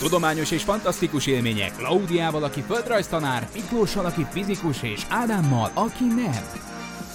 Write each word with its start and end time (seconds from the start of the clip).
Tudományos 0.00 0.50
és 0.50 0.62
fantasztikus 0.62 1.26
élmények 1.26 1.76
Klaudiával, 1.76 2.44
aki 2.44 2.64
földrajztanár, 2.68 3.48
Miklóssal, 3.54 4.04
aki 4.04 4.26
fizikus, 4.30 4.82
és 4.82 5.06
Ádámmal, 5.08 5.70
aki 5.74 6.04
nem. 6.04 6.44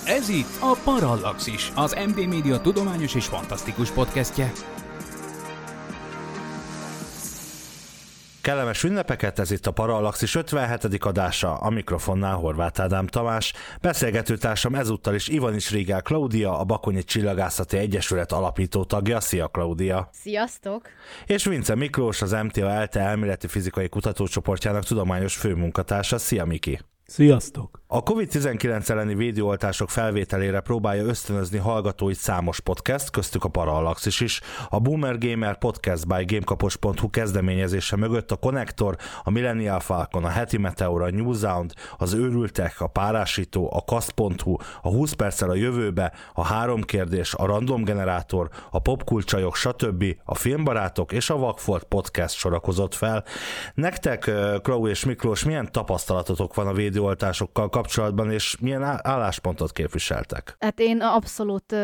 Ez 0.06 0.30
itt 0.30 0.58
a 0.60 0.78
Parallaxis, 0.84 1.72
az 1.76 1.96
MD 2.08 2.28
Média 2.28 2.60
tudományos 2.60 3.16
és 3.16 3.26
fantasztikus 3.26 3.92
podcastje. 3.92 4.52
Kellemes 8.44 8.84
ünnepeket, 8.84 9.40
ez 9.40 9.52
itt 9.52 9.68
a 9.68 9.72
Parallaxis 9.72 10.36
57. 10.36 11.06
adása, 11.06 11.56
a 11.56 11.70
mikrofonnál 11.70 12.36
Horváth 12.36 12.82
Ádám 12.82 13.08
Tamás, 13.08 13.54
beszélgetőtársam 13.82 14.76
ezúttal 14.76 15.16
is 15.16 15.28
Ivanics 15.28 15.70
Rigál 15.70 16.02
Klaudia, 16.02 16.60
a 16.60 16.64
Bakonyi 16.64 17.04
Csillagászati 17.04 17.78
Egyesület 17.78 18.32
alapító 18.32 18.84
tagja. 18.84 19.20
Szia 19.20 19.48
Klaudia! 19.48 20.10
Sziasztok! 20.12 20.88
És 21.26 21.46
Vince 21.46 21.76
Miklós, 21.76 22.22
az 22.22 22.32
MTA 22.32 22.70
ELTE 22.70 23.00
elméleti 23.00 23.48
fizikai 23.48 23.90
kutatócsoportjának 23.90 24.84
tudományos 24.84 25.36
főmunkatársa. 25.36 26.18
Szia 26.18 26.46
Miki! 26.46 26.80
Sziasztok! 27.14 27.82
A 27.96 28.04
COVID-19 28.04 28.90
elleni 28.90 29.16
védőoltások 29.16 29.90
felvételére 29.90 30.60
próbálja 30.60 31.04
ösztönözni 31.04 31.58
hallgatóit 31.58 32.16
számos 32.16 32.60
podcast, 32.60 33.10
köztük 33.10 33.44
a 33.44 33.50
Parallaxis 33.50 34.20
is. 34.20 34.42
A 34.70 34.80
Boomer 34.80 35.18
Gamer 35.18 35.58
Podcast 35.58 36.08
by 36.08 36.26
Gamekapos.hu 36.26 37.10
kezdeményezése 37.10 37.96
mögött 37.96 38.32
a 38.32 38.36
Connector, 38.36 38.96
a 39.24 39.30
Millennial 39.30 39.80
Falcon, 39.80 40.24
a 40.24 40.28
Heti 40.28 40.58
Meteor, 40.58 41.02
a 41.02 41.10
Newsound, 41.10 41.74
az 41.98 42.14
Őrültek, 42.14 42.82
a 42.82 42.88
Párásító, 42.88 43.70
a 43.74 43.84
Kast.hu, 43.84 44.56
a 44.82 44.90
20 44.90 45.12
perccel 45.12 45.50
a 45.50 45.56
jövőbe, 45.56 46.14
a 46.34 46.44
Három 46.44 46.82
kérdés, 46.82 47.34
a 47.34 47.46
Random 47.46 47.84
Generátor, 47.84 48.50
a 48.72 48.80
Popkulcsajok, 48.80 49.56
stb. 49.56 50.06
a 50.24 50.36
Filmbarátok 50.36 51.12
és 51.12 51.30
a 51.30 51.38
Vakfolt 51.38 51.84
Podcast 51.84 52.36
sorakozott 52.36 52.94
fel. 52.94 53.24
Nektek, 53.74 54.32
Klau 54.62 54.88
és 54.88 55.06
Miklós, 55.06 55.44
milyen 55.44 55.72
tapasztalatotok 55.72 56.56
van 56.56 56.68
a 56.68 56.74
védőoltásokkal 57.04 57.70
kapcsolatban, 57.70 58.32
és 58.32 58.58
milyen 58.60 58.84
álláspontot 58.84 59.72
képviseltek? 59.72 60.56
Hát 60.60 60.80
én 60.80 61.02
abszolút 61.02 61.76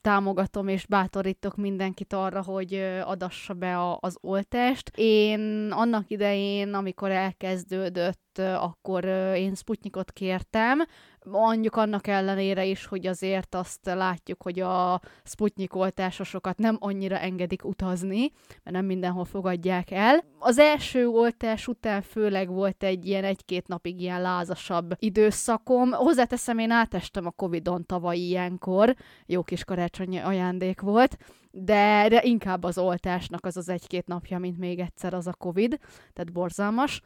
támogatom 0.00 0.68
és 0.68 0.86
bátorítok 0.86 1.56
mindenkit 1.56 2.12
arra, 2.12 2.42
hogy 2.42 2.74
adassa 3.04 3.54
be 3.54 3.96
az 4.00 4.16
oltást. 4.20 4.90
Én 4.94 5.70
annak 5.70 6.10
idején, 6.10 6.74
amikor 6.74 7.10
elkezdődött, 7.10 8.38
akkor 8.38 9.04
én 9.34 9.54
Sputnikot 9.54 10.12
kértem, 10.12 10.78
mondjuk 11.24 11.76
annak 11.76 12.06
ellenére 12.06 12.64
is, 12.64 12.86
hogy 12.86 13.06
azért 13.06 13.54
azt 13.54 13.80
látjuk, 13.84 14.42
hogy 14.42 14.60
a 14.60 15.00
Sputnik 15.24 15.74
oltásosokat 15.74 16.58
nem 16.58 16.76
annyira 16.80 17.18
engedik 17.18 17.64
utazni, 17.64 18.32
mert 18.48 18.76
nem 18.76 18.84
mindenhol 18.84 19.24
fogadják 19.24 19.90
el. 19.90 20.24
Az 20.38 20.58
első 20.58 21.08
oltás 21.08 21.68
után 21.68 22.02
főleg 22.02 22.48
volt 22.48 22.82
egy 22.82 23.06
ilyen 23.06 23.24
egy-két 23.24 23.68
napig 23.68 24.00
ilyen 24.00 24.20
lázasabb 24.20 24.94
időszakom. 24.98 25.92
Hozzáteszem, 25.92 26.58
én 26.58 26.70
átestem 26.70 27.26
a 27.26 27.30
Covid-on 27.30 27.86
tavaly 27.86 28.16
ilyenkor, 28.16 28.94
jó 29.26 29.42
kis 29.42 29.64
karácsonyi 29.64 30.18
ajándék 30.18 30.80
volt, 30.80 31.16
de, 31.50 32.06
de 32.08 32.22
inkább 32.22 32.64
az 32.64 32.78
oltásnak 32.78 33.44
az 33.44 33.56
az 33.56 33.68
egy-két 33.68 34.06
napja, 34.06 34.38
mint 34.38 34.58
még 34.58 34.78
egyszer 34.78 35.14
az 35.14 35.26
a 35.26 35.32
Covid, 35.32 35.78
tehát 36.12 36.32
borzalmas. 36.32 37.02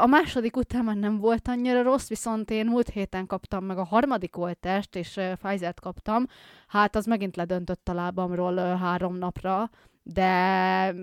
A 0.00 0.06
második 0.06 0.56
után 0.56 0.84
már 0.84 0.96
nem 0.96 1.18
volt 1.18 1.48
annyira 1.48 1.82
rossz, 1.82 2.08
viszont 2.08 2.50
én 2.50 2.66
múlt 2.66 2.88
héten 2.88 3.26
kaptam 3.26 3.64
meg 3.64 3.78
a 3.78 3.84
harmadik 3.84 4.36
oltást, 4.36 4.96
és 4.96 5.20
Pfizer-t 5.42 5.80
kaptam. 5.80 6.26
Hát 6.66 6.96
az 6.96 7.06
megint 7.06 7.36
ledöntött 7.36 7.88
a 7.88 7.94
lábamról 7.94 8.56
három 8.56 9.16
napra, 9.16 9.70
de 10.02 10.94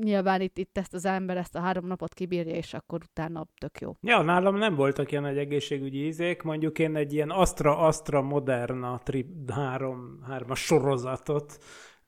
nyilván 0.00 0.40
itt, 0.40 0.58
itt 0.58 0.78
ezt 0.78 0.94
az 0.94 1.04
ember 1.04 1.36
ezt 1.36 1.54
a 1.54 1.60
három 1.60 1.86
napot 1.86 2.14
kibírja, 2.14 2.54
és 2.54 2.74
akkor 2.74 3.00
utána 3.10 3.46
tök 3.58 3.80
jó. 3.80 3.96
Ja, 4.00 4.22
nálam 4.22 4.56
nem 4.56 4.74
voltak 4.74 5.10
ilyen 5.10 5.26
egy 5.26 5.38
egészségügyi 5.38 6.06
ízék, 6.06 6.42
mondjuk 6.42 6.78
én 6.78 6.96
egy 6.96 7.12
ilyen 7.12 7.30
Astra 7.30 7.78
Astra 7.78 8.22
Moderna 8.22 9.00
trip 9.04 9.50
három, 9.50 10.18
hármas 10.28 10.60
sorozatot 10.60 11.58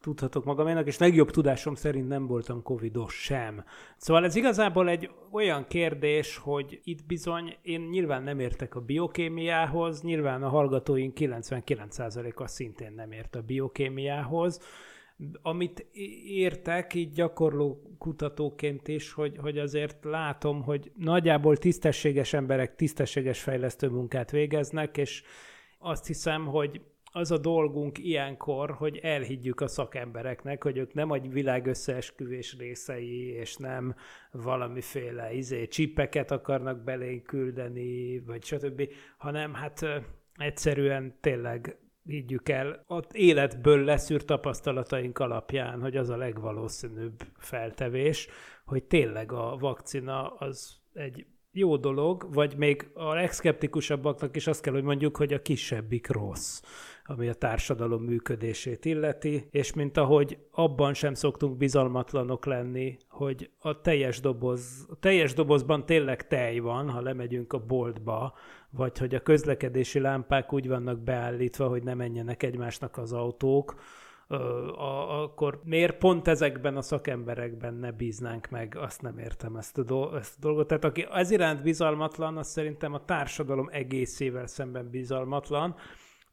tudhatok 0.04 0.44
magaménak, 0.44 0.87
és 0.87 0.98
legjobb 0.98 1.31
tudásom 1.31 1.75
szerint 1.75 2.09
nem 2.09 2.26
voltam 2.26 2.62
covidos 2.62 3.15
sem. 3.15 3.65
Szóval 3.97 4.25
ez 4.25 4.37
igazából 4.37 4.88
egy 4.88 5.10
olyan 5.32 5.66
kérdés, 5.69 6.37
hogy 6.37 6.81
itt 6.84 7.06
bizony 7.06 7.56
én 7.62 7.81
nyilván 7.81 8.22
nem 8.22 8.38
értek 8.38 8.75
a 8.75 8.81
biokémiához, 8.81 10.03
nyilván 10.03 10.43
a 10.43 10.48
hallgatóink 10.48 11.16
99%-a 11.20 12.47
szintén 12.47 12.93
nem 12.93 13.12
ért 13.12 13.34
a 13.34 13.43
biokémiához, 13.43 14.60
amit 15.43 15.87
értek 16.26 16.94
így 16.94 17.12
gyakorló 17.12 17.94
kutatóként 17.98 18.88
is, 18.88 19.12
hogy, 19.12 19.37
hogy 19.37 19.59
azért 19.59 20.04
látom, 20.04 20.62
hogy 20.62 20.93
nagyjából 20.97 21.56
tisztességes 21.56 22.32
emberek 22.32 22.76
tisztességes 22.76 23.43
fejlesztő 23.43 23.88
munkát 23.88 24.31
végeznek, 24.31 24.97
és 24.97 25.22
azt 25.78 26.06
hiszem, 26.06 26.47
hogy 26.47 26.81
az 27.16 27.30
a 27.30 27.38
dolgunk 27.38 27.98
ilyenkor, 27.98 28.70
hogy 28.70 28.97
elhiggyük 28.97 29.60
a 29.60 29.69
szakembereknek, 29.69 30.62
hogy 30.62 30.76
ők 30.76 30.94
nem 30.94 31.12
egy 31.12 31.32
világ 31.32 31.66
összeesküvés 31.66 32.56
részei, 32.58 33.28
és 33.28 33.56
nem 33.56 33.94
valamiféle 34.30 35.32
izé, 35.32 35.66
csipeket 35.66 36.30
akarnak 36.30 36.84
belénk 36.84 37.22
küldeni, 37.22 38.19
vagy 38.19 38.44
stb., 38.44 38.88
hanem 39.19 39.54
hát 39.54 39.86
egyszerűen 40.36 41.19
tényleg 41.20 41.78
higgyük 42.04 42.48
el, 42.48 42.84
az 42.86 43.04
életből 43.12 43.84
leszűrt 43.84 44.26
tapasztalataink 44.26 45.19
alapján, 45.19 45.81
hogy 45.81 45.96
az 45.96 46.08
a 46.08 46.16
legvalószínűbb 46.16 47.22
feltevés, 47.38 48.28
hogy 48.64 48.84
tényleg 48.84 49.32
a 49.32 49.56
vakcina 49.56 50.34
az 50.34 50.76
egy 50.92 51.26
jó 51.54 51.76
dolog, 51.76 52.28
vagy 52.32 52.56
még 52.56 52.88
a 52.94 53.15
legszkeptikusabbaknak 53.15 54.37
is 54.37 54.47
azt 54.47 54.60
kell, 54.60 54.72
hogy 54.72 54.82
mondjuk, 54.82 55.16
hogy 55.16 55.32
a 55.32 55.42
kisebbik 55.42 56.09
rossz 56.09 56.60
ami 57.06 57.28
a 57.28 57.34
társadalom 57.34 58.03
működését 58.03 58.84
illeti, 58.84 59.47
és 59.50 59.72
mint 59.72 59.97
ahogy 59.97 60.38
abban 60.50 60.94
sem 60.94 61.14
szoktunk 61.14 61.56
bizalmatlanok 61.56 62.47
lenni, 62.47 62.97
hogy 63.09 63.50
a 63.59 63.81
teljes 63.81 64.20
doboz, 64.20 64.87
a 64.91 64.98
teljes 64.98 65.34
dobozban 65.34 65.87
tényleg 65.87 66.26
tej 66.26 66.59
van, 66.59 66.91
ha 66.91 67.00
lemegyünk 67.00 67.53
a 67.53 67.59
boltba, 67.59 68.34
vagy 68.70 68.98
hogy 68.98 69.14
a 69.14 69.20
közlekedési 69.20 69.98
lámpák 69.98 70.53
úgy 70.53 70.69
vannak 70.69 70.98
beállítva, 70.98 71.69
hogy 71.69 71.82
ne 71.82 71.94
menjenek 71.94 72.43
egymásnak 72.43 72.98
az 72.98 73.12
autók, 73.12 73.75
akkor 75.23 75.61
miért 75.65 75.99
pont 75.99 76.29
ezekben 76.29 76.77
a 76.77 76.83
szakemberekben 76.83 77.75
ne 77.75 77.93
bíznánk 77.93 78.49
meg, 78.51 78.77
azt 78.77 79.03
nem 79.03 79.19
értem 79.19 79.57
ezt 79.57 79.79
a, 79.79 79.83
do- 79.83 80.15
ezt 80.15 80.35
a 80.37 80.41
dolgot. 80.41 80.67
Tehát 80.67 80.85
aki 80.85 81.07
ez 81.12 81.31
iránt 81.31 81.62
bizalmatlan, 81.62 82.37
az 82.37 82.49
szerintem 82.49 82.95
a 82.95 83.05
társadalom 83.05 83.69
egészével 83.73 84.47
szemben 84.47 84.91
bizalmatlan, 84.91 85.77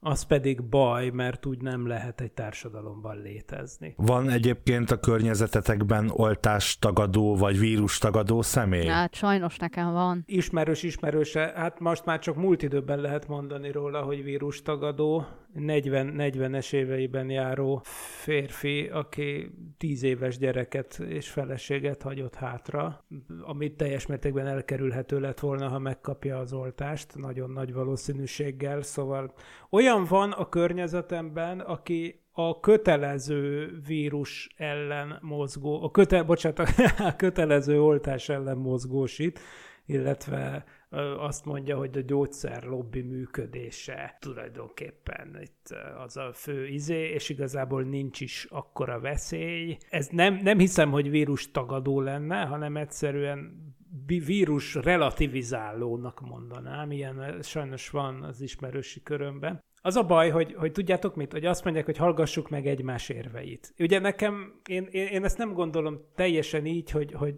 az 0.04 0.24
pedig 0.24 0.64
baj, 0.64 1.10
mert 1.10 1.46
úgy 1.46 1.62
nem 1.62 1.88
lehet 1.88 2.22
egy 2.22 2.32
társadalomban 2.32 3.22
létezni. 3.22 3.94
Van 3.98 4.30
egyébként 4.30 4.92
a 4.92 5.00
környezetetekben 5.00 6.12
oltástagadó 6.14 7.36
vagy 7.36 7.60
vírustagadó 7.60 8.42
személy? 8.42 8.86
Hát 8.86 9.14
sajnos 9.14 9.58
nekem 9.58 9.92
van. 9.92 10.24
Ismerős 10.26 10.84
ismerőse, 10.84 11.54
hát 11.56 11.80
most 11.80 12.06
már 12.06 12.20
csak 12.20 12.36
múlt 12.36 12.62
időben 12.62 13.00
lehet 13.00 13.28
mondani 13.28 13.72
róla, 13.72 14.02
hogy 14.02 14.24
vírustagadó. 14.24 15.26
40, 15.54 16.16
40-es 16.18 16.74
éveiben 16.74 17.30
járó 17.30 17.82
férfi, 18.24 18.88
aki 18.88 19.52
10 19.78 20.04
éves 20.04 20.38
gyereket 20.38 21.00
és 21.00 21.30
feleséget 21.30 22.02
hagyott 22.02 22.36
hátra, 22.36 23.06
amit 23.42 23.78
teljes 23.78 24.06
mértékben 24.06 24.48
elkerülhető 24.48 25.20
lett 25.20 25.40
volna, 25.40 25.68
ha 25.68 25.80
megkapja 25.80 26.38
az 26.38 26.54
oltást, 26.54 27.16
nagyon 27.16 27.50
nagy 27.50 27.74
valószínűséggel, 27.74 28.82
szóval 28.82 29.34
olyan 29.70 29.91
van 30.00 30.32
a 30.32 30.50
környezetemben, 30.50 31.60
aki 31.60 32.22
a 32.32 32.60
kötelező 32.60 33.72
vírus 33.88 34.50
ellen 34.58 35.18
mozgó, 35.22 35.84
a 35.84 35.92
köte, 35.92 36.24
bocsánat, 36.24 36.60
a 37.00 37.16
kötelező 37.24 37.82
oltás 37.82 38.30
ellen 38.30 38.58
mozgósít, 38.58 39.40
illetve 39.86 40.64
azt 41.18 41.46
mondja, 41.46 41.78
hogy 41.78 41.98
a 41.98 42.02
gyógyszer 42.02 42.64
lobby 42.64 43.02
működése 43.02 44.18
tulajdonképpen 44.20 45.38
itt 45.42 45.76
az 45.98 46.18
a 46.18 46.32
fő 46.34 46.68
izé, 46.68 47.10
és 47.10 47.30
igazából 47.30 47.84
nincs 47.84 48.22
is 48.22 48.48
akkora 48.50 49.00
veszély. 49.00 49.78
Ez 49.90 50.08
nem, 50.08 50.40
nem 50.44 50.58
hiszem, 50.58 50.92
hogy 50.92 51.10
vírus 51.10 51.52
tagadó 51.52 52.02
lenne, 52.02 52.46
hanem 52.46 52.78
egyszerűen 52.78 53.70
vírus 54.06 54.76
relativizálónak 54.76 56.20
mondanám, 56.20 56.92
ilyen 56.92 57.42
sajnos 57.42 57.90
van 57.90 58.24
az 58.24 58.42
ismerősi 58.42 59.04
körömben. 59.04 59.64
Az 59.84 59.96
a 59.96 60.04
baj, 60.04 60.30
hogy, 60.30 60.54
hogy 60.54 60.72
tudjátok 60.72 61.16
mit, 61.16 61.32
hogy 61.32 61.46
azt 61.46 61.64
mondják, 61.64 61.86
hogy 61.86 61.98
hallgassuk 61.98 62.50
meg 62.50 62.68
egymás 62.68 63.10
érveit. 63.10 63.74
Ugye 63.80 64.00
nekem, 64.00 64.62
én, 64.70 64.88
én, 64.92 65.08
én 65.08 65.24
ezt 65.24 65.38
nem 65.38 65.54
gondolom 65.54 66.02
teljesen 66.16 66.66
így, 66.66 66.92
hogy, 66.92 67.12
hogy, 67.12 67.38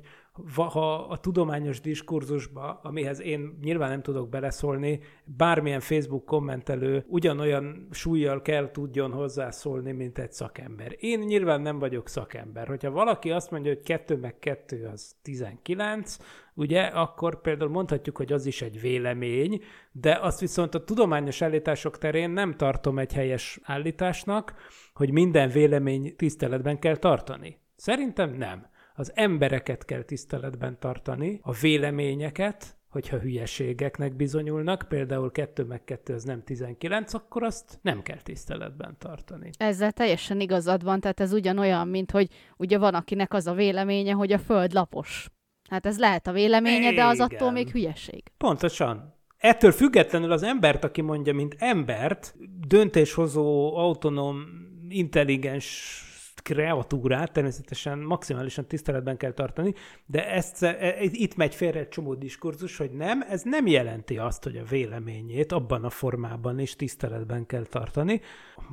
ha 0.55 0.95
a 0.95 1.19
tudományos 1.19 1.81
diskurzusba, 1.81 2.79
amihez 2.83 3.21
én 3.21 3.57
nyilván 3.61 3.89
nem 3.89 4.01
tudok 4.01 4.29
beleszólni, 4.29 4.99
bármilyen 5.23 5.79
Facebook 5.79 6.25
kommentelő 6.25 7.05
ugyanolyan 7.07 7.87
súlyjal 7.91 8.41
kell 8.41 8.71
tudjon 8.71 9.11
hozzászólni, 9.11 9.91
mint 9.91 10.17
egy 10.17 10.31
szakember. 10.31 10.95
Én 10.99 11.19
nyilván 11.19 11.61
nem 11.61 11.79
vagyok 11.79 12.07
szakember. 12.07 12.67
Hogyha 12.67 12.91
valaki 12.91 13.31
azt 13.31 13.51
mondja, 13.51 13.73
hogy 13.73 13.83
2 13.83 14.15
meg 14.15 14.39
2 14.39 14.89
az 14.93 15.15
19, 15.21 16.17
ugye, 16.53 16.81
akkor 16.81 17.41
például 17.41 17.69
mondhatjuk, 17.69 18.17
hogy 18.17 18.33
az 18.33 18.45
is 18.45 18.61
egy 18.61 18.81
vélemény, 18.81 19.61
de 19.91 20.19
azt 20.21 20.39
viszont 20.39 20.75
a 20.75 20.83
tudományos 20.83 21.41
állítások 21.41 21.97
terén 21.97 22.29
nem 22.29 22.53
tartom 22.53 22.99
egy 22.99 23.13
helyes 23.13 23.59
állításnak, 23.63 24.53
hogy 24.93 25.11
minden 25.11 25.49
vélemény 25.49 26.15
tiszteletben 26.15 26.79
kell 26.79 26.97
tartani. 26.97 27.57
Szerintem 27.75 28.29
nem 28.29 28.71
az 28.93 29.11
embereket 29.15 29.85
kell 29.85 30.01
tiszteletben 30.01 30.79
tartani, 30.79 31.39
a 31.41 31.51
véleményeket, 31.51 32.77
hogyha 32.89 33.17
hülyeségeknek 33.17 34.15
bizonyulnak, 34.15 34.85
például 34.87 35.31
2 35.31 35.63
meg 35.63 35.83
2 35.83 36.13
az 36.13 36.23
nem 36.23 36.43
19, 36.43 37.13
akkor 37.13 37.43
azt 37.43 37.79
nem 37.81 38.01
kell 38.01 38.21
tiszteletben 38.21 38.95
tartani. 38.99 39.49
Ezzel 39.57 39.91
teljesen 39.91 40.39
igazad 40.39 40.83
van, 40.83 40.99
tehát 40.99 41.19
ez 41.19 41.33
ugyanolyan, 41.33 41.87
mint 41.87 42.11
hogy 42.11 42.27
ugye 42.57 42.77
van 42.77 42.93
akinek 42.93 43.33
az 43.33 43.47
a 43.47 43.53
véleménye, 43.53 44.13
hogy 44.13 44.31
a 44.31 44.39
föld 44.39 44.73
lapos. 44.73 45.29
Hát 45.69 45.85
ez 45.85 45.99
lehet 45.99 46.27
a 46.27 46.31
véleménye, 46.31 46.77
Igen. 46.77 46.95
de 46.95 47.05
az 47.05 47.19
attól 47.19 47.51
még 47.51 47.69
hülyeség. 47.69 48.23
Pontosan. 48.37 49.13
Ettől 49.37 49.71
függetlenül 49.71 50.31
az 50.31 50.43
embert, 50.43 50.83
aki 50.83 51.01
mondja, 51.01 51.33
mint 51.33 51.55
embert, 51.57 52.35
döntéshozó, 52.67 53.77
autonóm, 53.77 54.43
intelligens 54.89 56.01
kreatúrát 56.43 57.31
természetesen 57.31 57.99
maximálisan 57.99 58.65
tiszteletben 58.65 59.17
kell 59.17 59.31
tartani, 59.31 59.73
de 60.05 60.29
ezt, 60.29 60.63
e, 60.63 60.77
e, 60.79 60.95
itt 61.01 61.35
megy 61.35 61.55
félre 61.55 61.79
egy 61.79 61.87
csomó 61.87 62.13
diskurzus, 62.13 62.77
hogy 62.77 62.91
nem, 62.91 63.21
ez 63.29 63.41
nem 63.41 63.67
jelenti 63.67 64.17
azt, 64.17 64.43
hogy 64.43 64.57
a 64.57 64.63
véleményét 64.63 65.51
abban 65.51 65.83
a 65.83 65.89
formában 65.89 66.59
is 66.59 66.75
tiszteletben 66.75 67.45
kell 67.45 67.65
tartani, 67.65 68.21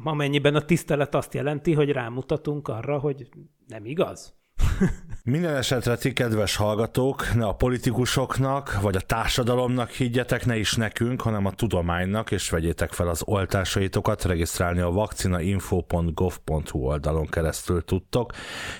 amennyiben 0.05 0.55
a 0.55 0.64
tisztelet 0.64 1.14
azt 1.14 1.34
jelenti, 1.34 1.72
hogy 1.72 1.90
rámutatunk 1.90 2.69
arra, 2.69 2.99
hogy 2.99 3.28
nem 3.67 3.84
igaz. 3.84 4.39
Minden 5.25 5.56
esetre 5.56 5.97
ti, 5.97 6.12
kedves 6.12 6.56
hallgatók, 6.56 7.35
ne 7.35 7.47
a 7.47 7.55
politikusoknak, 7.55 8.81
vagy 8.81 8.97
a 8.97 9.00
társadalomnak 9.00 9.91
higgyetek, 9.91 10.47
ne 10.47 10.56
is 10.56 10.75
nekünk, 10.75 11.21
hanem 11.21 11.47
a 11.47 11.50
tudománynak, 11.50 12.31
és 12.31 12.50
vegyétek 12.50 12.93
fel 12.93 13.09
az 13.09 13.23
oltásaitokat, 13.25 14.25
regisztrálni 14.25 14.81
a 14.81 14.91
vakcinainfo.gov.hu 14.91 16.79
oldalon 16.79 17.27
keresztül 17.27 17.85
tudtok, 17.85 18.32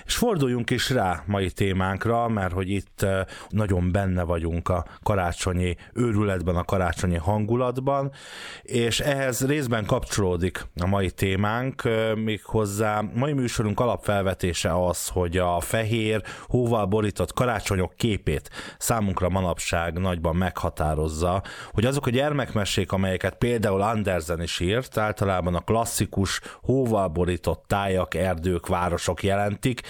és 0.05 0.15
forduljunk 0.15 0.69
is 0.69 0.89
rá 0.89 1.23
mai 1.25 1.51
témánkra, 1.51 2.27
mert 2.27 2.53
hogy 2.53 2.69
itt 2.69 3.01
eh, 3.01 3.25
nagyon 3.49 3.91
benne 3.91 4.23
vagyunk 4.23 4.69
a 4.69 4.85
karácsonyi 5.03 5.75
őrületben, 5.93 6.55
a 6.55 6.63
karácsonyi 6.63 7.17
hangulatban, 7.17 8.11
és 8.61 8.99
ehhez 8.99 9.45
részben 9.45 9.85
kapcsolódik 9.85 10.65
a 10.81 10.87
mai 10.87 11.11
témánk, 11.11 11.85
eh, 11.85 12.15
méghozzá 12.15 13.03
mai 13.13 13.33
műsorunk 13.33 13.79
alapfelvetése 13.79 14.85
az, 14.85 15.07
hogy 15.07 15.37
a 15.37 15.59
fehér, 15.59 15.89
hóval 16.47 16.85
borított 16.85 17.33
karácsonyok 17.33 17.93
képét 17.95 18.49
számunkra 18.77 19.29
manapság 19.29 19.99
nagyban 19.99 20.35
meghatározza, 20.35 21.43
hogy 21.71 21.85
azok 21.85 22.05
a 22.07 22.09
gyermekmesék, 22.09 22.91
amelyeket 22.91 23.35
például 23.35 23.81
Andersen 23.81 24.41
is 24.41 24.59
írt, 24.59 24.97
általában 24.97 25.55
a 25.55 25.59
klasszikus 25.59 26.41
hóval 26.61 27.07
borított 27.07 27.63
tájak, 27.67 28.15
erdők, 28.15 28.67
városok 28.67 29.23
jelentik, 29.23 29.81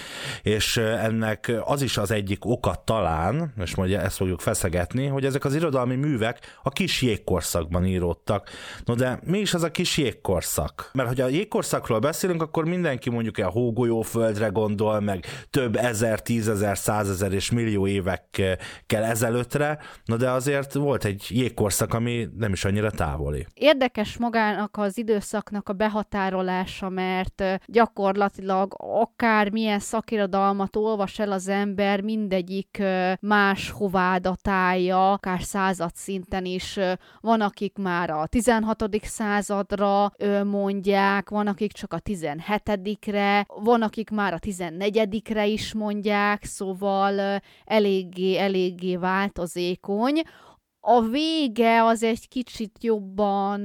és 0.42 0.76
ennek 0.76 1.52
az 1.64 1.82
is 1.82 1.96
az 1.96 2.10
egyik 2.10 2.44
oka 2.44 2.74
talán, 2.84 3.52
és 3.62 3.74
majd 3.74 3.92
ezt 3.92 4.16
fogjuk 4.16 4.40
feszegetni, 4.40 5.06
hogy 5.06 5.24
ezek 5.24 5.44
az 5.44 5.54
irodalmi 5.54 5.94
művek 5.94 6.58
a 6.62 6.70
kis 6.70 7.02
jégkorszakban 7.02 7.84
íródtak. 7.84 8.48
No 8.84 8.94
de 8.94 9.18
mi 9.24 9.38
is 9.38 9.54
az 9.54 9.62
a 9.62 9.70
kis 9.70 9.96
jégkorszak? 9.96 10.90
Mert 10.92 11.08
hogy 11.08 11.20
a 11.20 11.28
jégkorszakról 11.28 11.98
beszélünk, 11.98 12.42
akkor 12.42 12.64
mindenki 12.64 13.10
mondjuk 13.10 13.38
a 13.38 13.48
hógolyóföldre 13.48 14.46
gondol, 14.46 15.00
meg 15.00 15.26
több 15.50 15.76
ezer, 15.92 16.20
tízezer, 16.20 16.78
százezer 16.78 17.32
és 17.32 17.50
millió 17.50 17.86
évekkel 17.86 19.04
ezelőttre, 19.04 19.78
na 20.04 20.16
de 20.16 20.30
azért 20.30 20.72
volt 20.72 21.04
egy 21.04 21.26
jégkorszak, 21.28 21.94
ami 21.94 22.28
nem 22.36 22.52
is 22.52 22.64
annyira 22.64 22.90
távoli. 22.90 23.46
Érdekes 23.54 24.16
magának 24.16 24.76
az 24.76 24.98
időszaknak 24.98 25.68
a 25.68 25.72
behatárolása, 25.72 26.88
mert 26.88 27.44
gyakorlatilag 27.66 28.74
akár 28.78 29.50
milyen 29.50 29.78
szakirodalmat 29.78 30.76
olvas 30.76 31.18
el 31.18 31.32
az 31.32 31.48
ember, 31.48 32.00
mindegyik 32.00 32.82
más 33.20 33.70
hová 33.70 34.18
datálja, 34.18 35.12
akár 35.12 35.42
század 35.42 35.94
szinten 35.94 36.44
is. 36.44 36.78
Van, 37.20 37.40
akik 37.40 37.76
már 37.78 38.10
a 38.10 38.26
16. 38.26 38.84
századra 39.02 40.12
mondják, 40.44 41.30
van, 41.30 41.46
akik 41.46 41.72
csak 41.72 41.92
a 41.92 42.00
17-re, 42.00 43.46
van, 43.48 43.82
akik 43.82 44.10
már 44.10 44.34
a 44.34 44.38
14-re 44.38 45.46
is 45.46 45.74
mondják, 45.82 46.44
szóval 46.44 47.40
eléggé, 47.64 48.36
eléggé 48.36 48.96
változékony. 48.96 50.22
A 50.80 51.00
vége 51.00 51.84
az 51.84 52.02
egy 52.02 52.28
kicsit 52.28 52.78
jobban 52.80 53.64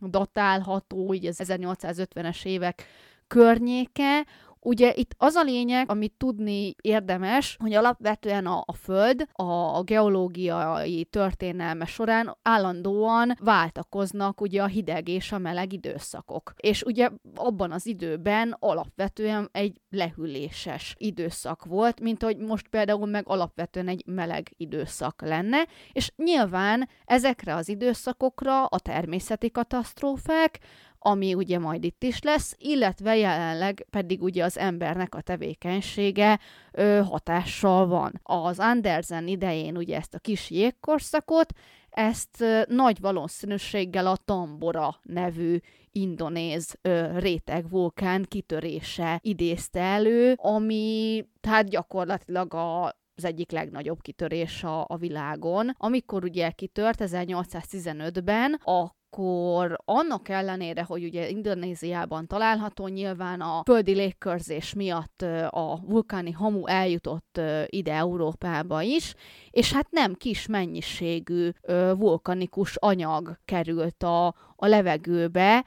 datálható, 0.00 1.14
így 1.14 1.26
az 1.26 1.40
1850-es 1.44 2.44
évek 2.44 2.84
környéke, 3.26 4.26
Ugye 4.64 4.92
itt 4.94 5.14
az 5.16 5.34
a 5.34 5.42
lényeg, 5.42 5.90
amit 5.90 6.12
tudni 6.16 6.74
érdemes, 6.80 7.56
hogy 7.60 7.72
alapvetően 7.72 8.46
a, 8.46 8.62
a 8.66 8.72
Föld 8.72 9.26
a, 9.32 9.82
geológiai 9.82 11.04
történelme 11.04 11.84
során 11.84 12.36
állandóan 12.42 13.36
váltakoznak 13.40 14.40
ugye 14.40 14.62
a 14.62 14.66
hideg 14.66 15.08
és 15.08 15.32
a 15.32 15.38
meleg 15.38 15.72
időszakok. 15.72 16.52
És 16.56 16.82
ugye 16.82 17.10
abban 17.34 17.72
az 17.72 17.86
időben 17.86 18.56
alapvetően 18.58 19.48
egy 19.52 19.80
lehűléses 19.90 20.94
időszak 20.98 21.64
volt, 21.64 22.00
mint 22.00 22.22
hogy 22.22 22.36
most 22.38 22.68
például 22.68 23.06
meg 23.06 23.28
alapvetően 23.28 23.88
egy 23.88 24.02
meleg 24.06 24.52
időszak 24.56 25.22
lenne, 25.22 25.66
és 25.92 26.12
nyilván 26.16 26.88
ezekre 27.04 27.54
az 27.54 27.68
időszakokra 27.68 28.64
a 28.64 28.78
természeti 28.78 29.50
katasztrófák, 29.50 30.58
ami 31.04 31.34
ugye 31.34 31.58
majd 31.58 31.84
itt 31.84 32.02
is 32.02 32.20
lesz, 32.22 32.54
illetve 32.58 33.16
jelenleg 33.16 33.86
pedig 33.90 34.22
ugye 34.22 34.44
az 34.44 34.58
embernek 34.58 35.14
a 35.14 35.20
tevékenysége 35.20 36.40
ö, 36.72 37.00
hatással 37.04 37.86
van. 37.86 38.20
Az 38.22 38.58
Andersen 38.58 39.26
idején 39.26 39.76
ugye 39.76 39.96
ezt 39.96 40.14
a 40.14 40.18
kis 40.18 40.50
jégkorszakot, 40.50 41.52
ezt 41.90 42.40
ö, 42.40 42.62
nagy 42.68 43.00
valószínűséggel 43.00 44.06
a 44.06 44.16
Tambora 44.16 45.00
nevű 45.02 45.58
indonéz 45.90 46.78
ö, 46.82 47.18
réteg 47.18 47.68
vulkán 47.68 48.24
kitörése 48.28 49.18
idézte 49.22 49.80
elő, 49.80 50.34
ami 50.36 51.24
tehát 51.40 51.68
gyakorlatilag 51.68 52.54
a 52.54 53.00
az 53.14 53.24
egyik 53.24 53.50
legnagyobb 53.50 54.00
kitörés 54.00 54.64
a, 54.64 54.84
a 54.88 54.96
világon. 54.96 55.74
Amikor 55.76 56.24
ugye 56.24 56.50
kitört 56.50 57.00
1815-ben, 57.04 58.52
a 58.52 58.94
akkor 59.12 59.76
annak 59.84 60.28
ellenére, 60.28 60.82
hogy 60.82 61.04
ugye 61.04 61.28
Indonéziában 61.28 62.26
található, 62.26 62.86
nyilván 62.88 63.40
a 63.40 63.62
földi 63.64 63.94
légkörzés 63.94 64.74
miatt 64.74 65.22
a 65.48 65.78
vulkáni 65.86 66.30
hamu 66.30 66.66
eljutott 66.66 67.40
ide 67.66 67.92
Európába 67.92 68.82
is, 68.82 69.14
és 69.50 69.72
hát 69.72 69.90
nem 69.90 70.14
kis 70.14 70.46
mennyiségű 70.46 71.50
vulkanikus 71.96 72.76
anyag 72.76 73.38
került 73.44 74.02
a, 74.02 74.26
a 74.56 74.66
levegőbe, 74.66 75.64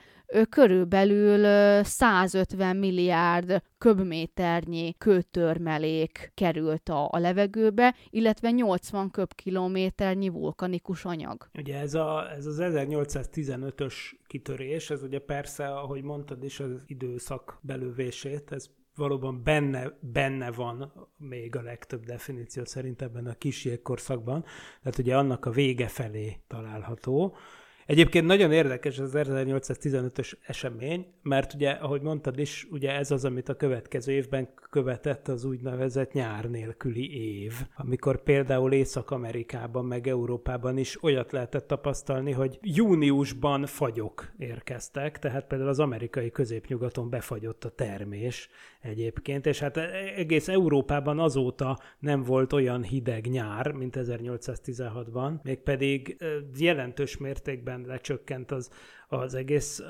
körülbelül 0.49 1.43
150 1.83 2.77
milliárd 2.77 3.61
köbméternyi 3.77 4.93
kőtörmelék 4.97 6.31
került 6.33 6.89
a, 6.89 7.09
a 7.11 7.17
levegőbe, 7.17 7.95
illetve 8.09 8.51
80 8.51 9.11
köbkilométernyi 9.11 10.29
vulkanikus 10.29 11.05
anyag. 11.05 11.49
Ugye 11.53 11.79
ez, 11.79 11.93
a, 11.93 12.31
ez 12.31 12.45
az 12.45 12.57
1815-ös 12.61 13.93
kitörés, 14.27 14.89
ez 14.89 15.03
ugye 15.03 15.19
persze, 15.19 15.67
ahogy 15.67 16.03
mondtad 16.03 16.43
is, 16.43 16.59
az 16.59 16.83
időszak 16.85 17.59
belővését, 17.61 18.51
ez 18.51 18.69
valóban 18.95 19.43
benne, 19.43 19.97
benne 19.99 20.51
van 20.51 20.93
még 21.17 21.55
a 21.55 21.61
legtöbb 21.61 22.03
definíció 22.03 22.65
szerint 22.65 23.01
ebben 23.01 23.25
a 23.25 23.33
kis 23.33 23.65
jégkorszakban, 23.65 24.43
tehát 24.81 24.97
ugye 24.97 25.17
annak 25.17 25.45
a 25.45 25.51
vége 25.51 25.87
felé 25.87 26.37
található. 26.47 27.35
Egyébként 27.85 28.25
nagyon 28.25 28.51
érdekes 28.51 28.99
az 28.99 29.11
1815-ös 29.15 30.33
esemény, 30.47 31.05
mert 31.21 31.53
ugye, 31.53 31.69
ahogy 31.69 32.01
mondtad 32.01 32.39
is, 32.39 32.67
ugye 32.71 32.91
ez 32.91 33.11
az, 33.11 33.25
amit 33.25 33.49
a 33.49 33.55
következő 33.55 34.11
évben 34.11 34.49
követett 34.69 35.27
az 35.27 35.43
úgynevezett 35.43 36.11
nyár 36.11 36.49
nélküli 36.49 37.39
év, 37.41 37.53
amikor 37.75 38.23
például 38.23 38.71
Észak-Amerikában, 38.71 39.85
meg 39.85 40.07
Európában 40.07 40.77
is 40.77 41.03
olyat 41.03 41.31
lehetett 41.31 41.67
tapasztalni, 41.67 42.31
hogy 42.31 42.59
júniusban 42.61 43.65
fagyok 43.65 44.31
érkeztek, 44.37 45.19
tehát 45.19 45.47
például 45.47 45.69
az 45.69 45.79
amerikai 45.79 46.31
középnyugaton 46.31 47.09
befagyott 47.09 47.63
a 47.63 47.69
termés 47.69 48.49
egyébként, 48.81 49.45
és 49.45 49.59
hát 49.59 49.77
egész 50.15 50.47
Európában 50.47 51.19
azóta 51.19 51.79
nem 51.99 52.23
volt 52.23 52.53
olyan 52.53 52.83
hideg 52.83 53.25
nyár, 53.25 53.71
mint 53.71 53.95
1816-ban, 53.99 55.41
mégpedig 55.43 56.17
jelentős 56.57 57.17
mértékben 57.17 57.74
mértékben 57.75 57.85
lecsökkent 57.85 58.51
az, 58.51 58.69
az 59.07 59.33
egész 59.33 59.83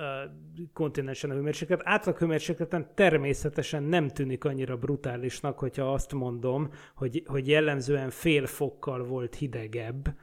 kontinensen 0.74 1.30
a 1.30 1.34
hőmérséklet. 1.34 1.82
Átlag 1.84 2.18
hőmérsékleten 2.18 2.88
természetesen 2.94 3.84
nem 3.84 4.08
tűnik 4.08 4.44
annyira 4.44 4.78
brutálisnak, 4.78 5.60
hogyha 5.60 5.94
azt 5.94 6.14
mondom, 6.14 6.70
hogy, 6.96 7.24
hogy 7.26 7.48
jellemzően 7.48 8.10
fél 8.10 8.46
fokkal 8.46 9.04
volt 9.04 9.36
hidegebb 9.36 10.16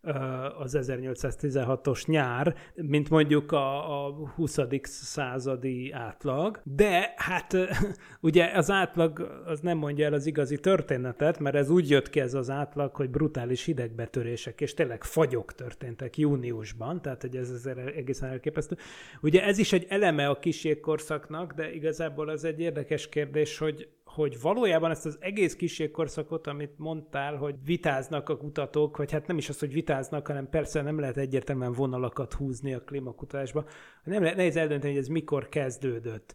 az 0.59 0.79
1816-os 0.81 2.07
nyár, 2.07 2.55
mint 2.75 3.11
mondjuk 3.11 3.53
a, 3.53 4.07
a 4.07 4.11
20. 4.35 4.59
századi 4.83 5.93
átlag. 5.93 6.61
De 6.65 7.15
hát 7.17 7.57
ugye 8.21 8.51
az 8.55 8.71
átlag 8.71 9.43
az 9.45 9.61
nem 9.61 9.79
mondja 9.79 10.07
el 10.07 10.13
az 10.13 10.27
igazi 10.27 10.59
történetet, 10.59 11.39
mert 11.39 11.57
ez 11.57 11.71
úgy 11.71 11.91
jött 11.91 12.11
ki 12.11 12.21
ez 12.21 12.35
az 12.35 12.51
átlag, 12.51 12.95
hogy 12.95 13.11
brutális 13.11 13.65
hidegbetörések, 13.65 14.61
és 14.61 14.75
tényleg 14.75 15.05
fagyok 15.05 15.55
történtek 15.55 16.19
júniusban, 16.19 17.03
tehát 17.03 17.21
hogy 17.21 17.37
ez, 17.37 17.51
ez 17.51 17.67
egészen 17.95 18.31
elképesztő. 18.31 18.77
Ugye 19.23 19.45
ez 19.45 19.59
is 19.59 19.73
egy 19.73 19.87
eleme 19.89 20.29
a 20.29 20.39
kísérkorszaknak, 20.39 21.53
de 21.53 21.73
igazából 21.73 22.29
az 22.29 22.45
egy 22.45 22.61
érdekes 22.61 23.09
kérdés, 23.09 23.59
hogy, 23.59 23.89
hogy 24.05 24.41
valójában 24.41 24.91
ezt 24.91 25.07
az 25.07 25.19
egész 25.21 25.57
kísérkorszakot, 25.57 26.47
amit 26.47 26.79
mondtál, 26.79 27.37
hogy 27.37 27.55
vitáznak 27.65 28.29
a 28.29 28.37
kutatók, 28.37 28.97
vagy 28.97 29.13
hát 29.13 29.27
nem 29.27 29.39
is 29.39 29.49
az, 29.49 29.59
hogy 29.59 29.73
vitáznak, 29.73 30.27
hanem 30.27 30.49
persze 30.49 30.83
nem 30.83 30.99
lehet 30.99 31.17
egyértelműen 31.17 31.73
vonalakat 31.73 32.33
húzni 32.33 32.75
a 32.75 32.85
klímakutatásba, 32.85 33.65
nem 34.05 34.23
lehet, 34.23 34.37
nehéz 34.37 34.57
eldönteni, 34.57 34.93
hogy 34.93 35.03
ez 35.03 35.09
mikor 35.09 35.49
kezdődött. 35.49 36.35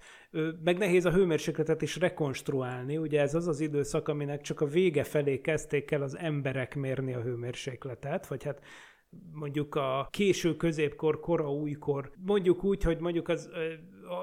Meg 0.63 0.77
nehéz 0.77 1.05
a 1.05 1.11
hőmérsékletet 1.11 1.81
is 1.81 1.97
rekonstruálni, 1.97 2.97
ugye 2.97 3.21
ez 3.21 3.35
az 3.35 3.47
az 3.47 3.59
időszak, 3.59 4.07
aminek 4.07 4.41
csak 4.41 4.61
a 4.61 4.65
vége 4.65 5.03
felé 5.03 5.41
kezdték 5.41 5.91
el 5.91 6.01
az 6.01 6.17
emberek 6.17 6.75
mérni 6.75 7.13
a 7.13 7.21
hőmérsékletet, 7.21 8.27
vagy 8.27 8.43
hát 8.43 8.61
mondjuk 9.31 9.75
a 9.75 10.07
késő 10.11 10.55
középkor, 10.55 11.19
kora 11.19 11.53
újkor, 11.53 12.11
mondjuk 12.25 12.63
úgy, 12.63 12.83
hogy 12.83 12.99
mondjuk 12.99 13.27
az 13.27 13.49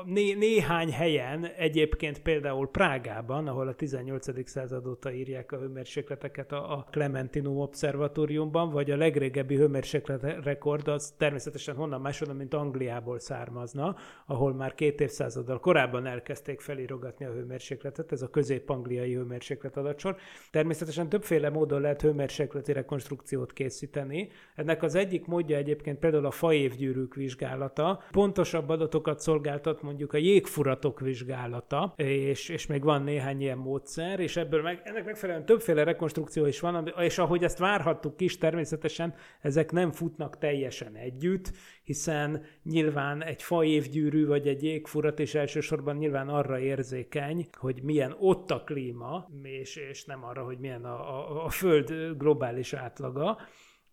né- 0.04 0.38
néhány 0.38 0.92
helyen, 0.92 1.46
egyébként 1.56 2.22
például 2.22 2.68
Prágában, 2.68 3.48
ahol 3.48 3.68
a 3.68 3.74
18. 3.74 4.48
század 4.48 4.86
óta 4.86 5.12
írják 5.12 5.52
a 5.52 5.58
hőmérsékleteket 5.58 6.52
a, 6.52 6.86
Clementinum 6.90 7.58
Observatóriumban, 7.58 8.70
vagy 8.70 8.90
a 8.90 8.96
legrégebbi 8.96 9.56
hőmérséklet 9.56 10.22
rekord, 10.44 10.88
az 10.88 11.14
természetesen 11.18 11.74
honnan 11.74 12.00
máshonnan, 12.00 12.36
mint 12.36 12.54
Angliából 12.54 13.18
származna, 13.18 13.96
ahol 14.26 14.54
már 14.54 14.74
két 14.74 15.00
évszázaddal 15.00 15.60
korábban 15.60 16.06
elkezdték 16.06 16.60
felírogatni 16.60 17.24
a 17.24 17.32
hőmérsékletet, 17.32 18.12
ez 18.12 18.22
a 18.22 18.30
közép-angliai 18.30 19.14
hőmérséklet 19.14 19.76
adatsor. 19.76 20.16
Természetesen 20.50 21.08
többféle 21.08 21.50
módon 21.50 21.80
lehet 21.80 22.02
hőmérsékleti 22.02 22.72
rekonstrukciót 22.72 23.52
készíteni. 23.52 24.28
Ennek 24.54 24.82
az 24.82 24.94
egyik 24.94 25.26
módja 25.26 25.56
egyébként 25.56 25.98
például 25.98 26.26
a 26.26 26.30
faévgyűrűk 26.30 27.14
vizsgálata. 27.14 28.02
Pontosabb 28.10 28.68
adatokat 28.68 29.20
szolgáltat 29.20 29.73
vizsgálat, 29.74 29.82
mondjuk 29.82 30.12
a 30.12 30.16
jégfuratok 30.16 31.00
vizsgálata, 31.00 31.92
és, 31.96 32.48
és 32.48 32.66
még 32.66 32.82
van 32.82 33.02
néhány 33.02 33.40
ilyen 33.40 33.58
módszer, 33.58 34.20
és 34.20 34.36
ebből 34.36 34.62
meg, 34.62 34.80
ennek 34.84 35.04
megfelelően 35.04 35.46
többféle 35.46 35.84
rekonstrukció 35.84 36.46
is 36.46 36.60
van, 36.60 36.92
és 36.98 37.18
ahogy 37.18 37.44
ezt 37.44 37.58
várhattuk 37.58 38.20
is, 38.20 38.38
természetesen 38.38 39.14
ezek 39.40 39.72
nem 39.72 39.90
futnak 39.90 40.38
teljesen 40.38 40.94
együtt, 40.94 41.52
hiszen 41.84 42.44
nyilván 42.62 43.22
egy 43.22 43.42
faévgyűrű 43.42 44.26
vagy 44.26 44.48
egy 44.48 44.62
jégfurat 44.62 45.18
is 45.18 45.34
elsősorban 45.34 45.96
nyilván 45.96 46.28
arra 46.28 46.58
érzékeny, 46.58 47.46
hogy 47.52 47.82
milyen 47.82 48.14
ott 48.18 48.50
a 48.50 48.62
klíma, 48.64 49.28
és, 49.42 49.76
és 49.76 50.04
nem 50.04 50.24
arra, 50.24 50.44
hogy 50.44 50.58
milyen 50.58 50.84
a, 50.84 51.18
a, 51.18 51.44
a 51.44 51.50
Föld 51.50 52.16
globális 52.16 52.72
átlaga, 52.72 53.38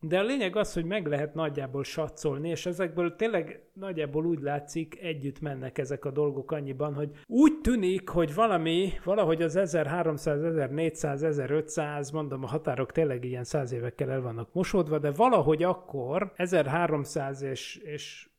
de 0.03 0.19
a 0.19 0.23
lényeg 0.23 0.55
az, 0.55 0.73
hogy 0.73 0.85
meg 0.85 1.07
lehet 1.07 1.33
nagyjából 1.33 1.83
satszolni, 1.83 2.49
és 2.49 2.65
ezekből 2.65 3.15
tényleg 3.15 3.61
nagyjából 3.73 4.25
úgy 4.25 4.41
látszik, 4.41 4.99
együtt 5.01 5.39
mennek 5.41 5.77
ezek 5.77 6.05
a 6.05 6.11
dolgok 6.11 6.51
annyiban, 6.51 6.93
hogy 6.93 7.09
úgy 7.27 7.61
tűnik, 7.61 8.09
hogy 8.09 8.33
valami, 8.33 8.91
valahogy 9.03 9.41
az 9.41 9.55
1300, 9.55 10.43
1400, 10.43 11.23
1500, 11.23 12.11
mondom, 12.11 12.43
a 12.43 12.47
határok 12.47 12.91
tényleg 12.91 13.23
ilyen 13.23 13.43
száz 13.43 13.71
évekkel 13.71 14.11
el 14.11 14.21
vannak 14.21 14.53
mosódva, 14.53 14.99
de 14.99 15.11
valahogy 15.11 15.63
akkor 15.63 16.31
1300 16.35 17.41
és, 17.41 17.75
és 17.75 18.29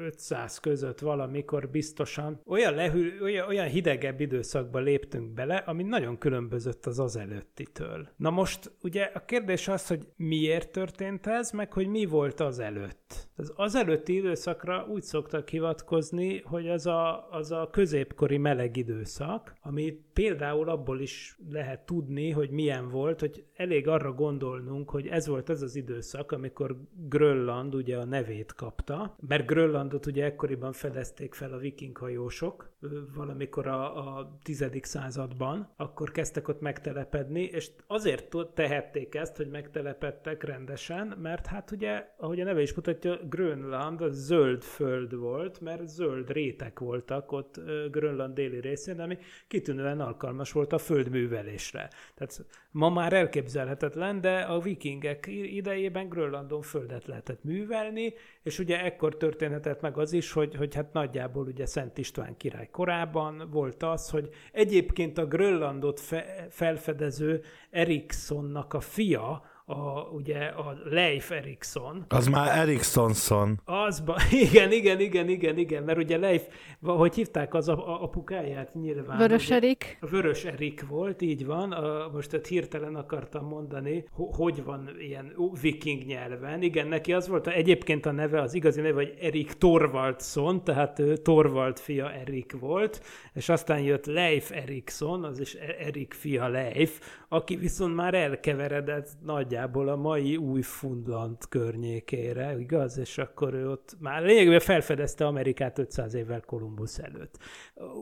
1500 0.00 0.58
között 0.58 0.98
valamikor 0.98 1.68
biztosan 1.68 2.40
olyan, 2.46 2.74
lehű, 2.74 3.20
olyan, 3.20 3.48
olyan 3.48 3.66
hidegebb 3.66 4.20
időszakba 4.20 4.78
léptünk 4.78 5.32
bele, 5.32 5.56
ami 5.56 5.82
nagyon 5.82 6.18
különbözött 6.18 6.86
az 6.86 6.98
az 6.98 7.16
előttitől. 7.16 8.08
Na 8.16 8.30
most 8.30 8.72
ugye 8.82 9.02
a 9.14 9.24
kérdés 9.24 9.68
az, 9.68 9.86
hogy 9.86 10.06
miért 10.16 10.72
történt 10.72 11.26
ez, 11.26 11.50
meg 11.50 11.72
hogy 11.72 11.86
mi 11.86 12.04
volt 12.04 12.40
az 12.40 12.58
előtt. 12.58 13.28
Az 13.36 13.52
az 13.56 13.74
előtti 13.74 14.14
időszakra 14.14 14.86
úgy 14.88 15.02
szoktak 15.02 15.48
hivatkozni, 15.48 16.40
hogy 16.40 16.68
az 16.68 16.86
a, 16.86 17.28
az 17.30 17.50
a 17.50 17.68
középkori 17.70 18.36
meleg 18.36 18.76
időszak, 18.76 19.54
ami 19.62 19.98
például 20.12 20.68
abból 20.68 21.00
is 21.00 21.38
lehet 21.50 21.86
tudni, 21.86 22.30
hogy 22.30 22.50
milyen 22.50 22.88
volt, 22.88 23.20
hogy 23.20 23.44
elég 23.54 23.88
arra 23.88 24.12
gondolnunk, 24.12 24.90
hogy 24.90 25.06
ez 25.06 25.26
volt 25.26 25.50
ez 25.50 25.62
az 25.62 25.76
időszak, 25.76 26.32
amikor 26.32 26.76
Grönland 27.08 27.74
ugye 27.74 27.96
a 27.96 28.04
nevét 28.04 28.52
kapta, 28.52 29.16
mert 29.28 29.46
Grönlandot 29.90 30.16
ugye 30.16 30.24
ekkoriban 30.24 30.72
fedezték 30.72 31.34
fel 31.34 31.52
a 31.52 31.58
viking 31.58 31.96
hajósok, 31.96 32.69
valamikor 33.14 33.66
a, 33.66 34.16
a 34.16 34.38
tizedik 34.42 34.84
században, 34.84 35.68
akkor 35.76 36.10
kezdtek 36.10 36.48
ott 36.48 36.60
megtelepedni, 36.60 37.42
és 37.42 37.70
azért 37.86 38.36
tehették 38.54 39.14
ezt, 39.14 39.36
hogy 39.36 39.50
megtelepedtek 39.50 40.42
rendesen, 40.42 41.18
mert 41.22 41.46
hát 41.46 41.70
ugye, 41.70 42.08
ahogy 42.16 42.40
a 42.40 42.44
neve 42.44 42.62
is 42.62 42.74
mutatja, 42.74 43.18
Grönland 43.28 44.00
az 44.00 44.24
zöld 44.26 44.62
föld 44.62 45.14
volt, 45.14 45.60
mert 45.60 45.88
zöld 45.88 46.30
rétek 46.30 46.78
voltak 46.78 47.32
ott 47.32 47.60
Grönland 47.90 48.34
déli 48.34 48.60
részén, 48.60 49.00
ami 49.00 49.18
kitűnően 49.48 50.00
alkalmas 50.00 50.52
volt 50.52 50.72
a 50.72 50.78
földművelésre. 50.78 51.90
Tehát 52.14 52.44
ma 52.70 52.88
már 52.88 53.12
elképzelhetetlen, 53.12 54.20
de 54.20 54.38
a 54.40 54.60
vikingek 54.60 55.26
idejében 55.26 56.08
Grönlandon 56.08 56.62
földet 56.62 57.06
lehetett 57.06 57.44
művelni, 57.44 58.14
és 58.42 58.58
ugye 58.58 58.84
ekkor 58.84 59.16
történhetett 59.16 59.80
meg 59.80 59.98
az 59.98 60.12
is, 60.12 60.32
hogy, 60.32 60.54
hogy 60.54 60.74
hát 60.74 60.92
nagyjából 60.92 61.46
ugye 61.46 61.66
Szent 61.66 61.98
István 61.98 62.36
király 62.36 62.69
korában 62.70 63.48
volt 63.50 63.82
az, 63.82 64.10
hogy 64.10 64.28
egyébként 64.52 65.18
a 65.18 65.26
Grönlandot 65.26 66.00
fe, 66.00 66.46
felfedező 66.50 67.42
Ericssonnak 67.70 68.74
a 68.74 68.80
fia, 68.80 69.49
a, 69.70 70.08
ugye 70.12 70.38
a 70.38 70.76
Leif 70.84 71.30
Erikson. 71.30 72.04
Az 72.08 72.26
már 72.26 72.58
Eriksonson. 72.58 73.60
Az, 73.64 74.02
igen, 74.50 74.72
igen, 74.72 75.00
igen, 75.00 75.28
igen, 75.28 75.58
igen, 75.58 75.82
mert 75.82 75.98
ugye 75.98 76.16
Leif, 76.16 76.42
hogy 76.80 77.14
hívták 77.14 77.54
az 77.54 77.68
a, 77.68 77.88
a 77.88 78.02
apukáját 78.02 78.74
nyilván. 78.74 79.18
Vörös 79.18 79.46
ugye, 79.46 79.54
Erik. 79.54 79.98
Vörös 80.10 80.44
Erik 80.44 80.86
volt, 80.88 81.22
így 81.22 81.46
van. 81.46 81.72
A, 81.72 82.10
most 82.12 82.34
ott 82.34 82.46
hirtelen 82.46 82.94
akartam 82.94 83.44
mondani, 83.46 84.04
hogy 84.12 84.64
van 84.64 84.90
ilyen 84.98 85.32
viking 85.60 86.04
nyelven. 86.04 86.62
Igen, 86.62 86.86
neki 86.86 87.12
az 87.12 87.28
volt 87.28 87.46
a, 87.46 87.52
egyébként 87.52 88.06
a 88.06 88.12
neve, 88.12 88.40
az 88.40 88.54
igazi 88.54 88.80
neve, 88.80 88.94
hogy 88.94 89.14
Erik 89.20 89.52
Torvaldsson, 89.52 90.64
tehát 90.64 90.98
ő 90.98 91.16
Torvald 91.16 91.78
fia 91.78 92.12
Erik 92.12 92.56
volt, 92.60 93.02
és 93.32 93.48
aztán 93.48 93.80
jött 93.80 94.06
Leif 94.06 94.50
Erikson, 94.50 95.24
az 95.24 95.40
is 95.40 95.54
e- 95.54 95.76
Erik 95.78 96.14
fia 96.14 96.48
Leif, 96.48 97.00
aki 97.28 97.56
viszont 97.56 97.94
már 97.94 98.14
elkeveredett 98.14 99.08
nagyjából 99.22 99.59
nagyjából 99.60 99.88
a 99.88 99.96
mai 99.96 100.36
Új-Fundland 100.36 101.36
környékére, 101.48 102.58
igaz? 102.58 102.98
És 102.98 103.18
akkor 103.18 103.54
ő 103.54 103.70
ott 103.70 103.96
már 103.98 104.22
lényegében 104.22 104.60
felfedezte 104.60 105.26
Amerikát 105.26 105.78
500 105.78 106.14
évvel 106.14 106.40
Kolumbusz 106.40 106.98
előtt. 106.98 107.38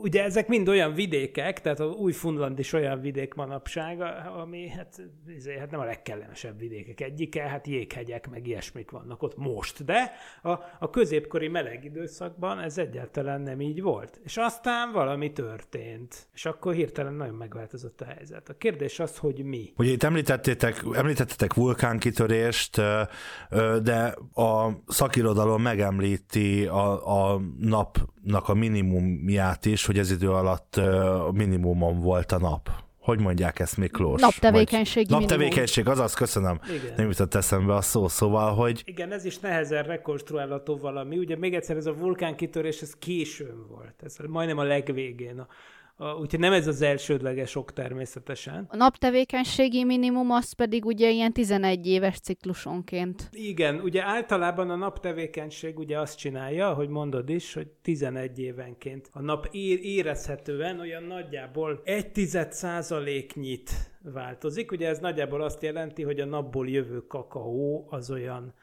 Ugye 0.03 0.25
ezek 0.25 0.49
mind 0.49 0.69
olyan 0.69 0.95
vidékek, 0.95 1.61
tehát 1.61 1.81
a 1.81 1.85
Új-Fundland 1.85 2.59
is 2.59 2.73
olyan 2.73 3.01
vidék 3.01 3.35
manapság, 3.35 4.01
ami 4.41 4.69
hát, 4.69 5.03
izé, 5.29 5.59
hát 5.59 5.71
nem 5.71 5.81
a 5.81 5.85
legkellemesebb 5.85 6.59
vidékek 6.59 7.01
egyike, 7.01 7.43
hát 7.43 7.67
jéghegyek, 7.67 8.31
meg 8.31 8.47
ilyesmik 8.47 8.91
vannak 8.91 9.23
ott 9.23 9.37
most, 9.37 9.85
de 9.85 10.13
a, 10.43 10.51
a 10.79 10.91
középkori 10.91 11.49
meleg 11.49 11.85
időszakban 11.85 12.59
ez 12.59 12.79
egyáltalán 12.79 13.41
nem 13.41 13.61
így 13.61 13.83
volt. 13.83 14.21
És 14.25 14.37
aztán 14.37 14.93
valami 14.93 15.33
történt, 15.33 16.29
és 16.35 16.45
akkor 16.45 16.75
hirtelen 16.75 17.15
nagyon 17.15 17.35
megváltozott 17.35 18.01
a 18.01 18.05
helyzet. 18.05 18.49
A 18.49 18.57
kérdés 18.57 18.99
az, 18.99 19.17
hogy 19.17 19.45
mi. 19.45 19.73
Ugye 19.77 19.91
itt 19.91 20.03
említettétek, 20.03 20.85
említettetek 20.93 21.48
vulkánkitörést, 21.55 22.77
de 23.83 24.15
a 24.35 24.69
szakirodalom 24.87 25.63
megemlíti 25.63 26.67
a, 26.67 27.33
a 27.33 27.41
napnak 27.59 28.49
a 28.49 28.55
minimumját 28.55 29.67
is, 29.67 29.87
hogy 29.87 29.99
ez 29.99 30.11
idő 30.11 30.31
alatt 30.31 30.81
minimumon 31.33 32.01
volt 32.01 32.33
a 32.33 32.39
nap. 32.39 32.71
Hogy 33.01 33.21
mondják 33.21 33.59
ezt, 33.59 33.77
Miklós? 33.77 34.21
Naptevékenységi 34.21 35.11
Vagy... 35.11 35.21
Naptevékenység, 35.21 35.89
azaz, 35.89 36.15
köszönöm. 36.15 36.61
Igen. 36.69 36.95
Nem 36.97 37.09
jutott 37.09 37.35
eszembe 37.35 37.75
a 37.75 37.81
szó, 37.81 38.09
szóval, 38.09 38.55
hogy... 38.55 38.83
Igen, 38.85 39.13
ez 39.13 39.25
is 39.25 39.39
nehezen 39.39 39.83
rekonstruálható 39.83 40.77
valami. 40.77 41.19
Ugye 41.19 41.37
még 41.37 41.55
egyszer 41.55 41.77
ez 41.77 41.87
a 41.87 41.95
vulkánkitörés, 41.95 42.81
ez 42.81 42.95
későn 42.99 43.67
volt. 43.69 43.95
Ez 44.03 44.17
majdnem 44.29 44.59
a 44.59 44.63
legvégén. 44.63 45.39
A, 45.39 45.47
úgyhogy 45.99 46.39
nem 46.39 46.53
ez 46.53 46.67
az 46.67 46.83
elsődleges 46.83 47.55
ok 47.55 47.73
természetesen. 47.73 48.67
A 48.69 48.77
naptevékenységi 48.77 49.85
minimum 49.85 50.31
az 50.31 50.53
pedig 50.53 50.85
ugye 50.85 51.11
ilyen 51.11 51.33
11 51.33 51.87
éves 51.87 52.21
ciklusonként. 52.21 53.29
Igen, 53.33 53.81
ugye 53.81 54.03
általában 54.03 54.71
a 54.71 54.77
naptevékenység 54.77 55.79
ugye 55.79 56.01
azt 56.01 56.19
csinálja, 56.19 56.75
hogy 56.75 56.89
mondod 56.89 57.29
is, 57.29 57.55
hogy 57.55 57.69
11 57.83 58.39
évenként 58.39 59.09
a 59.13 59.21
nap 59.21 59.49
érezhetően 59.83 60.81
olyan 60.81 61.03
nagyjából 61.03 61.81
egy 61.85 62.13
tized 62.13 62.53
százaléknyit 62.53 63.71
változik. 64.03 64.73
Ugye 64.73 64.89
ez 64.89 64.99
nagyjából 64.99 65.43
azt 65.43 65.63
jelenti, 65.63 66.03
hogy 66.03 66.21
a 66.21 66.25
napból 66.25 66.69
jövő 66.69 67.07
kakaó 67.07 67.87
az 67.91 68.11
olyan 68.11 68.55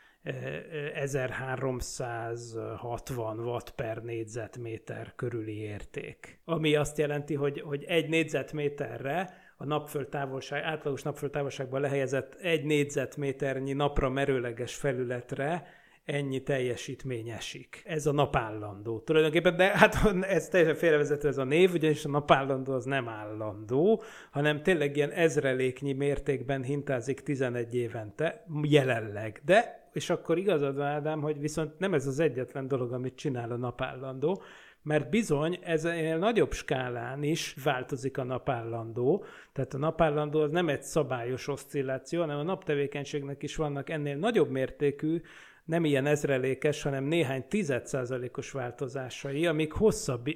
1360 0.93 3.39
watt 3.39 3.71
per 3.71 4.03
négyzetméter 4.03 5.13
körüli 5.15 5.57
érték. 5.57 6.39
Ami 6.45 6.75
azt 6.75 6.97
jelenti, 6.97 7.33
hogy, 7.33 7.61
hogy 7.61 7.83
egy 7.83 8.09
négyzetméterre 8.09 9.43
a 9.57 9.65
napföld 9.65 10.07
távolság, 10.07 10.63
átlagos 10.63 11.01
napföld 11.01 11.31
távolságban 11.31 11.81
lehelyezett 11.81 12.35
egy 12.35 12.63
négyzetméternyi 12.63 13.73
napra 13.73 14.09
merőleges 14.09 14.75
felületre 14.75 15.67
ennyi 16.05 16.43
teljesítmény 16.43 17.29
esik. 17.29 17.81
Ez 17.85 18.05
a 18.05 18.11
napállandó. 18.11 18.99
Tulajdonképpen, 18.99 19.55
de 19.55 19.77
hát 19.77 19.95
ez 20.21 20.47
teljesen 20.47 20.75
félrevezető 20.75 21.27
ez 21.27 21.37
a 21.37 21.43
név, 21.43 21.73
ugyanis 21.73 22.05
a 22.05 22.09
napállandó 22.09 22.73
az 22.73 22.85
nem 22.85 23.07
állandó, 23.07 24.03
hanem 24.31 24.63
tényleg 24.63 24.95
ilyen 24.95 25.11
ezreléknyi 25.11 25.93
mértékben 25.93 26.63
hintázik 26.63 27.21
11 27.21 27.75
évente, 27.75 28.45
jelenleg. 28.63 29.41
De 29.45 29.84
és 29.95 30.09
akkor 30.09 30.37
igazad 30.37 30.75
van, 30.75 30.85
Ádám, 30.85 31.21
hogy 31.21 31.39
viszont 31.39 31.79
nem 31.79 31.93
ez 31.93 32.07
az 32.07 32.19
egyetlen 32.19 32.67
dolog, 32.67 32.91
amit 32.91 33.15
csinál 33.15 33.51
a 33.51 33.55
napállandó, 33.55 34.41
mert 34.81 35.09
bizony 35.09 35.59
ez 35.63 35.85
egy 35.85 36.17
nagyobb 36.17 36.53
skálán 36.53 37.23
is 37.23 37.55
változik 37.63 38.17
a 38.17 38.23
napállandó. 38.23 39.25
Tehát 39.53 39.73
a 39.73 39.77
napállandó 39.77 40.41
az 40.41 40.51
nem 40.51 40.69
egy 40.69 40.81
szabályos 40.81 41.47
oszcilláció, 41.47 42.19
hanem 42.21 42.37
a 42.37 42.43
naptevékenységnek 42.43 43.43
is 43.43 43.55
vannak 43.55 43.89
ennél 43.89 44.17
nagyobb 44.17 44.49
mértékű 44.49 45.21
nem 45.65 45.85
ilyen 45.85 46.05
ezrelékes, 46.05 46.81
hanem 46.81 47.03
néhány 47.03 47.47
tizedszázalékos 47.47 48.51
változásai, 48.51 49.45
amik 49.45 49.71
hosszabb 49.71 50.27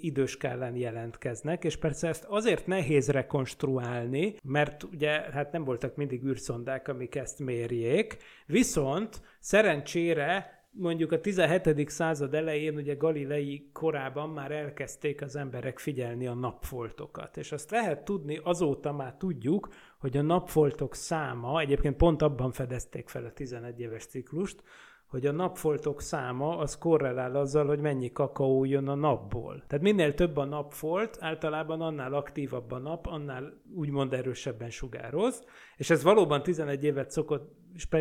időskálán 0.00 0.76
jelentkeznek, 0.76 1.64
és 1.64 1.76
persze 1.76 2.08
ezt 2.08 2.24
azért 2.24 2.66
nehéz 2.66 3.08
rekonstruálni, 3.08 4.34
mert 4.42 4.82
ugye 4.82 5.10
hát 5.10 5.52
nem 5.52 5.64
voltak 5.64 5.96
mindig 5.96 6.24
űrszondák, 6.24 6.88
amik 6.88 7.14
ezt 7.14 7.38
mérjék, 7.38 8.16
viszont 8.46 9.20
szerencsére 9.38 10.61
mondjuk 10.72 11.12
a 11.12 11.20
17. 11.20 11.90
század 11.90 12.34
elején, 12.34 12.76
ugye 12.76 12.94
Galilei 12.94 13.70
korában 13.72 14.28
már 14.28 14.50
elkezdték 14.50 15.22
az 15.22 15.36
emberek 15.36 15.78
figyelni 15.78 16.26
a 16.26 16.34
napfoltokat. 16.34 17.36
És 17.36 17.52
azt 17.52 17.70
lehet 17.70 18.04
tudni, 18.04 18.40
azóta 18.42 18.92
már 18.92 19.14
tudjuk, 19.16 19.68
hogy 19.98 20.16
a 20.16 20.22
napfoltok 20.22 20.94
száma, 20.94 21.60
egyébként 21.60 21.96
pont 21.96 22.22
abban 22.22 22.52
fedezték 22.52 23.08
fel 23.08 23.24
a 23.24 23.32
11 23.32 23.80
éves 23.80 24.06
ciklust, 24.06 24.62
hogy 25.06 25.26
a 25.26 25.32
napfoltok 25.32 26.00
száma 26.00 26.58
az 26.58 26.78
korrelál 26.78 27.36
azzal, 27.36 27.66
hogy 27.66 27.80
mennyi 27.80 28.12
kakaó 28.12 28.64
jön 28.64 28.88
a 28.88 28.94
napból. 28.94 29.64
Tehát 29.66 29.84
minél 29.84 30.14
több 30.14 30.36
a 30.36 30.44
napfolt, 30.44 31.16
általában 31.20 31.80
annál 31.80 32.14
aktívabb 32.14 32.70
a 32.70 32.78
nap, 32.78 33.06
annál 33.06 33.62
úgymond 33.74 34.12
erősebben 34.12 34.70
sugároz, 34.70 35.44
és 35.76 35.90
ez 35.90 36.02
valóban 36.02 36.42
11 36.42 36.84
évet 36.84 37.10
szokott, 37.10 37.54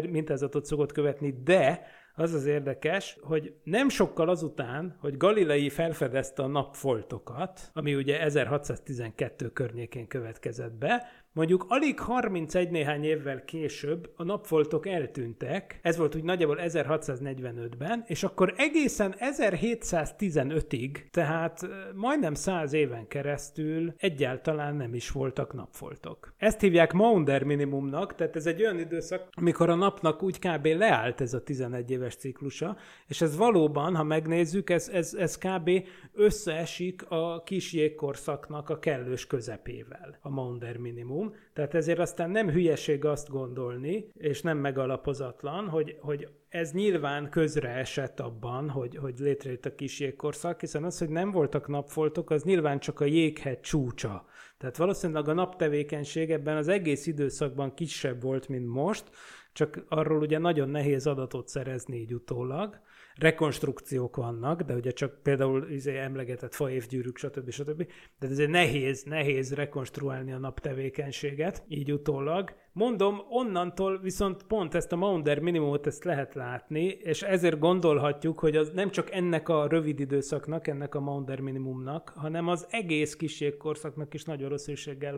mintázatot 0.10 0.66
szokott 0.66 0.92
követni, 0.92 1.42
de 1.44 1.86
az 2.16 2.34
az 2.34 2.46
érdekes, 2.46 3.18
hogy 3.22 3.54
nem 3.64 3.90
sokkal 3.90 4.30
azután, 4.30 4.96
hogy 5.00 5.18
Galilei 5.18 5.70
felfedezte 5.70 6.44
a 6.44 6.48
napfoltokat, 6.48 7.70
ami 7.74 7.96
ugye 7.96 8.22
1612 8.22 9.50
környékén 9.50 10.08
következett 10.08 10.74
be, 10.74 11.21
Mondjuk 11.34 11.66
alig 11.68 12.00
31 12.00 12.70
néhány 12.70 13.04
évvel 13.04 13.46
később 13.46 14.12
a 14.16 14.24
napfoltok 14.24 14.88
eltűntek, 14.88 15.80
ez 15.82 15.98
volt 15.98 16.16
úgy 16.16 16.24
nagyjából 16.24 16.60
1645-ben, 16.62 18.04
és 18.08 18.24
akkor 18.24 18.54
egészen 18.58 19.16
1715-ig, 19.20 21.10
tehát 21.12 21.68
majdnem 21.96 22.34
100 22.34 22.74
éven 22.74 23.08
keresztül 23.08 23.94
egyáltalán 23.98 24.76
nem 24.76 24.94
is 24.94 25.12
voltak 25.12 25.54
napfoltok. 25.54 26.34
Ezt 26.38 26.62
hívják 26.62 26.94
Maunder 26.94 27.44
minimumnak, 27.44 28.16
tehát 28.16 28.36
ez 28.36 28.46
egy 28.46 28.62
olyan 28.62 28.80
időszak, 28.80 29.28
amikor 29.32 29.70
a 29.70 29.76
napnak 29.76 30.24
úgy 30.24 30.40
kb. 30.40 30.66
leállt 30.66 31.22
ez 31.22 31.34
a 31.34 31.44
11 31.44 31.92
éves 31.92 32.16
ciklusa, 32.16 32.78
és 33.08 33.22
ez 33.22 33.38
valóban, 33.38 33.96
ha 33.96 34.04
megnézzük, 34.04 34.70
ez, 34.70 34.90
ez, 34.90 35.14
ez 35.14 35.38
kb. 35.38 35.70
összeesik 36.14 37.10
a 37.10 37.44
kis 37.44 37.74
jégkorszaknak 37.74 38.70
a 38.70 38.80
kellős 38.80 39.28
közepével, 39.28 40.18
a 40.22 40.30
Maunder 40.30 40.78
minimum 40.78 41.20
minimum, 41.22 41.50
tehát 41.54 41.74
ezért 41.74 42.00
aztán 42.00 42.30
nem 42.30 42.50
hülyeség 42.50 43.06
azt 43.06 43.30
gondolni, 43.30 44.12
és 44.14 44.42
nem 44.42 44.58
megalapozatlan, 44.58 45.68
hogy, 45.68 45.98
hogy 46.00 46.28
ez 46.50 46.72
nyilván 46.72 47.30
közre 47.30 47.70
esett 47.70 48.20
abban, 48.20 48.70
hogy, 48.70 48.96
hogy 48.96 49.20
létrejött 49.20 49.66
a 49.66 49.76
kis 49.76 50.00
jégkorszak, 50.00 50.60
hiszen 50.60 50.84
az, 50.84 50.98
hogy 50.98 51.10
nem 51.10 51.32
voltak 51.32 51.68
napfoltok, 51.68 52.30
az 52.30 52.44
nyilván 52.44 52.80
csak 52.80 53.00
a 53.00 53.06
jéghegy 53.06 53.60
csúcsa. 53.60 54.26
Tehát 54.58 54.78
valószínűleg 54.78 55.28
a 55.28 55.34
naptevékenység 55.34 56.32
ebben 56.32 56.58
az 56.58 56.68
egész 56.68 57.08
időszakban 57.08 57.74
kisebb 57.74 58.22
volt, 58.22 58.48
mint 58.48 58.68
most, 58.68 59.10
csak 59.54 59.86
arról 59.90 60.22
ugye 60.22 60.38
nagyon 60.38 60.70
nehéz 60.70 61.08
adatot 61.08 61.48
szerezni 61.48 61.98
így 61.98 62.14
utólag, 62.14 62.80
rekonstrukciók 63.22 64.16
vannak, 64.16 64.62
de 64.62 64.74
ugye 64.74 64.92
csak 64.92 65.20
például 65.24 65.70
izé 65.70 65.98
emlegetett 65.98 66.56
faévgyűrűk, 66.56 67.18
stb. 67.18 67.50
stb. 67.50 67.88
De 68.20 68.28
ez 68.28 68.40
egy 68.40 68.50
nehéz, 68.50 69.04
nehéz 69.04 69.54
rekonstruálni 69.54 70.32
a 70.32 70.38
naptevékenységet, 70.38 71.64
így 71.68 71.92
utólag. 71.92 72.54
Mondom, 72.74 73.22
onnantól 73.30 74.00
viszont 74.00 74.44
pont 74.44 74.76
ezt 74.76 74.92
a 74.92 74.96
Maunder 74.96 75.40
minimumot 75.40 75.88
ezt 75.88 76.04
lehet 76.04 76.34
látni, 76.34 76.84
és 76.84 77.22
ezért 77.22 77.60
gondolhatjuk, 77.60 78.40
hogy 78.40 78.56
az 78.56 78.72
nem 78.74 78.92
csak 78.92 79.12
ennek 79.12 79.50
a 79.50 79.68
rövid 79.68 80.00
időszaknak, 80.00 80.68
ennek 80.68 80.96
a 80.96 81.00
Maunder 81.00 81.40
minimumnak, 81.40 82.14
hanem 82.16 82.48
az 82.48 82.68
egész 82.70 83.16
kiségkorszaknak 83.16 84.14
is 84.14 84.24
nagyon 84.24 84.50
rossz 84.50 84.68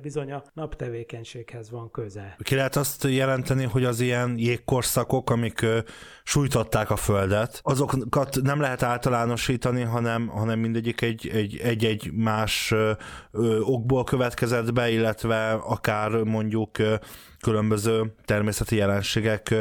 bizony 0.02 0.32
a 0.32 0.44
naptevékenységhez 0.54 1.70
van 1.72 1.92
köze. 1.92 2.36
Ki 2.44 2.56
lehet 2.56 2.76
azt 2.76 3.04
jelenteni, 3.04 3.64
hogy 3.64 3.84
az 3.84 4.00
ilyen 4.00 4.34
jégkorszakok, 4.38 5.30
amik 5.30 5.62
ö, 5.62 5.80
sújtották 6.24 6.90
a 6.90 6.96
Földet, 6.96 7.60
azokat 7.64 8.42
nem 8.42 8.60
lehet 8.60 8.84
általánosítani, 8.84 9.82
hanem, 9.82 10.28
hanem 10.28 10.60
mindegyik 10.60 11.02
egy, 11.02 11.28
egy, 11.34 11.58
egy-egy 11.64 12.12
más 12.14 12.72
ö, 12.72 12.92
ö, 13.32 13.60
okból 13.60 14.04
következett 14.04 14.74
be, 14.74 14.90
illetve 14.90 15.52
akár 15.52 16.12
mondjuk 16.12 16.78
ö, 16.78 16.96
különböző 17.44 18.14
természeti 18.26 18.76
jelenségek 18.76 19.56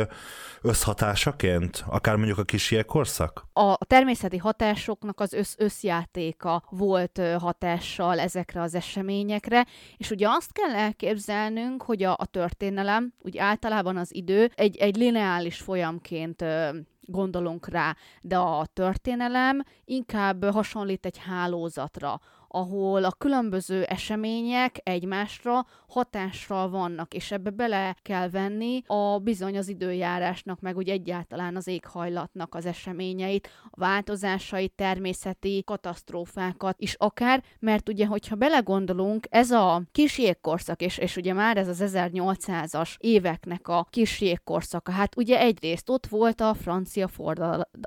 összhatásaként? 0.62 1.84
Akár 1.86 2.16
mondjuk 2.16 2.38
a 2.38 2.42
kis 2.42 2.74
korszak? 2.86 3.46
A 3.52 3.84
természeti 3.84 4.36
hatásoknak 4.36 5.20
az 5.20 5.32
össz 5.32 5.54
összjátéka 5.58 6.62
volt 6.70 7.20
hatással 7.38 8.18
ezekre 8.18 8.60
az 8.60 8.74
eseményekre, 8.74 9.66
és 9.96 10.10
ugye 10.10 10.26
azt 10.28 10.52
kell 10.52 10.74
elképzelnünk, 10.74 11.82
hogy 11.82 12.02
a, 12.02 12.12
a 12.18 12.26
történelem, 12.26 13.12
úgy 13.18 13.38
általában 13.38 13.96
az 13.96 14.14
idő 14.14 14.50
egy, 14.54 14.76
egy 14.76 14.96
lineális 14.96 15.56
folyamként 15.58 16.44
gondolunk 17.00 17.68
rá, 17.68 17.96
de 18.20 18.36
a 18.36 18.66
történelem 18.72 19.62
inkább 19.84 20.44
hasonlít 20.44 21.06
egy 21.06 21.18
hálózatra, 21.18 22.20
ahol 22.54 23.04
a 23.04 23.12
különböző 23.18 23.82
események 23.82 24.80
egymásra 24.82 25.66
hatással 25.88 26.70
vannak, 26.70 27.14
és 27.14 27.30
ebbe 27.30 27.50
bele 27.50 27.96
kell 28.02 28.30
venni 28.30 28.82
a 28.86 29.18
bizony 29.18 29.58
az 29.58 29.68
időjárásnak, 29.68 30.60
meg 30.60 30.76
úgy 30.76 30.88
egyáltalán 30.88 31.56
az 31.56 31.66
éghajlatnak 31.66 32.54
az 32.54 32.66
eseményeit, 32.66 33.48
a 33.70 33.80
változásait, 33.80 34.72
természeti 34.72 35.62
katasztrófákat 35.66 36.80
is 36.80 36.94
akár, 36.94 37.42
mert 37.58 37.88
ugye, 37.88 38.06
hogyha 38.06 38.36
belegondolunk, 38.36 39.26
ez 39.30 39.50
a 39.50 39.82
kis 39.92 40.18
jégkorszak, 40.18 40.80
és, 40.80 40.98
és 40.98 41.16
ugye 41.16 41.32
már 41.32 41.56
ez 41.56 41.68
az 41.68 41.82
1800-as 41.84 42.94
éveknek 42.98 43.68
a 43.68 43.86
kis 43.90 44.20
jégkorszaka, 44.20 44.92
hát 44.92 45.16
ugye 45.16 45.38
egyrészt 45.38 45.90
ott 45.90 46.06
volt 46.06 46.40
a 46.40 46.54
francia 46.54 47.08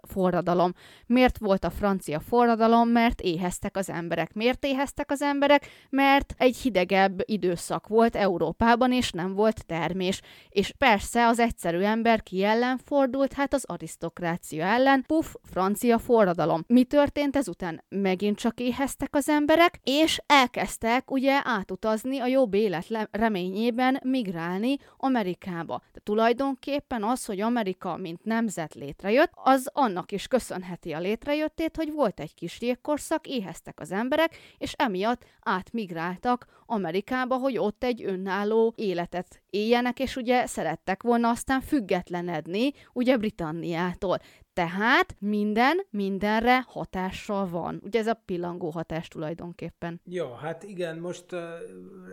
forradalom. 0.07 0.73
Miért 1.05 1.37
volt 1.37 1.63
a 1.63 1.69
francia 1.69 2.19
forradalom? 2.19 2.89
Mert 2.89 3.21
éheztek 3.21 3.77
az 3.77 3.89
emberek. 3.89 4.33
Miért 4.33 4.54
éheztek 4.63 5.11
az 5.11 5.21
emberek? 5.21 5.67
Mert 5.89 6.33
egy 6.37 6.57
hidegebb 6.57 7.21
időszak 7.25 7.87
volt 7.87 8.15
Európában, 8.15 8.91
és 8.91 9.11
nem 9.11 9.33
volt 9.33 9.65
termés. 9.65 10.21
És 10.49 10.73
persze 10.77 11.27
az 11.27 11.39
egyszerű 11.39 11.79
ember 11.79 12.23
ki 12.23 12.43
ellen 12.43 12.77
fordult? 12.77 13.33
Hát 13.33 13.53
az 13.53 13.63
arisztokrácia 13.65 14.65
ellen. 14.65 15.03
Puff, 15.07 15.33
francia 15.43 15.97
forradalom. 15.97 16.63
Mi 16.67 16.83
történt 16.83 17.35
ezután? 17.35 17.83
Megint 17.89 18.37
csak 18.37 18.59
éheztek 18.59 19.15
az 19.15 19.29
emberek, 19.29 19.79
és 19.83 20.21
elkezdtek 20.25 21.11
ugye 21.11 21.41
átutazni 21.43 22.19
a 22.19 22.27
jobb 22.27 22.53
élet 22.53 23.07
reményében 23.11 23.99
migrálni 24.03 24.77
Amerikába. 24.97 25.81
De 25.93 25.99
tulajdonképpen 26.03 27.03
az, 27.03 27.25
hogy 27.25 27.41
Amerika 27.41 27.97
mint 27.97 28.23
nemzet 28.23 28.73
létrejött, 28.73 29.31
az 29.33 29.69
annak 29.73 30.11
is 30.11 30.27
köszönheti 30.27 30.93
a 30.93 30.99
létrejöttét, 30.99 31.75
hogy 31.75 31.91
volt 31.91 32.19
egy 32.19 32.33
kis 32.33 32.61
jégkorszak, 32.61 33.27
éheztek 33.27 33.79
az 33.79 33.91
emberek, 33.91 34.37
és 34.57 34.73
emiatt 34.73 35.25
átmigráltak 35.41 36.45
Amerikába, 36.65 37.35
hogy 37.35 37.57
ott 37.57 37.83
egy 37.83 38.03
önálló 38.03 38.73
életet 38.75 39.41
éljenek, 39.49 39.99
és 39.99 40.15
ugye 40.15 40.45
szerettek 40.45 41.03
volna 41.03 41.29
aztán 41.29 41.61
függetlenedni, 41.61 42.73
ugye 42.93 43.17
Britanniától. 43.17 44.19
Tehát 44.55 45.15
minden 45.19 45.85
mindenre 45.89 46.65
hatással 46.67 47.49
van. 47.49 47.81
Ugye 47.83 47.99
ez 47.99 48.07
a 48.07 48.21
pillangó 48.25 48.69
hatás 48.69 49.07
tulajdonképpen. 49.07 50.01
Ja, 50.05 50.35
hát 50.35 50.63
igen, 50.63 50.97
most 50.97 51.25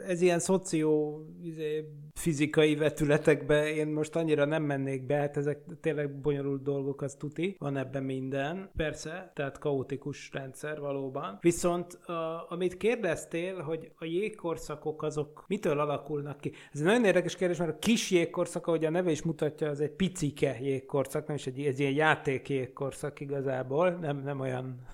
ez 0.07 0.21
ilyen 0.21 0.39
szoció 0.39 1.19
izé, 1.43 1.85
fizikai 2.15 2.75
vetületekbe 2.77 3.75
én 3.75 3.87
most 3.87 4.17
annyira 4.17 4.45
nem 4.45 4.63
mennék 4.63 5.07
be, 5.07 5.15
hát 5.15 5.37
ezek 5.37 5.59
tényleg 5.81 6.21
bonyolult 6.21 6.63
dolgok, 6.63 7.03
az 7.03 7.15
tuti, 7.15 7.57
van 7.59 7.77
ebben 7.77 8.03
minden. 8.03 8.71
Persze, 8.77 9.31
tehát 9.35 9.59
kaotikus 9.59 10.31
rendszer 10.33 10.81
valóban. 10.81 11.39
Viszont 11.41 11.93
a, 11.93 12.47
amit 12.49 12.77
kérdeztél, 12.77 13.61
hogy 13.61 13.93
a 13.97 14.05
jégkorszakok 14.05 15.03
azok 15.03 15.45
mitől 15.47 15.81
alakulnak 15.81 16.41
ki? 16.41 16.53
Ez 16.73 16.81
egy 16.81 16.87
nagyon 16.87 17.05
érdekes 17.05 17.37
kérdés, 17.37 17.57
mert 17.59 17.71
a 17.71 17.79
kis 17.79 18.11
jégkorszak, 18.11 18.67
ahogy 18.67 18.85
a 18.85 18.91
neve 18.91 19.11
is 19.11 19.23
mutatja, 19.23 19.69
az 19.69 19.81
egy 19.81 19.91
picike 19.91 20.59
jégkorszak, 20.61 21.27
nem 21.27 21.37
is 21.37 21.47
egy, 21.47 21.61
egy 21.61 21.81
ilyen 21.81 21.93
játék 21.93 22.32
jégkorszak 22.49 23.21
igazából, 23.21 23.91
nem, 23.91 24.23
nem 24.23 24.41
olyan 24.41 24.87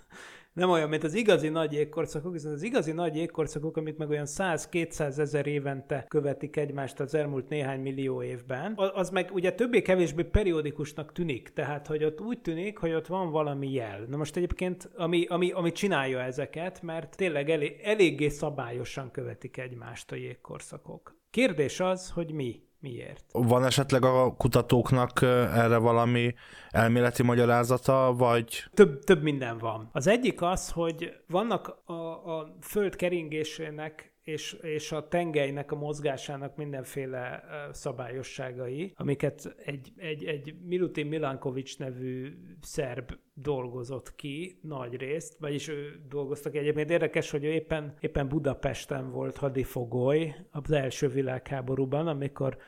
nem 0.59 0.71
olyan, 0.71 0.89
mint 0.89 1.05
az 1.05 1.15
igazi 1.15 1.49
nagy 1.49 1.73
jégkorszakok, 1.73 2.33
hiszen 2.33 2.53
az 2.53 2.63
igazi 2.63 2.93
nagy 2.93 3.17
jégkorszakok, 3.17 3.77
amit 3.77 3.99
meg 3.99 4.09
olyan 4.09 4.27
100-200 4.29 5.19
ezer 5.19 5.47
évente 5.47 6.05
követik 6.09 6.57
egymást 6.57 7.01
az 7.01 7.15
elmúlt 7.15 7.49
néhány 7.49 7.81
millió 7.81 8.23
évben, 8.23 8.75
az 8.95 9.11
meg 9.11 9.31
ugye 9.33 9.53
többé-kevésbé 9.53 10.23
periódikusnak 10.23 11.13
tűnik, 11.13 11.53
tehát 11.53 11.87
hogy 11.87 12.05
ott 12.05 12.21
úgy 12.21 12.41
tűnik, 12.41 12.79
hogy 12.79 12.93
ott 12.93 13.07
van 13.07 13.31
valami 13.31 13.73
jel. 13.73 14.05
Na 14.09 14.17
most 14.17 14.37
egyébként, 14.37 14.91
ami, 14.97 15.27
ami, 15.29 15.51
ami 15.51 15.73
csinálja 15.73 16.21
ezeket, 16.21 16.83
mert 16.83 17.17
tényleg 17.17 17.51
elég, 17.51 17.81
eléggé 17.83 18.29
szabályosan 18.29 19.11
követik 19.11 19.57
egymást 19.57 20.13
a 20.13 20.17
jégkorszakok. 20.17 21.17
Kérdés 21.31 21.81
az, 21.81 22.11
hogy 22.11 22.33
mi 22.33 22.68
Miért? 22.81 23.25
Van 23.33 23.65
esetleg 23.65 24.05
a 24.05 24.35
kutatóknak 24.37 25.23
erre 25.23 25.77
valami 25.77 26.35
elméleti 26.71 27.23
magyarázata, 27.23 28.15
vagy? 28.17 28.65
Több, 28.75 29.05
több 29.05 29.23
minden 29.23 29.59
van. 29.59 29.89
Az 29.93 30.07
egyik 30.07 30.43
az, 30.43 30.71
hogy 30.71 31.13
vannak 31.27 31.83
a, 31.85 31.93
a 31.93 32.57
föld 32.61 32.97
keringésének 32.97 34.13
és, 34.29 34.53
és 34.53 34.93
a 34.93 35.09
tengelynek 35.09 35.73
a 35.73 35.77
mozgásának 35.77 36.57
mindenféle 36.57 37.45
szabályosságai, 37.73 38.93
amiket 38.97 39.55
egy, 39.65 39.93
egy, 39.97 40.25
egy 40.25 40.55
Milutin 40.65 41.07
Milankovics 41.07 41.79
nevű 41.79 42.33
szerb 42.61 43.13
dolgozott 43.35 44.15
ki 44.15 44.59
nagy 44.63 44.97
részt, 44.97 45.37
vagyis 45.39 45.69
ő 45.69 46.01
dolgoztak 46.09 46.55
egyébként. 46.55 46.91
Érdekes, 46.91 47.31
hogy 47.31 47.45
ő 47.45 47.49
éppen, 47.49 47.95
éppen 48.01 48.29
Budapesten 48.29 49.11
volt 49.11 49.37
hadifogoly 49.37 50.35
az 50.51 50.71
első 50.71 51.09
világháborúban, 51.09 52.07
amikor 52.07 52.59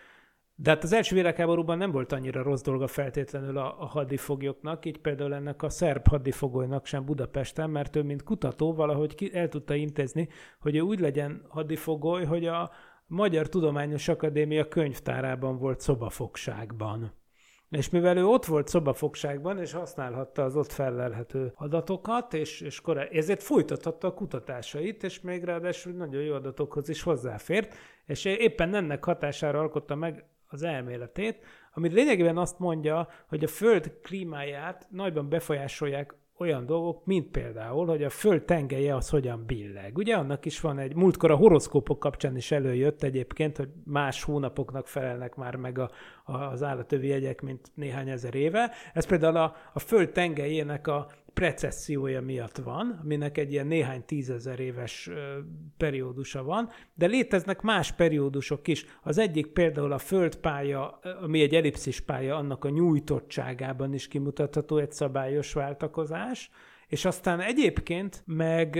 de 0.62 0.70
hát 0.70 0.82
az 0.82 0.92
első 0.92 1.14
világháborúban 1.14 1.78
nem 1.78 1.90
volt 1.90 2.12
annyira 2.12 2.42
rossz 2.42 2.62
dolga 2.62 2.86
feltétlenül 2.86 3.58
a, 3.58 3.76
a 3.78 3.86
hadifoglyoknak, 3.86 4.84
így 4.84 4.98
például 4.98 5.34
ennek 5.34 5.62
a 5.62 5.68
szerb 5.68 6.08
hadifogolynak 6.08 6.86
sem 6.86 7.04
Budapesten, 7.04 7.70
mert 7.70 7.96
ő, 7.96 8.02
mint 8.02 8.22
kutató, 8.22 8.74
valahogy 8.74 9.14
ki, 9.14 9.34
el 9.34 9.48
tudta 9.48 9.74
intézni, 9.74 10.28
hogy 10.60 10.76
ő 10.76 10.80
úgy 10.80 11.00
legyen 11.00 11.44
hadifogoly, 11.48 12.24
hogy 12.24 12.46
a 12.46 12.70
Magyar 13.06 13.48
Tudományos 13.48 14.08
Akadémia 14.08 14.68
könyvtárában 14.68 15.58
volt 15.58 15.80
szobafogságban. 15.80 17.12
És 17.70 17.90
mivel 17.90 18.16
ő 18.16 18.26
ott 18.26 18.44
volt 18.44 18.68
szobafogságban, 18.68 19.58
és 19.58 19.72
használhatta 19.72 20.44
az 20.44 20.56
ott 20.56 20.72
felelhető 20.72 21.52
adatokat, 21.54 22.34
és, 22.34 22.60
és 22.60 22.80
korá... 22.80 23.02
ezért 23.02 23.42
folytathatta 23.42 24.06
a 24.06 24.14
kutatásait, 24.14 25.02
és 25.02 25.20
még 25.20 25.44
ráadásul 25.44 25.92
nagyon 25.92 26.22
jó 26.22 26.34
adatokhoz 26.34 26.88
is 26.88 27.02
hozzáfért, 27.02 27.74
és 28.06 28.24
éppen 28.24 28.74
ennek 28.74 29.04
hatására 29.04 29.58
alkotta 29.58 29.94
meg 29.94 30.24
az 30.50 30.62
elméletét, 30.62 31.44
ami 31.72 31.88
lényegében 31.88 32.36
azt 32.36 32.58
mondja, 32.58 33.08
hogy 33.28 33.44
a 33.44 33.48
Föld 33.48 33.92
klímáját 34.02 34.86
nagyban 34.90 35.28
befolyásolják 35.28 36.14
olyan 36.40 36.66
dolgok, 36.66 37.04
mint 37.04 37.30
például, 37.30 37.86
hogy 37.86 38.02
a 38.02 38.10
föld 38.10 38.42
tengelye 38.42 38.94
az 38.94 39.08
hogyan 39.08 39.46
billeg. 39.46 39.96
Ugye 39.96 40.14
annak 40.14 40.44
is 40.44 40.60
van 40.60 40.78
egy, 40.78 40.94
múltkor 40.94 41.30
a 41.30 41.36
horoszkópok 41.36 41.98
kapcsán 41.98 42.36
is 42.36 42.50
előjött 42.50 43.02
egyébként, 43.02 43.56
hogy 43.56 43.68
más 43.84 44.22
hónapoknak 44.22 44.86
felelnek 44.86 45.34
már 45.34 45.56
meg 45.56 45.78
a, 45.78 45.90
a, 46.24 46.36
az 46.36 46.62
állatövi 46.62 47.06
jegyek, 47.06 47.40
mint 47.40 47.70
néhány 47.74 48.08
ezer 48.08 48.34
éve. 48.34 48.70
Ez 48.94 49.06
például 49.06 49.36
a, 49.36 49.56
a 49.72 49.78
föld 49.78 50.10
tengelyének 50.10 50.86
a 50.86 51.06
precessziója 51.34 52.22
miatt 52.22 52.56
van, 52.56 53.00
aminek 53.02 53.38
egy 53.38 53.52
ilyen 53.52 53.66
néhány 53.66 54.04
tízezer 54.04 54.60
éves 54.60 55.10
periódusa 55.76 56.42
van, 56.42 56.68
de 56.94 57.06
léteznek 57.06 57.60
más 57.60 57.92
periódusok 57.92 58.68
is. 58.68 58.84
Az 59.02 59.18
egyik 59.18 59.46
például 59.46 59.92
a 59.92 59.98
földpálya, 59.98 60.98
ami 61.22 61.40
egy 61.40 61.54
ellipszis 61.54 62.00
pálya, 62.00 62.36
annak 62.36 62.64
a 62.64 62.68
nyújtottságában 62.68 63.94
is 63.94 64.08
kimutatható 64.08 64.76
egy 64.76 64.92
szabályos 64.92 65.52
váltakozás, 65.52 66.50
és 66.86 67.04
aztán 67.04 67.40
egyébként 67.40 68.22
meg 68.26 68.78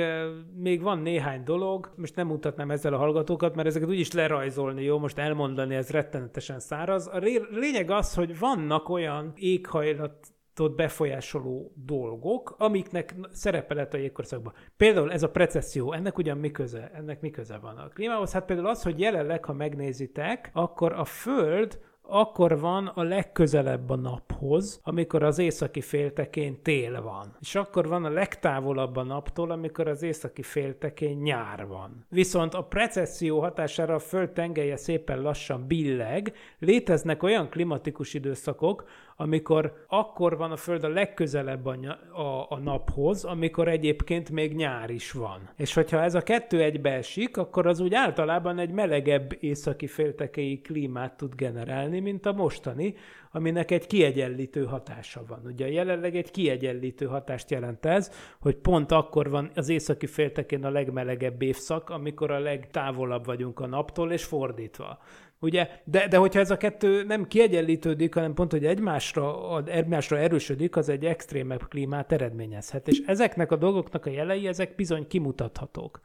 még 0.56 0.82
van 0.82 0.98
néhány 0.98 1.44
dolog, 1.44 1.92
most 1.96 2.16
nem 2.16 2.26
mutatnám 2.26 2.70
ezzel 2.70 2.94
a 2.94 2.98
hallgatókat, 2.98 3.54
mert 3.54 3.68
ezeket 3.68 3.88
úgyis 3.88 4.12
lerajzolni 4.12 4.82
jó, 4.82 4.98
most 4.98 5.18
elmondani 5.18 5.74
ez 5.74 5.90
rettenetesen 5.90 6.60
száraz. 6.60 7.06
A 7.06 7.18
lényeg 7.50 7.90
az, 7.90 8.14
hogy 8.14 8.38
vannak 8.38 8.88
olyan 8.88 9.32
éghajlat 9.34 10.28
befolyásoló 10.76 11.72
dolgok, 11.74 12.54
amiknek 12.58 13.14
szerepe 13.32 13.74
lett 13.74 13.94
a 13.94 13.96
jégkorszakban. 13.96 14.52
Például 14.76 15.12
ez 15.12 15.22
a 15.22 15.30
precesszió, 15.30 15.92
ennek 15.92 16.18
ugyan 16.18 16.38
mi 16.38 16.50
köze? 16.50 16.90
Ennek 16.94 17.20
mi 17.20 17.30
köze 17.30 17.58
van 17.58 17.76
a 17.76 17.88
klímához? 17.88 18.32
Hát 18.32 18.44
például 18.44 18.68
az, 18.68 18.82
hogy 18.82 19.00
jelenleg, 19.00 19.44
ha 19.44 19.52
megnézitek, 19.52 20.50
akkor 20.52 20.92
a 20.92 21.04
Föld 21.04 21.80
akkor 22.10 22.60
van 22.60 22.86
a 22.86 23.02
legközelebb 23.02 23.90
a 23.90 23.96
naphoz, 23.96 24.80
amikor 24.82 25.22
az 25.22 25.38
északi 25.38 25.80
féltekén 25.80 26.62
tél 26.62 27.02
van. 27.02 27.36
És 27.40 27.54
akkor 27.54 27.88
van 27.88 28.04
a 28.04 28.10
legtávolabb 28.10 28.96
a 28.96 29.02
naptól, 29.02 29.50
amikor 29.50 29.88
az 29.88 30.02
északi 30.02 30.42
féltekén 30.42 31.16
nyár 31.16 31.66
van. 31.66 32.06
Viszont 32.08 32.54
a 32.54 32.64
precesszió 32.64 33.40
hatására 33.40 33.94
a 33.94 33.98
föld 33.98 34.30
tengelye 34.30 34.76
szépen 34.76 35.20
lassan 35.20 35.66
billeg, 35.66 36.32
léteznek 36.58 37.22
olyan 37.22 37.48
klimatikus 37.48 38.14
időszakok, 38.14 38.84
amikor 39.20 39.72
akkor 39.88 40.36
van 40.36 40.50
a 40.50 40.56
Föld 40.56 40.84
a 40.84 40.88
legközelebb 40.88 41.66
a, 41.66 41.76
a, 42.20 42.46
a 42.48 42.58
naphoz, 42.58 43.24
amikor 43.24 43.68
egyébként 43.68 44.30
még 44.30 44.54
nyár 44.54 44.90
is 44.90 45.12
van. 45.12 45.50
És 45.56 45.74
hogyha 45.74 46.02
ez 46.02 46.14
a 46.14 46.22
kettő 46.22 46.62
egybeesik, 46.62 47.36
akkor 47.36 47.66
az 47.66 47.80
úgy 47.80 47.94
általában 47.94 48.58
egy 48.58 48.70
melegebb 48.70 49.36
északi 49.40 49.86
féltekei 49.86 50.60
klímát 50.60 51.16
tud 51.16 51.34
generálni, 51.34 52.00
mint 52.00 52.26
a 52.26 52.32
mostani, 52.32 52.94
aminek 53.32 53.70
egy 53.70 53.86
kiegyenlítő 53.86 54.64
hatása 54.64 55.22
van. 55.28 55.40
Ugye 55.44 55.70
jelenleg 55.70 56.16
egy 56.16 56.30
kiegyenlítő 56.30 57.06
hatást 57.06 57.50
jelent 57.50 57.86
ez, 57.86 58.12
hogy 58.40 58.56
pont 58.56 58.92
akkor 58.92 59.30
van 59.30 59.50
az 59.54 59.68
északi 59.68 60.06
féltekén 60.06 60.64
a 60.64 60.70
legmelegebb 60.70 61.42
évszak, 61.42 61.90
amikor 61.90 62.30
a 62.30 62.38
legtávolabb 62.38 63.24
vagyunk 63.24 63.60
a 63.60 63.66
naptól, 63.66 64.12
és 64.12 64.24
fordítva. 64.24 64.98
Ugye, 65.40 65.68
de, 65.84 66.08
de 66.08 66.16
hogyha 66.16 66.40
ez 66.40 66.50
a 66.50 66.56
kettő 66.56 67.04
nem 67.04 67.26
kiegyenlítődik, 67.28 68.14
hanem 68.14 68.34
pont, 68.34 68.50
hogy 68.50 68.64
egymásra, 68.64 69.62
egymásra 69.66 70.18
erősödik, 70.18 70.76
az 70.76 70.88
egy 70.88 71.04
extrémebb 71.04 71.68
klímát 71.68 72.12
eredményezhet. 72.12 72.88
És 72.88 73.02
ezeknek 73.06 73.52
a 73.52 73.56
dolgoknak 73.56 74.06
a 74.06 74.10
jelei, 74.10 74.46
ezek 74.46 74.74
bizony 74.74 75.06
kimutathatók. 75.06 76.00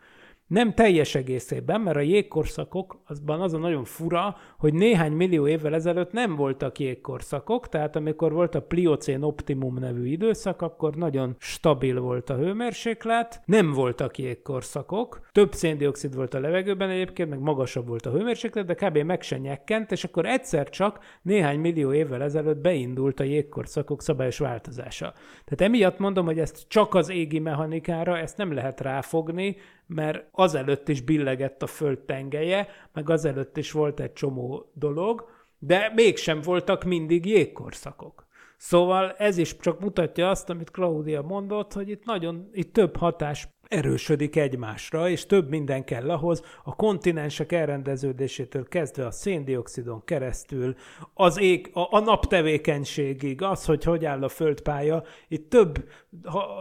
Nem 0.47 0.73
teljes 0.73 1.15
egészében, 1.15 1.81
mert 1.81 1.97
a 1.97 2.01
jégkorszakok, 2.01 3.01
azban 3.05 3.41
az 3.41 3.53
a 3.53 3.57
nagyon 3.57 3.83
fura, 3.83 4.35
hogy 4.57 4.73
néhány 4.73 5.11
millió 5.11 5.47
évvel 5.47 5.73
ezelőtt 5.73 6.11
nem 6.11 6.35
voltak 6.35 6.79
jégkorszakok, 6.79 7.69
tehát 7.69 7.95
amikor 7.95 8.31
volt 8.31 8.55
a 8.55 8.61
Pliocén 8.61 9.21
optimum 9.21 9.75
nevű 9.79 10.07
időszak, 10.07 10.61
akkor 10.61 10.95
nagyon 10.95 11.35
stabil 11.39 11.99
volt 11.99 12.29
a 12.29 12.35
hőmérséklet, 12.35 13.41
nem 13.45 13.71
voltak 13.71 14.17
jégkorszakok, 14.17 15.29
több 15.31 15.53
széndiokszid 15.53 16.15
volt 16.15 16.33
a 16.33 16.39
levegőben 16.39 16.89
egyébként, 16.89 17.29
meg 17.29 17.39
magasabb 17.39 17.87
volt 17.87 18.05
a 18.05 18.11
hőmérséklet, 18.11 18.65
de 18.65 18.73
kb. 18.73 18.97
meg 18.97 19.21
se 19.21 19.37
nyekkent, 19.37 19.91
és 19.91 20.03
akkor 20.03 20.25
egyszer 20.25 20.69
csak 20.69 20.99
néhány 21.21 21.59
millió 21.59 21.93
évvel 21.93 22.23
ezelőtt 22.23 22.61
beindult 22.61 23.19
a 23.19 23.23
jégkorszakok 23.23 24.01
szabályos 24.01 24.37
változása. 24.37 25.13
Tehát 25.45 25.73
emiatt 25.73 25.97
mondom, 25.97 26.25
hogy 26.25 26.39
ezt 26.39 26.65
csak 26.67 26.93
az 26.93 27.09
égi 27.09 27.39
mechanikára, 27.39 28.17
ezt 28.17 28.37
nem 28.37 28.53
lehet 28.53 28.81
ráfogni, 28.81 29.55
mert 29.87 30.27
azelőtt 30.31 30.89
is 30.89 31.01
billegett 31.01 31.61
a 31.61 31.67
föld 31.67 31.99
tengelye, 31.99 32.67
meg 32.93 33.09
azelőtt 33.09 33.57
is 33.57 33.71
volt 33.71 33.99
egy 33.99 34.13
csomó 34.13 34.71
dolog, 34.73 35.29
de 35.59 35.91
mégsem 35.95 36.41
voltak 36.41 36.83
mindig 36.83 37.25
jégkorszakok. 37.25 38.25
Szóval 38.57 39.11
ez 39.11 39.37
is 39.37 39.57
csak 39.57 39.79
mutatja 39.79 40.29
azt, 40.29 40.49
amit 40.49 40.71
Claudia 40.71 41.21
mondott, 41.21 41.73
hogy 41.73 41.89
itt 41.89 42.05
nagyon, 42.05 42.49
itt 42.51 42.73
több 42.73 42.95
hatás 42.95 43.47
erősödik 43.67 44.35
egymásra, 44.35 45.09
és 45.09 45.25
több 45.25 45.49
minden 45.49 45.83
kell 45.83 46.09
ahhoz, 46.09 46.41
a 46.63 46.75
kontinensek 46.75 47.51
elrendeződésétől 47.51 48.67
kezdve 48.67 49.05
a 49.05 49.11
széndiokszidon 49.11 50.03
keresztül, 50.05 50.75
az 51.13 51.39
ég, 51.39 51.69
a, 51.73 51.95
a 51.95 51.99
naptevékenységig, 51.99 53.41
az, 53.41 53.65
hogy 53.65 53.83
hogy 53.83 54.05
áll 54.05 54.23
a 54.23 54.29
földpálya, 54.29 55.03
itt 55.27 55.49
több 55.49 55.89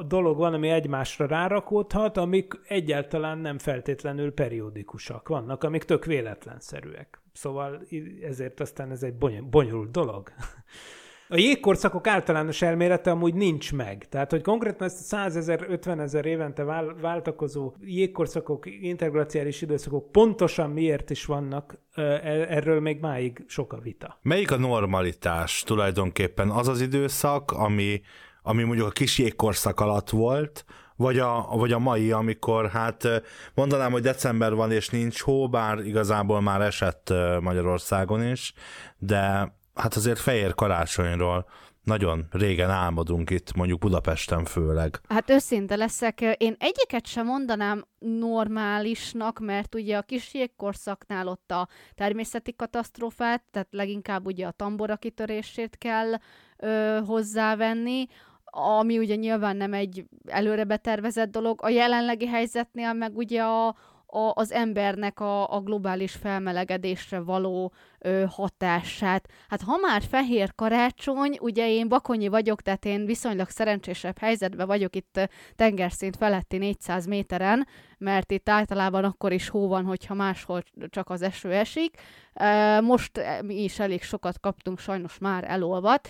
dolog 0.07 0.37
van, 0.37 0.55
ami 0.55 0.69
egymásra 0.69 1.27
rárakódhat, 1.27 2.17
amik 2.17 2.61
egyáltalán 2.69 3.39
nem 3.39 3.59
feltétlenül 3.59 4.33
periódikusak. 4.33 5.29
Vannak, 5.29 5.65
amik 5.65 5.85
tök 5.85 6.05
véletlenszerűek. 6.05 7.23
Szóval 7.33 7.83
ezért 8.23 8.61
aztán 8.61 8.91
ez 8.91 9.03
egy 9.03 9.15
bonyolult 9.45 9.91
dolog. 9.91 10.33
A 11.35 11.39
jégkorszakok 11.39 12.07
általános 12.07 12.63
elmélete 12.63 13.11
amúgy 13.11 13.35
nincs 13.35 13.73
meg. 13.73 14.07
Tehát, 14.09 14.31
hogy 14.31 14.43
konkrétan 14.43 14.87
ezt 14.87 14.97
100 14.97 15.37
ezer, 15.37 15.67
50 15.69 16.01
ezer 16.01 16.27
évente 16.27 16.65
váltakozó 17.01 17.73
jégkorszakok, 17.81 18.67
interglaciális 18.81 19.63
időszakok 19.63 20.13
pontosan 20.13 20.71
miért 20.71 21.11
is 21.11 21.25
vannak, 21.25 21.79
e, 21.95 22.03
erről 22.49 22.81
még 22.81 23.01
máig 23.01 23.45
sok 23.47 23.73
a 23.73 23.79
vita. 23.79 24.19
Melyik 24.23 24.51
a 24.51 24.57
normalitás 24.57 25.63
tulajdonképpen? 25.63 26.51
Az 26.51 26.69
az 26.69 26.81
időszak, 26.81 27.51
ami, 27.51 28.01
ami 28.43 28.63
mondjuk 28.63 28.87
a 28.87 28.91
kis 28.91 29.19
jégkorszak 29.19 29.81
alatt 29.81 30.11
volt, 30.11 30.65
vagy 30.97 31.19
a, 31.19 31.47
vagy 31.51 31.73
a 31.73 31.79
mai, 31.79 32.13
amikor 32.13 32.69
hát 32.69 33.23
mondanám, 33.55 33.93
hogy 33.93 34.03
december 34.03 34.55
van 34.55 34.73
és 34.73 34.89
nincs 34.89 35.21
hó, 35.21 35.49
bár 35.49 35.79
igazából 35.79 36.41
már 36.41 36.61
esett 36.61 37.13
Magyarországon 37.41 38.23
is, 38.23 38.53
de 38.99 39.53
hát 39.75 39.95
azért 39.95 40.19
fehér 40.19 40.55
karácsonyról 40.55 41.47
nagyon 41.85 42.27
régen 42.31 42.71
álmodunk 42.71 43.31
itt, 43.31 43.55
mondjuk 43.55 43.79
Budapesten 43.79 44.45
főleg. 44.45 45.01
Hát 45.09 45.31
őszinte 45.31 45.77
leszek, 45.77 46.21
én 46.21 46.57
egyiket 46.59 47.07
sem 47.07 47.27
mondanám 47.27 47.85
normálisnak, 47.99 49.39
mert 49.39 49.75
ugye 49.75 49.97
a 49.97 50.03
kis 50.03 50.35
jégkorszaknál 50.35 51.29
ott 51.29 51.51
a 51.51 51.69
természeti 51.95 52.55
katasztrófát, 52.55 53.43
tehát 53.51 53.69
leginkább 53.71 54.27
ugye 54.27 54.47
a 54.47 54.51
tambora 54.51 54.97
kitörését 54.97 55.79
kell 55.79 56.13
ö, 56.57 57.01
hozzávenni, 57.07 58.07
ami 58.57 58.99
ugye 58.99 59.15
nyilván 59.15 59.57
nem 59.57 59.73
egy 59.73 60.05
előre 60.27 60.65
betervezett 60.65 61.31
dolog. 61.31 61.61
A 61.63 61.69
jelenlegi 61.69 62.27
helyzetnél 62.27 62.93
meg 62.93 63.17
ugye 63.17 63.43
a, 63.43 63.67
a, 64.07 64.33
az 64.35 64.53
embernek 64.53 65.21
a, 65.21 65.55
a 65.55 65.61
globális 65.61 66.13
felmelegedésre 66.13 67.21
való 67.21 67.73
ö, 68.05 68.25
hatását. 68.29 69.29
Hát 69.49 69.63
ha 69.63 69.77
már 69.77 70.03
fehér 70.03 70.55
karácsony, 70.55 71.39
ugye 71.41 71.69
én 71.69 71.89
bakonyi 71.89 72.29
vagyok, 72.29 72.63
tehát 72.63 72.85
én 72.85 73.07
viszonylag 73.07 73.49
szerencsésebb 73.49 74.19
helyzetben 74.19 74.67
vagyok 74.67 74.97
itt 74.97 75.29
tengerszint 75.57 76.17
feletti 76.17 76.57
400 76.57 77.07
méteren, 77.07 77.67
mert 77.99 78.31
itt 78.31 78.49
általában 78.49 79.05
akkor 79.05 79.33
is 79.33 79.49
hó 79.49 79.69
van, 79.69 79.85
hogyha 79.85 80.15
máshol 80.15 80.63
csak 80.89 81.11
az 81.11 81.23
eső 81.23 81.53
esik. 81.53 82.01
Most 82.81 83.21
mi 83.43 83.63
is 83.63 83.79
elég 83.79 84.03
sokat 84.03 84.41
kaptunk, 84.41 84.79
sajnos 84.79 85.19
már 85.19 85.45
elolvat, 85.47 86.09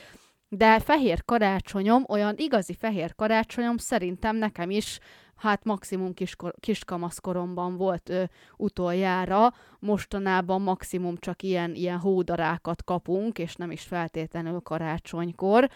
de 0.49 0.81
fehér 0.81 1.25
karácsonyom, 1.25 2.05
olyan 2.09 2.35
igazi 2.37 2.75
fehér 2.75 3.15
karácsonyom 3.15 3.77
szerintem 3.77 4.37
nekem 4.37 4.71
is 4.71 4.99
hát 5.37 5.65
maximum 5.65 6.15
kiskor, 6.15 6.55
kiskamaszkoromban 6.61 7.77
volt 7.77 8.09
ö, 8.09 8.23
utoljára, 8.57 9.55
mostanában 9.79 10.63
maximum 10.63 11.17
csak 11.19 11.43
ilyen, 11.43 11.75
ilyen 11.75 11.99
hódarákat 11.99 12.85
kapunk, 12.85 13.39
és 13.39 13.55
nem 13.55 13.71
is 13.71 13.83
feltétlenül 13.83 14.61
karácsonykor 14.61 15.71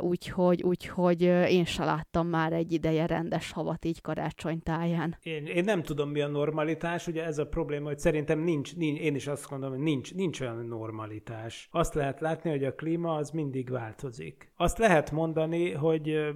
úgyhogy, 0.00 0.62
úgyhogy 0.62 1.22
én 1.48 1.64
se 1.64 1.84
láttam 1.84 2.26
már 2.26 2.52
egy 2.52 2.72
ideje 2.72 3.06
rendes 3.06 3.52
havat 3.52 3.84
így 3.84 4.00
karácsonytáján. 4.00 5.16
Én, 5.22 5.46
én 5.46 5.64
nem 5.64 5.82
tudom, 5.82 6.10
mi 6.10 6.20
a 6.20 6.28
normalitás, 6.28 7.06
ugye 7.06 7.24
ez 7.24 7.38
a 7.38 7.46
probléma, 7.46 7.86
hogy 7.86 7.98
szerintem 7.98 8.38
nincs, 8.38 8.76
nincs 8.76 8.98
én 8.98 9.14
is 9.14 9.26
azt 9.26 9.48
gondolom, 9.48 9.74
hogy 9.74 9.84
nincs, 9.84 10.14
nincs 10.14 10.40
olyan 10.40 10.66
normalitás. 10.66 11.68
Azt 11.70 11.94
lehet 11.94 12.20
látni, 12.20 12.50
hogy 12.50 12.64
a 12.64 12.74
klíma 12.74 13.14
az 13.14 13.30
mindig 13.30 13.70
változik. 13.70 14.52
Azt 14.56 14.78
lehet 14.78 15.10
mondani, 15.10 15.72
hogy 15.72 16.34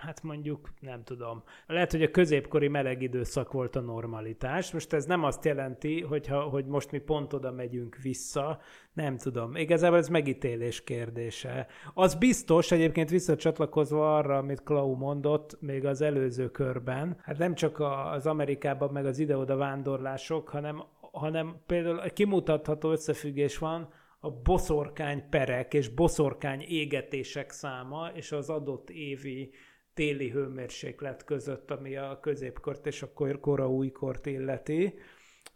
hát 0.00 0.22
mondjuk, 0.22 0.70
nem 0.80 1.02
tudom, 1.04 1.42
lehet, 1.66 1.90
hogy 1.90 2.02
a 2.02 2.10
középkori 2.10 2.68
meleg 2.68 3.02
időszak 3.02 3.52
volt 3.52 3.76
a 3.76 3.80
normalitás. 3.80 4.72
Most 4.72 4.92
ez 4.92 5.04
nem 5.04 5.24
azt 5.24 5.44
jelenti, 5.44 6.00
hogyha, 6.00 6.40
hogy 6.40 6.66
most 6.66 6.90
mi 6.90 6.98
pont 6.98 7.32
oda 7.32 7.52
megyünk 7.52 7.96
vissza, 8.02 8.60
nem 8.98 9.16
tudom. 9.16 9.56
Igazából 9.56 9.98
ez 9.98 10.08
megítélés 10.08 10.84
kérdése. 10.84 11.66
Az 11.94 12.14
biztos, 12.14 12.70
egyébként 12.70 13.10
visszacsatlakozva 13.10 14.16
arra, 14.16 14.36
amit 14.36 14.62
Klau 14.62 14.94
mondott 14.94 15.56
még 15.60 15.86
az 15.86 16.00
előző 16.00 16.50
körben, 16.50 17.16
hát 17.22 17.38
nem 17.38 17.54
csak 17.54 17.80
az 18.12 18.26
Amerikában 18.26 18.92
meg 18.92 19.06
az 19.06 19.18
ide-oda 19.18 19.56
vándorlások, 19.56 20.48
hanem, 20.48 20.82
hanem 21.12 21.56
például 21.66 22.10
kimutatható 22.10 22.90
összefüggés 22.90 23.58
van 23.58 23.88
a 24.20 24.30
boszorkány 24.30 25.28
perek 25.30 25.74
és 25.74 25.88
boszorkány 25.88 26.64
égetések 26.68 27.50
száma 27.50 28.10
és 28.14 28.32
az 28.32 28.50
adott 28.50 28.90
évi 28.90 29.50
téli 29.94 30.30
hőmérséklet 30.30 31.24
között, 31.24 31.70
ami 31.70 31.96
a 31.96 32.18
középkort 32.20 32.86
és 32.86 33.02
a 33.02 33.12
kora 33.40 33.70
újkort 33.70 34.26
illeti. 34.26 34.94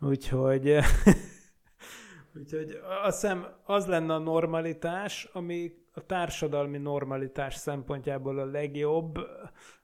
Úgyhogy 0.00 0.76
Úgyhogy 2.36 2.78
azt 3.04 3.20
hiszem 3.20 3.46
az 3.64 3.86
lenne 3.86 4.14
a 4.14 4.18
normalitás, 4.18 5.28
ami 5.32 5.72
a 5.94 6.06
társadalmi 6.06 6.78
normalitás 6.78 7.54
szempontjából 7.54 8.38
a 8.38 8.44
legjobb, 8.44 9.18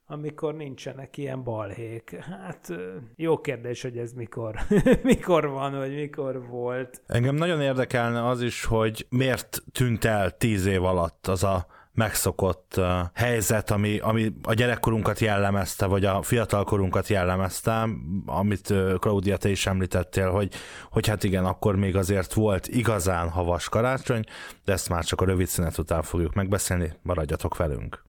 amikor 0.05 0.55
nincsenek 0.55 1.17
ilyen 1.17 1.43
balhék. 1.43 2.15
Hát 2.15 2.73
jó 3.15 3.41
kérdés, 3.41 3.81
hogy 3.81 3.97
ez 3.97 4.13
mikor, 4.13 4.55
mikor 5.03 5.47
van, 5.47 5.77
vagy 5.77 5.95
mikor 5.95 6.47
volt. 6.47 7.01
Engem 7.07 7.35
nagyon 7.35 7.61
érdekelne 7.61 8.27
az 8.27 8.41
is, 8.41 8.63
hogy 8.63 9.05
miért 9.09 9.63
tűnt 9.71 10.05
el 10.05 10.37
tíz 10.37 10.65
év 10.65 10.83
alatt 10.83 11.27
az 11.27 11.43
a 11.43 11.65
megszokott 11.93 12.81
helyzet, 13.13 13.71
ami, 13.71 13.99
ami 13.99 14.33
a 14.43 14.53
gyerekkorunkat 14.53 15.19
jellemezte, 15.19 15.85
vagy 15.85 16.05
a 16.05 16.21
fiatalkorunkat 16.21 17.07
jellemezte, 17.07 17.87
amit 18.25 18.73
Claudia, 18.99 19.37
te 19.37 19.49
is 19.49 19.65
említettél, 19.65 20.29
hogy, 20.29 20.53
hogy 20.91 21.07
hát 21.07 21.23
igen, 21.23 21.45
akkor 21.45 21.75
még 21.75 21.95
azért 21.95 22.33
volt 22.33 22.67
igazán 22.67 23.29
havas 23.29 23.69
karácsony, 23.69 24.23
de 24.65 24.73
ezt 24.73 24.89
már 24.89 25.03
csak 25.03 25.21
a 25.21 25.25
rövid 25.25 25.47
szünet 25.47 25.77
után 25.77 26.01
fogjuk 26.01 26.33
megbeszélni, 26.33 26.93
maradjatok 27.01 27.57
velünk. 27.57 28.08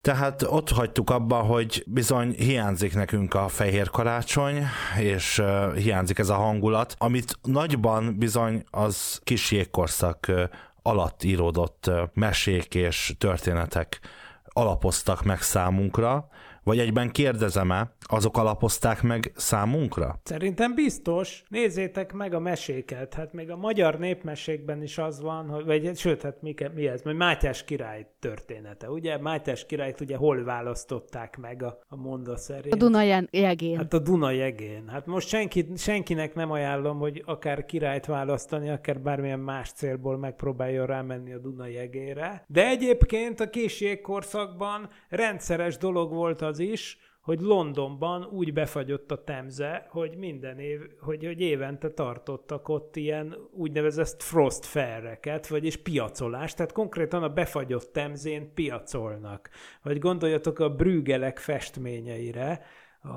Tehát 0.00 0.42
ott 0.42 0.68
hagytuk 0.70 1.10
abba, 1.10 1.36
hogy 1.36 1.84
bizony 1.86 2.30
hiányzik 2.30 2.94
nekünk 2.94 3.34
a 3.34 3.48
fehér 3.48 3.90
karácsony, 3.90 4.64
és 4.98 5.38
uh, 5.38 5.74
hiányzik 5.76 6.18
ez 6.18 6.28
a 6.28 6.34
hangulat, 6.34 6.94
amit 6.98 7.38
nagyban 7.42 8.18
bizony 8.18 8.64
az 8.70 9.20
kis 9.24 9.50
jégkorszak 9.50 10.26
uh, 10.28 10.42
alatt 10.82 11.22
íródott 11.22 11.84
uh, 11.88 12.00
mesék 12.14 12.74
és 12.74 13.14
történetek 13.18 14.00
alapoztak 14.44 15.22
meg 15.22 15.42
számunkra, 15.42 16.28
vagy 16.68 16.78
egyben 16.78 17.10
kérdezem-e, 17.10 17.92
azok 18.00 18.36
alapozták 18.36 19.02
meg 19.02 19.32
számunkra? 19.36 20.20
Szerintem 20.22 20.74
biztos. 20.74 21.42
Nézzétek 21.48 22.12
meg 22.12 22.34
a 22.34 22.38
meséket. 22.38 23.14
Hát 23.14 23.32
még 23.32 23.50
a 23.50 23.56
magyar 23.56 23.98
népmesékben 23.98 24.82
is 24.82 24.98
az 24.98 25.20
van, 25.20 25.48
hogy, 25.48 25.64
vagy 25.64 25.96
sőt, 25.96 26.22
hát 26.22 26.42
mi, 26.42 26.54
mi 26.74 26.86
ez? 26.86 27.02
Majd 27.02 27.16
Mátyás 27.16 27.64
király 27.64 28.06
története, 28.18 28.90
ugye? 28.90 29.18
Mátyás 29.18 29.66
királyt 29.66 30.00
ugye 30.00 30.16
hol 30.16 30.44
választották 30.44 31.36
meg 31.36 31.62
a, 31.62 31.78
a 31.88 31.96
monda 31.96 32.36
szerint? 32.36 32.74
A 32.74 32.76
Duna 32.76 33.02
jegén. 33.30 33.76
Hát 33.76 33.92
a 33.92 33.98
Duna 33.98 34.30
jegén. 34.30 34.88
Hát 34.88 35.06
most 35.06 35.28
senki, 35.28 35.66
senkinek 35.76 36.34
nem 36.34 36.50
ajánlom, 36.50 36.98
hogy 36.98 37.22
akár 37.26 37.64
királyt 37.64 38.06
választani, 38.06 38.70
akár 38.70 39.00
bármilyen 39.00 39.40
más 39.40 39.72
célból 39.72 40.18
megpróbáljon 40.18 40.86
rámenni 40.86 41.32
a 41.32 41.38
Duna 41.38 41.66
jegére. 41.66 42.44
De 42.46 42.66
egyébként 42.66 43.40
a 43.40 43.50
kés 43.50 43.80
jégkorszakban 43.80 44.88
rendszeres 45.08 45.76
dolog 45.76 46.12
volt 46.12 46.42
az 46.42 46.57
is, 46.58 46.98
hogy 47.28 47.40
Londonban 47.40 48.24
úgy 48.24 48.52
befagyott 48.52 49.10
a 49.10 49.24
temze, 49.24 49.86
hogy 49.90 50.16
minden 50.16 50.58
év, 50.58 50.80
hogy, 51.00 51.24
hogy 51.24 51.40
évente 51.40 51.90
tartottak 51.90 52.68
ott 52.68 52.96
ilyen 52.96 53.36
úgynevezett 53.52 54.22
frost 54.22 54.64
fair-eket, 54.64 55.46
vagyis 55.46 55.76
piacolást, 55.76 56.56
tehát 56.56 56.72
konkrétan 56.72 57.22
a 57.22 57.28
befagyott 57.28 57.92
temzén 57.92 58.54
piacolnak. 58.54 59.50
Vagy 59.82 59.98
gondoljatok 59.98 60.58
a 60.58 60.74
brügelek 60.74 61.38
festményeire, 61.38 62.62
a, 63.00 63.10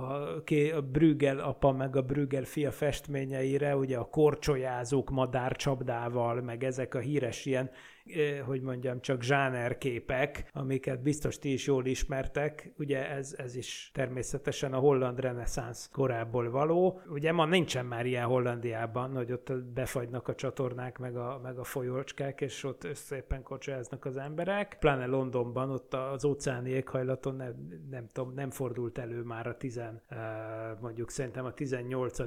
a 0.76 0.82
Brügel 0.92 1.40
apa 1.40 1.72
meg 1.72 1.96
a 1.96 2.02
Brügel 2.02 2.44
fia 2.44 2.72
festményeire, 2.72 3.76
ugye 3.76 3.98
a 3.98 4.10
korcsolyázók 4.10 5.10
madárcsapdával, 5.10 6.42
meg 6.42 6.64
ezek 6.64 6.96
a 6.96 7.00
híres 7.00 7.46
ilyen 7.46 7.70
hogy 8.46 8.62
mondjam, 8.62 9.02
csak 9.02 9.22
zsánerképek, 9.22 10.50
amiket 10.54 11.02
biztos 11.02 11.38
ti 11.38 11.54
is 11.54 11.68
jól 11.68 11.86
ismertek. 11.86 12.74
Ugye 12.78 13.10
ez, 13.10 13.36
ez 13.38 13.56
is 13.56 13.92
természetesen 13.94 14.74
a 14.74 14.80
holland 14.80 15.20
reneszánsz 15.20 15.90
korából 15.92 16.50
való. 16.50 17.02
Ugye 17.10 17.32
ma 17.32 17.46
nincsen 17.46 17.86
már 17.86 18.06
ilyen 18.06 18.26
Hollandiában, 18.26 19.16
hogy 19.16 19.32
ott 19.32 19.54
befagynak 19.54 20.28
a 20.28 20.36
csatornák, 20.36 20.98
meg 20.98 21.16
a, 21.16 21.40
meg 21.44 21.60
a 21.60 21.64
folyócskák, 21.64 22.42
és 22.42 22.64
ott 22.64 22.88
szépen 22.94 23.44
kocsáznak 23.44 24.06
az 24.06 24.18
emberek. 24.18 24.78
Pláne 24.80 25.06
Londonban, 25.06 25.70
ott 25.70 25.94
az 25.94 26.26
óceáni 26.26 26.70
éghajlaton 26.70 27.36
nem, 27.36 27.54
nem 27.90 28.08
tudom, 28.08 28.34
nem 28.34 28.50
fordult 28.50 28.98
elő 28.98 29.22
már 29.22 29.48
a 29.48 29.58
tizen, 29.72 30.02
mondjuk 30.82 31.10
szerintem 31.10 31.46
a 31.46 31.54
18. 31.54 32.18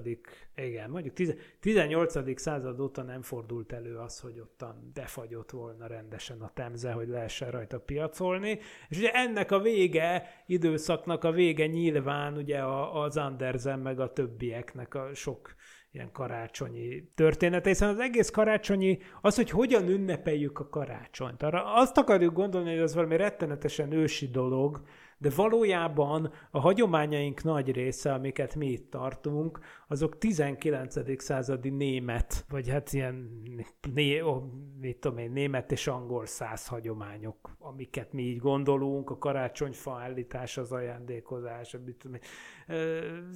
igen, 0.54 0.90
mondjuk 0.90 1.14
18. 1.60 2.40
század 2.40 2.80
óta 2.80 3.02
nem 3.02 3.22
fordult 3.22 3.72
elő 3.72 3.96
az, 3.96 4.20
hogy 4.20 4.40
ottan 4.40 4.90
befagyott 4.94 5.50
volna 5.50 5.86
rendesen 5.86 6.40
a 6.40 6.50
temze, 6.54 6.92
hogy 6.92 7.08
lehessen 7.08 7.50
rajta 7.50 7.80
piacolni. 7.80 8.58
És 8.88 8.98
ugye 8.98 9.10
ennek 9.10 9.52
a 9.52 9.60
vége, 9.60 10.28
időszaknak 10.46 11.24
a 11.24 11.30
vége 11.30 11.66
nyilván 11.66 12.36
ugye 12.36 12.62
az 12.92 13.16
Andersen 13.16 13.78
meg 13.78 14.00
a 14.00 14.12
többieknek 14.12 14.94
a 14.94 15.14
sok 15.14 15.54
ilyen 15.90 16.12
karácsonyi 16.12 17.08
története, 17.14 17.68
hiszen 17.68 17.88
az 17.88 17.98
egész 17.98 18.30
karácsonyi, 18.30 18.98
az, 19.20 19.36
hogy 19.36 19.50
hogyan 19.50 19.88
ünnepeljük 19.88 20.58
a 20.58 20.68
karácsonyt. 20.68 21.42
Arra 21.42 21.74
azt 21.74 21.98
akarjuk 21.98 22.34
gondolni, 22.34 22.70
hogy 22.70 22.82
az 22.82 22.94
valami 22.94 23.16
rettenetesen 23.16 23.92
ősi 23.92 24.28
dolog, 24.28 24.82
de 25.18 25.30
valójában 25.36 26.32
a 26.50 26.60
hagyományaink 26.60 27.42
nagy 27.42 27.72
része, 27.72 28.12
amiket 28.12 28.54
mi 28.54 28.66
itt 28.66 28.90
tartunk, 28.90 29.58
azok 29.88 30.18
19. 30.18 31.22
századi 31.22 31.70
német, 31.70 32.44
vagy 32.48 32.68
hát 32.68 32.92
ilyen, 32.92 33.42
né, 33.94 34.20
oh, 34.20 34.42
mit 34.80 34.98
tudom 34.98 35.18
én, 35.18 35.30
német 35.30 35.72
és 35.72 35.86
angol 35.86 36.26
száz 36.26 36.66
hagyományok, 36.66 37.56
amiket 37.58 38.12
mi 38.12 38.22
így 38.22 38.38
gondolunk, 38.38 39.10
a 39.10 39.18
karácsonyfa 39.18 39.98
állítás, 40.00 40.56
az 40.56 40.72
ajándékozás, 40.72 41.76
mit 41.84 41.96
tudom 41.96 42.16
én. 42.16 42.22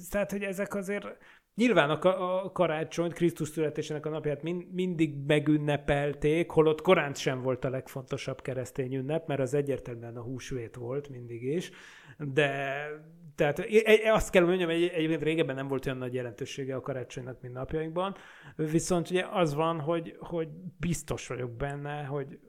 Tehát, 0.09 0.31
hogy 0.31 0.43
ezek 0.43 0.75
azért 0.75 1.17
Nyilván 1.55 1.89
a, 1.89 2.43
a 2.43 2.51
karácsonyt, 2.51 3.13
Krisztus 3.13 3.47
születésének 3.47 4.05
a 4.05 4.09
napját 4.09 4.43
mind, 4.43 4.73
mindig 4.73 5.15
megünnepelték, 5.27 6.49
holott 6.49 6.81
korán 6.81 7.13
sem 7.13 7.41
volt 7.41 7.65
a 7.65 7.69
legfontosabb 7.69 8.41
keresztény 8.41 8.95
ünnep, 8.95 9.27
mert 9.27 9.39
az 9.39 9.53
egyértelműen 9.53 10.17
a 10.17 10.21
húsvét 10.21 10.75
volt 10.75 11.09
mindig 11.09 11.43
is, 11.43 11.71
de 12.17 12.75
tehát 13.35 13.65
azt 14.11 14.29
kell 14.29 14.45
mondjam, 14.45 14.69
hogy 14.69 14.83
egyébként 14.83 15.23
régebben 15.23 15.55
nem 15.55 15.67
volt 15.67 15.85
olyan 15.85 15.97
nagy 15.97 16.13
jelentősége 16.13 16.75
a 16.75 16.81
karácsonynak, 16.81 17.41
mint 17.41 17.53
napjainkban, 17.53 18.15
viszont 18.55 19.09
ugye 19.09 19.25
az 19.31 19.53
van, 19.53 19.79
hogy, 19.79 20.15
hogy 20.19 20.47
biztos 20.79 21.27
vagyok 21.27 21.51
benne, 21.51 22.03
hogy 22.03 22.39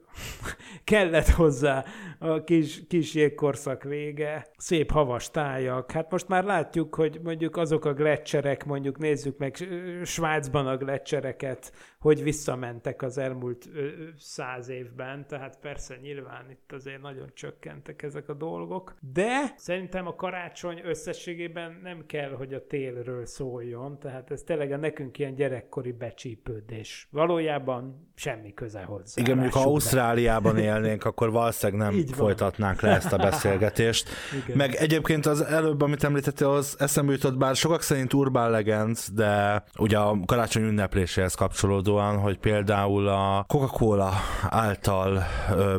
kellett 0.83 1.27
hozzá 1.27 1.83
a 2.19 2.43
kis, 2.43 2.87
kis 2.87 3.13
jégkorszak 3.13 3.83
vége, 3.83 4.47
szép 4.57 4.91
havas 4.91 5.31
tájak. 5.31 5.91
Hát 5.91 6.11
most 6.11 6.27
már 6.27 6.43
látjuk, 6.43 6.95
hogy 6.95 7.19
mondjuk 7.23 7.57
azok 7.57 7.85
a 7.85 7.93
gletszerek, 7.93 8.65
mondjuk 8.65 8.97
nézzük 8.97 9.37
meg 9.37 9.55
Svájcban 10.03 10.67
a 10.67 10.77
gletszereket, 10.77 11.73
hogy 11.99 12.23
visszamentek 12.23 13.01
az 13.01 13.17
elmúlt 13.17 13.69
száz 14.17 14.69
évben, 14.69 15.27
tehát 15.27 15.59
persze 15.59 15.97
nyilván 16.01 16.49
itt 16.49 16.71
azért 16.71 17.01
nagyon 17.01 17.31
csökkentek 17.33 18.01
ezek 18.01 18.29
a 18.29 18.33
dolgok, 18.33 18.95
de 19.13 19.53
szerintem 19.55 20.07
a 20.07 20.15
karácsony 20.15 20.81
összességében 20.83 21.79
nem 21.83 22.05
kell, 22.05 22.31
hogy 22.31 22.53
a 22.53 22.67
télről 22.67 23.25
szóljon, 23.25 23.99
tehát 23.99 24.31
ez 24.31 24.43
tényleg 24.43 24.71
a 24.71 24.77
nekünk 24.77 25.19
ilyen 25.19 25.35
gyerekkori 25.35 25.91
becsípődés. 25.91 27.07
Valójában 27.11 28.11
semmi 28.15 28.53
köze 28.53 28.83
hozzá. 28.83 29.21
Igen, 29.21 29.37
mondjuk 29.37 29.63
ha 29.63 29.69
Ausztráliában 30.01 30.57
élnénk, 30.57 31.05
akkor 31.05 31.31
valószínűleg 31.31 31.81
nem 31.81 31.97
Így 31.97 32.11
folytatnánk 32.13 32.81
le 32.81 32.89
ezt 32.89 33.13
a 33.13 33.17
beszélgetést. 33.29 34.09
Igen. 34.43 34.57
Meg 34.57 34.75
egyébként 34.75 35.25
az 35.25 35.41
előbb, 35.41 35.81
amit 35.81 36.03
említettél, 36.03 36.47
az 36.47 36.75
eszembe 36.79 37.11
jutott, 37.11 37.37
bár 37.37 37.55
sokak 37.55 37.81
szerint 37.81 38.13
Urban 38.13 38.49
Legends, 38.49 39.07
de 39.13 39.63
ugye 39.77 39.97
a 39.97 40.17
karácsony 40.25 40.63
ünnepléséhez 40.63 41.33
kapcsolódó 41.33 41.91
vonatkozóan, 41.91 42.17
hogy 42.17 42.37
például 42.37 43.07
a 43.07 43.45
Coca-Cola 43.47 44.13
által 44.49 45.23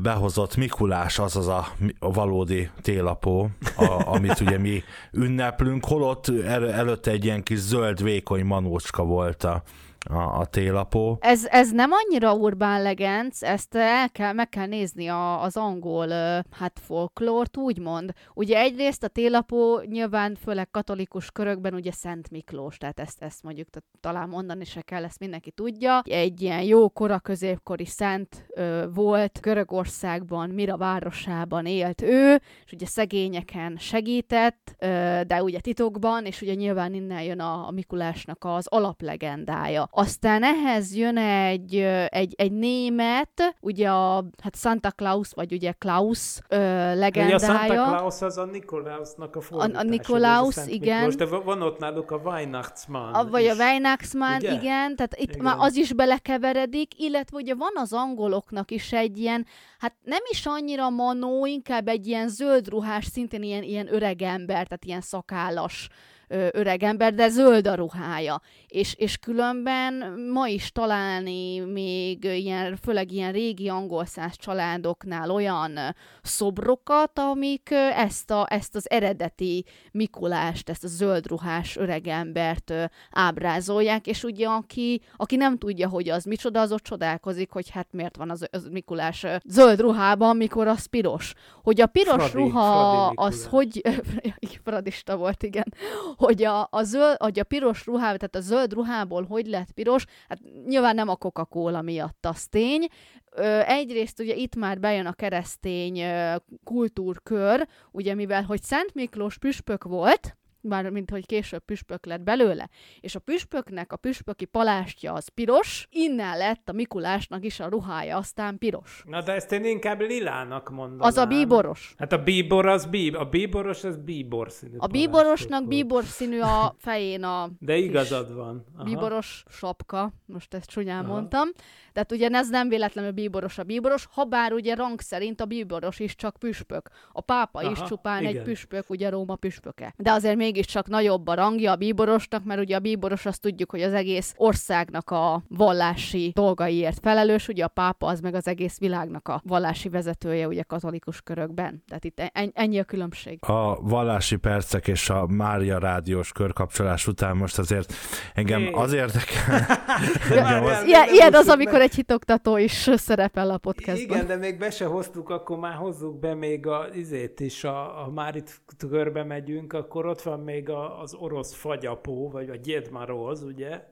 behozott 0.03 0.57
Mikulás, 0.57 1.19
azaz 1.19 1.49
a 1.49 1.67
valódi 1.99 2.71
télapó, 2.83 3.51
a, 3.77 4.03
amit 4.07 4.41
ugye 4.41 4.59
mi 4.59 4.83
ünneplünk, 5.25 5.85
holott 5.85 6.29
el, 6.29 6.73
előtte 6.73 7.11
egy 7.11 7.25
ilyen 7.25 7.43
kis 7.43 7.59
zöld 7.59 8.03
vékony 8.03 8.45
manócska 8.45 9.05
volt 9.05 9.45
a, 9.45 9.63
a, 10.11 10.39
a 10.41 10.45
télapó. 10.45 11.19
Ez, 11.21 11.47
ez 11.47 11.71
nem 11.71 11.91
annyira 11.93 12.35
urbán 12.35 12.83
legenc, 12.83 13.43
ezt 13.43 13.75
el 13.75 14.11
kell, 14.11 14.33
meg 14.33 14.49
kell 14.49 14.67
nézni 14.67 15.09
a, 15.09 15.43
az 15.43 15.57
angol 15.57 16.09
hát 16.51 16.81
folklórt, 16.85 17.57
úgymond. 17.57 18.13
Ugye 18.35 18.59
egyrészt 18.59 19.05
a 19.05 19.09
télapó 19.09 19.81
nyilván 19.81 20.35
főleg 20.35 20.71
katolikus 20.71 21.31
körökben 21.31 21.75
ugye 21.75 21.93
Szent 21.93 22.31
Miklós, 22.31 22.79
tehát 22.79 23.01
ezt, 23.01 23.23
ezt 23.23 23.43
mondjuk 23.43 23.69
tehát 23.71 23.89
talán 24.01 24.29
mondani 24.29 24.65
se 24.65 24.81
kell, 24.81 25.05
ezt 25.05 25.19
mindenki 25.19 25.51
tudja. 25.51 26.03
Egy 26.05 26.43
ilyen 26.43 26.63
jó 26.63 26.89
kora 26.89 27.19
középkori 27.19 27.87
szent 27.87 28.47
ö, 28.55 28.85
volt, 28.95 29.41
Görögországban, 29.41 30.51
Mira 30.51 30.77
városában 30.77 31.67
élt 31.67 32.03
ő, 32.03 32.41
és 32.65 32.73
ugye 32.73 32.87
szegényeken 32.87 33.77
segített, 33.77 34.75
ö, 34.79 35.21
de 35.27 35.43
ugye 35.43 35.61
titokban, 35.61 36.25
és 36.25 36.43
ugye 36.43 36.55
nyilván 36.55 36.95
innen 36.95 37.23
jön 37.23 37.41
a, 37.41 37.67
a 37.67 37.71
Mikulásnak 37.71 38.45
az 38.45 38.67
alaplegendája. 38.67 39.89
Aztán 39.95 40.43
ehhez 40.43 40.97
jön 40.97 41.17
egy, 41.17 41.77
egy, 42.07 42.35
egy 42.37 42.53
német, 42.53 43.57
ugye 43.61 43.91
a 43.91 44.25
hát 44.43 44.57
Santa 44.57 44.91
Claus, 44.91 45.33
vagy 45.35 45.53
ugye 45.53 45.73
Klaus 45.73 46.39
ö, 46.49 46.57
legendája. 46.95 47.37
Ugye 47.37 47.47
a 47.47 47.57
Santa 47.57 47.97
Claus 47.97 48.23
az 48.23 48.39
a 48.39 48.45
Nikolausnak 48.45 49.37
a 49.37 49.41
fordítása. 49.41 49.79
A, 49.79 49.81
a 49.81 49.89
Nikolaus, 49.89 50.57
a 50.57 50.63
igen. 50.67 51.05
Most 51.05 51.19
de 51.19 51.25
van 51.25 51.63
ott 51.63 51.79
náluk 51.79 52.11
a 52.11 52.17
Weihnachtsmann 52.17 53.15
a, 53.15 53.25
Vagy 53.25 53.43
is. 53.43 53.51
a 53.51 53.55
Weihnachtsmann, 53.55 54.37
ugye? 54.37 54.53
igen. 54.53 54.97
Tehát 54.97 55.17
itt 55.17 55.31
igen. 55.31 55.43
már 55.43 55.57
az 55.59 55.77
is 55.77 55.93
belekeveredik, 55.93 57.01
illetve 57.01 57.37
ugye 57.37 57.55
van 57.55 57.73
az 57.75 57.93
angoloknak 57.93 58.71
is 58.71 58.93
egy 58.93 59.19
ilyen, 59.19 59.47
hát 59.79 59.95
nem 60.03 60.23
is 60.31 60.47
annyira 60.47 60.91
manó, 60.91 61.47
inkább 61.47 61.89
egy 61.89 62.07
ilyen 62.07 62.29
zöld 62.29 62.69
ruhás, 62.69 63.05
szintén 63.05 63.43
ilyen, 63.43 63.63
ilyen 63.63 63.95
öreg 63.95 64.23
ember, 64.23 64.67
tehát 64.67 64.85
ilyen 64.85 65.01
szakállas 65.01 65.89
ö, 66.33 66.49
öreg 66.53 66.83
ember, 66.83 67.15
de 67.15 67.29
zöld 67.29 67.67
a 67.67 67.75
ruhája. 67.75 68.41
És, 68.67 68.95
és 68.95 69.17
különben 69.17 69.95
ma 70.33 70.47
is 70.47 70.73
találni 70.73 71.59
még 71.59 72.25
ilyen, 72.25 72.77
főleg 72.77 73.13
ilyen 73.13 73.33
régi 73.33 73.69
angol 73.69 74.05
száz 74.05 74.37
családoknál 74.37 75.31
olyan 75.31 75.79
szobrokat, 76.23 77.19
amik 77.19 77.71
ezt, 77.97 78.31
a, 78.31 78.47
ezt 78.51 78.75
az 78.75 78.91
eredeti 78.91 79.65
Mikulást, 79.93 80.69
ezt 80.69 80.85
a 80.85 80.89
zöld 80.89 81.27
ruhás 81.27 81.77
öregembert 81.77 82.73
ábrázolják, 83.11 84.07
és 84.07 84.25
ugye 84.25 84.47
aki, 84.47 85.03
aki 85.17 85.37
nem 85.37 85.59
tudja, 85.59 85.89
hogy 85.89 86.09
az 86.09 86.25
micsoda, 86.25 86.61
az 86.61 86.73
ott 86.73 86.83
csodálkozik, 86.83 87.51
hogy 87.51 87.71
hát 87.71 87.89
miért 87.91 88.17
van 88.17 88.31
az, 88.31 88.47
az 88.51 88.69
Mikulás 88.71 89.27
zöld 89.45 89.81
ruhában, 89.81 90.37
mikor 90.37 90.67
az 90.67 90.85
piros. 90.85 91.33
Hogy 91.63 91.81
a 91.81 91.87
piros 91.87 92.31
Fradi, 92.31 92.33
ruha 92.33 92.95
Fradi 92.95 93.15
az 93.17 93.47
hogy... 93.47 93.83
Fradista 94.65 95.17
volt, 95.17 95.43
igen. 95.43 95.75
Hogy 96.23 96.45
a, 96.45 96.69
a, 96.71 96.83
zöld, 96.83 97.17
hogy 97.17 97.39
a 97.39 97.45
piros 97.45 97.87
ruhában, 97.87 98.19
tehát 98.19 98.37
a 98.37 98.41
zöld 98.41 98.73
ruhából 98.73 99.25
hogy 99.25 99.47
lett 99.47 99.73
piros, 99.73 100.05
hát 100.29 100.39
nyilván 100.67 100.95
nem 100.95 101.09
a 101.09 101.17
Coca-Cola 101.17 101.83
miatt 101.83 102.27
az 102.27 102.47
tény. 102.47 102.87
Ö, 103.31 103.61
egyrészt 103.67 104.21
ugye 104.21 104.35
itt 104.35 104.55
már 104.55 104.81
bejön 104.81 105.07
a 105.07 105.13
keresztény 105.13 106.01
ö, 106.01 106.37
kultúrkör, 106.65 107.69
ugye 107.93 108.15
mivel, 108.15 108.43
hogy 108.43 108.63
Szent 108.63 108.95
Miklós 108.95 109.39
püspök 109.39 109.85
volt, 109.85 110.37
már 110.63 110.91
mint 110.91 111.11
hogy 111.11 111.27
később 111.27 111.65
püspök 111.65 112.07
lett 112.07 112.21
belőle, 112.21 112.69
és 113.01 113.15
a 113.15 113.19
püspöknek 113.19 113.93
a 113.93 113.97
püspöki 113.97 114.45
palástja 114.45 115.13
az 115.13 115.29
piros, 115.29 115.89
innen 115.91 116.37
lett 116.39 116.69
a 116.69 116.73
Mikulásnak 116.73 117.45
is 117.45 117.61
a 117.61 117.69
ruhája 117.69 118.17
aztán 118.17 118.59
piros. 118.59 119.03
Na 119.07 119.23
de 119.23 119.33
ezt 119.33 119.53
én 119.53 119.65
inkább 119.65 120.01
lilának 120.01 120.71
mondanám. 120.71 121.07
Az 121.07 121.17
a 121.17 121.27
bíboros. 121.27 121.95
Hát 121.99 122.13
a 122.13 122.23
bíbor 122.23 122.67
az 122.67 122.87
bíb, 122.87 123.15
a 123.15 123.25
bíboros 123.25 123.85
az 123.85 123.97
bíbor 123.97 124.51
színű 124.51 124.77
A 124.77 124.87
bíborosnak 124.87 125.69
bíbor 125.69 126.05
színű 126.05 126.41
a 126.41 126.75
fején 126.79 127.25
a 127.25 127.51
De 127.59 127.77
igazad 127.77 128.35
van. 128.35 128.65
Aha. 128.75 128.85
bíboros 128.85 129.45
sapka, 129.49 130.13
most 130.27 130.55
ezt 130.55 130.71
csúnyán 130.71 131.05
Aha. 131.05 131.13
mondtam. 131.13 131.49
Tehát 131.93 132.13
ugye 132.13 132.29
ez 132.29 132.51
nem 132.51 132.69
véletlenül 132.69 133.11
bíboros 133.11 133.59
a 133.59 133.63
bíboros, 133.63 134.09
ha 134.13 134.25
bár 134.25 134.53
ugye 134.53 134.75
rang 134.75 135.01
szerint 135.01 135.41
a 135.41 135.45
bíboros 135.45 135.99
is 135.99 136.15
csak 136.15 136.37
püspök. 136.37 136.91
A 137.13 137.21
pápa 137.21 137.63
is 137.63 137.79
Aha, 137.79 137.87
csupán 137.87 138.25
egy 138.25 138.31
igen. 138.31 138.45
püspök, 138.45 138.91
ugye 138.91 139.09
Róma 139.09 139.37
püspöke. 139.37 139.95
De 139.97 140.13
azért 140.13 140.37
mégiscsak 140.53 140.89
nagyobb 140.89 141.27
a 141.27 141.35
rangja 141.35 141.71
a 141.73 141.77
bíborosnak, 141.77 142.45
mert 142.45 142.61
ugye 142.61 142.77
a 142.77 142.79
bíboros 142.79 143.27
azt 143.27 143.41
tudjuk, 143.41 143.71
hogy 143.71 143.83
az 143.83 143.93
egész 143.93 144.35
országnak 144.37 145.11
a 145.11 145.43
vallási 145.49 146.33
dolgaiért 146.35 146.99
felelős, 147.03 147.49
ugye 147.49 147.65
a 147.65 147.69
pápa 147.69 148.07
az 148.07 148.21
meg 148.21 148.35
az 148.35 148.47
egész 148.47 148.79
világnak 148.79 149.29
a 149.29 149.43
vallási 149.45 149.89
vezetője, 149.89 150.47
ugye 150.47 150.63
katolikus 150.63 151.21
körökben. 151.23 151.83
Tehát 151.89 152.05
itt 152.05 152.21
en- 152.33 152.51
ennyi 152.55 152.79
a 152.79 152.85
különbség. 152.85 153.39
A 153.41 153.81
vallási 153.81 154.37
percek 154.37 154.89
és 154.89 155.11
a 155.11 155.27
Mária 155.27 155.79
rádiós 155.79 156.33
körkapcsolás 156.33 157.07
után 157.07 157.37
most 157.37 157.59
azért 157.59 157.93
engem 158.35 158.61
Hé. 158.61 158.71
az 158.73 158.93
érdekel. 158.93 159.67
Várjál, 160.29 160.65
az- 160.65 160.85
Ilyen, 160.87 161.09
ilyen 161.13 161.35
az, 161.35 161.49
amikor 161.49 161.81
egy 161.81 161.95
hitoktató 161.95 162.57
is 162.57 162.91
szerepel 162.97 163.51
a 163.51 163.59
podcastban. 163.59 164.17
Igen, 164.17 164.27
de 164.27 164.37
még 164.37 164.59
be 164.59 164.71
se 164.71 164.85
hoztuk, 164.85 165.29
akkor 165.29 165.59
már 165.59 165.75
hozzuk 165.75 166.19
be 166.19 166.35
még 166.35 166.67
a 166.67 166.87
izét 166.95 167.41
is, 167.41 167.65
a, 167.65 167.73
ha 167.73 168.11
már 168.15 168.37
itt 168.37 168.61
körbe 168.89 169.25
megyünk, 169.25 169.73
akkor 169.73 170.07
ott 170.07 170.23
van 170.23 170.41
még 170.43 170.69
a, 170.69 171.01
az 171.01 171.15
orosz 171.15 171.55
fagyapó, 171.55 172.31
vagy 172.31 172.51
a 172.51 172.57
Gyedmaroz, 172.57 173.43
ugye, 173.43 173.85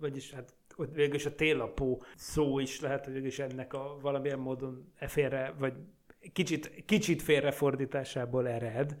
vagyis 0.00 0.32
hát 0.32 0.54
ott 0.76 0.94
végülis 0.94 1.26
a 1.26 1.34
télapó 1.34 2.02
szó 2.16 2.58
is 2.58 2.80
lehet, 2.80 3.04
hogy 3.04 3.12
végülis 3.12 3.38
ennek 3.38 3.72
a 3.72 3.98
valamilyen 4.00 4.38
módon 4.38 4.92
e 4.98 5.08
félre, 5.08 5.54
vagy 5.58 5.74
kicsit, 6.32 6.84
kicsit 6.84 7.22
félrefordításából 7.22 8.48
ered, 8.48 8.96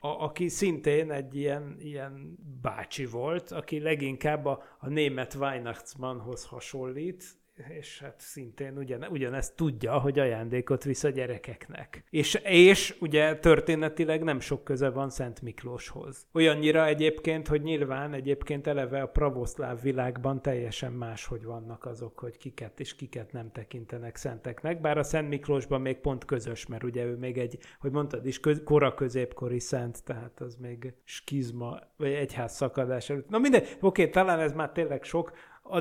a, 0.00 0.08
aki 0.08 0.48
szintén 0.48 1.10
egy 1.10 1.34
ilyen, 1.34 1.76
ilyen 1.78 2.38
bácsi 2.62 3.06
volt, 3.06 3.50
aki 3.50 3.80
leginkább 3.80 4.44
a, 4.44 4.62
a 4.78 4.88
német 4.88 5.34
Weihnachtsmannhoz 5.34 6.44
hasonlít, 6.44 7.24
és 7.56 8.00
hát 8.00 8.14
szintén 8.20 8.78
ugyan, 8.78 9.04
ugyanezt 9.10 9.56
tudja, 9.56 9.98
hogy 9.98 10.18
ajándékot 10.18 10.84
visz 10.84 11.04
a 11.04 11.08
gyerekeknek. 11.08 12.04
És, 12.10 12.34
és 12.44 12.96
ugye 13.00 13.38
történetileg 13.38 14.22
nem 14.22 14.40
sok 14.40 14.64
köze 14.64 14.90
van 14.90 15.10
Szent 15.10 15.42
Miklóshoz. 15.42 16.26
Olyannyira 16.32 16.86
egyébként, 16.86 17.48
hogy 17.48 17.62
nyilván 17.62 18.12
egyébként 18.12 18.66
eleve 18.66 19.02
a 19.02 19.08
pravoszláv 19.08 19.82
világban 19.82 20.42
teljesen 20.42 20.92
máshogy 20.92 21.44
vannak 21.44 21.84
azok, 21.84 22.18
hogy 22.18 22.36
kiket 22.36 22.80
és 22.80 22.96
kiket 22.96 23.32
nem 23.32 23.52
tekintenek 23.52 24.16
szenteknek, 24.16 24.80
bár 24.80 24.98
a 24.98 25.02
Szent 25.02 25.28
Miklósban 25.28 25.80
még 25.80 25.96
pont 25.96 26.24
közös, 26.24 26.66
mert 26.66 26.82
ugye 26.82 27.04
ő 27.04 27.16
még 27.16 27.38
egy, 27.38 27.58
hogy 27.80 27.90
mondtad 27.90 28.26
is, 28.26 28.40
köz, 28.40 28.62
kora 28.64 28.94
középkori 28.94 29.60
szent, 29.60 30.04
tehát 30.04 30.40
az 30.40 30.56
még 30.56 30.94
skizma, 31.04 31.78
vagy 31.96 32.12
egyház 32.12 32.54
szakadás 32.54 33.10
előtt. 33.10 33.28
Na 33.28 33.38
mindegy, 33.38 33.76
oké, 33.80 34.08
talán 34.08 34.40
ez 34.40 34.52
már 34.52 34.72
tényleg 34.72 35.02
sok, 35.02 35.32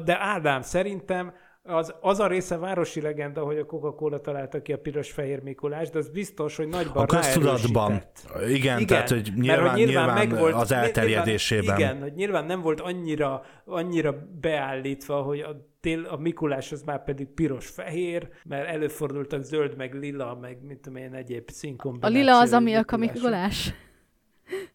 de 0.04 0.20
Ádám 0.20 0.62
szerintem 0.62 1.34
az, 1.66 1.94
az 2.02 2.20
a 2.20 2.28
része 2.28 2.58
városi 2.58 3.02
legenda, 3.02 3.42
hogy 3.44 3.58
a 3.58 3.66
Coca-Cola 3.66 4.20
találta 4.22 4.62
ki 4.62 4.74
a 4.74 4.78
piros-fehér 4.78 5.44
Mikulás, 5.44 5.90
de 5.90 5.98
az 5.98 6.10
biztos, 6.10 6.56
hogy 6.56 6.68
nagyban 6.68 7.04
A 7.04 7.06
köztudatban. 7.06 7.90
ráerősített. 7.90 8.56
Igen, 8.56 8.86
tehát, 8.86 9.10
hogy 9.10 9.32
mert 9.36 9.60
nyilván- 9.60 9.76
nyilván 9.76 10.14
megvolt- 10.14 10.54
az 10.56 10.72
elterjedésében. 10.72 11.78
Igen, 11.78 12.02
hogy 12.02 12.14
nyilván 12.14 12.46
nem 12.46 12.62
volt 12.62 12.80
annyira, 12.82 13.44
annyira 13.66 14.16
beállítva, 14.42 15.22
hogy 15.22 15.40
a, 15.40 15.68
tél, 15.80 16.06
a 16.06 16.18
Mikulás 16.18 16.72
az 16.72 16.82
már 16.82 17.04
pedig 17.04 17.28
piros-fehér, 17.28 18.28
mert 18.46 18.68
előfordultak 18.68 19.42
zöld, 19.44 19.78
meg 19.78 19.94
lila, 19.94 20.38
meg 20.42 20.58
mit 20.68 20.80
tudom 20.80 20.98
én, 21.02 21.14
egyéb 21.14 21.44
A 21.48 21.52
színkombinációi 21.52 22.20
lila 22.22 22.40
az, 22.40 22.54
ami 22.54 22.74
a. 22.74 22.86
Mikulás. 22.98 23.74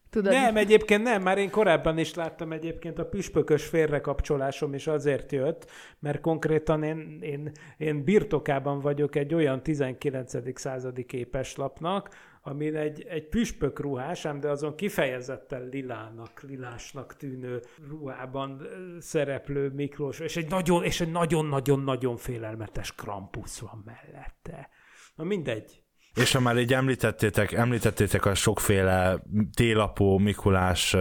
Tudod? 0.09 0.31
Nem, 0.31 0.57
egyébként 0.57 1.03
nem, 1.03 1.21
már 1.21 1.37
én 1.37 1.49
korábban 1.49 1.97
is 1.97 2.13
láttam 2.13 2.51
egyébként 2.51 2.99
a 2.99 3.05
püspökös 3.05 3.65
félrekapcsolásom 3.65 4.73
is 4.73 4.87
azért 4.87 5.31
jött, 5.31 5.69
mert 5.99 6.21
konkrétan 6.21 6.83
én, 6.83 7.19
én, 7.21 7.51
én 7.77 8.03
birtokában 8.03 8.79
vagyok 8.79 9.15
egy 9.15 9.33
olyan 9.33 9.63
19. 9.63 10.59
századi 10.59 11.05
képeslapnak, 11.05 12.09
amin 12.41 12.75
egy, 12.75 13.05
egy 13.09 13.27
püspök 13.27 13.79
ruhás, 13.79 14.25
ám 14.25 14.39
de 14.39 14.49
azon 14.49 14.75
kifejezetten 14.75 15.67
lilának, 15.71 16.41
lilásnak 16.41 17.15
tűnő 17.15 17.61
ruhában 17.89 18.67
szereplő 18.99 19.69
Miklós, 19.69 20.19
és 20.19 20.37
egy 20.37 20.49
nagyon, 20.49 20.83
és 20.83 21.01
egy 21.01 21.11
nagyon-nagyon-nagyon 21.11 22.17
félelmetes 22.17 22.95
Krampus 22.95 23.59
van 23.59 23.83
mellette. 23.85 24.69
Na 25.15 25.23
mindegy. 25.23 25.83
És 26.21 26.31
ha 26.31 26.39
már 26.39 26.57
így 26.57 26.73
említettétek, 26.73 27.51
említettétek 27.51 28.25
a 28.25 28.35
sokféle 28.35 29.23
télapó 29.53 30.17
Mikulás 30.17 30.91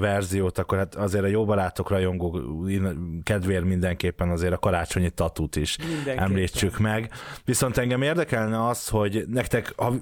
verziót, 0.00 0.58
akkor 0.58 0.78
hát 0.78 0.94
azért 0.94 1.24
a 1.24 1.28
jó 1.28 1.44
barátok 1.44 1.90
rajongó 1.90 2.40
kedvéért 3.22 3.64
mindenképpen 3.64 4.30
azért 4.30 4.52
a 4.52 4.58
karácsonyi 4.58 5.10
tatut 5.10 5.56
is 5.56 5.76
említsük 6.16 6.78
meg. 6.78 7.10
Viszont 7.44 7.76
engem 7.76 8.02
érdekelne 8.02 8.66
az, 8.66 8.88
hogy 8.88 9.24
nektek 9.26 9.72
ha 9.76 9.94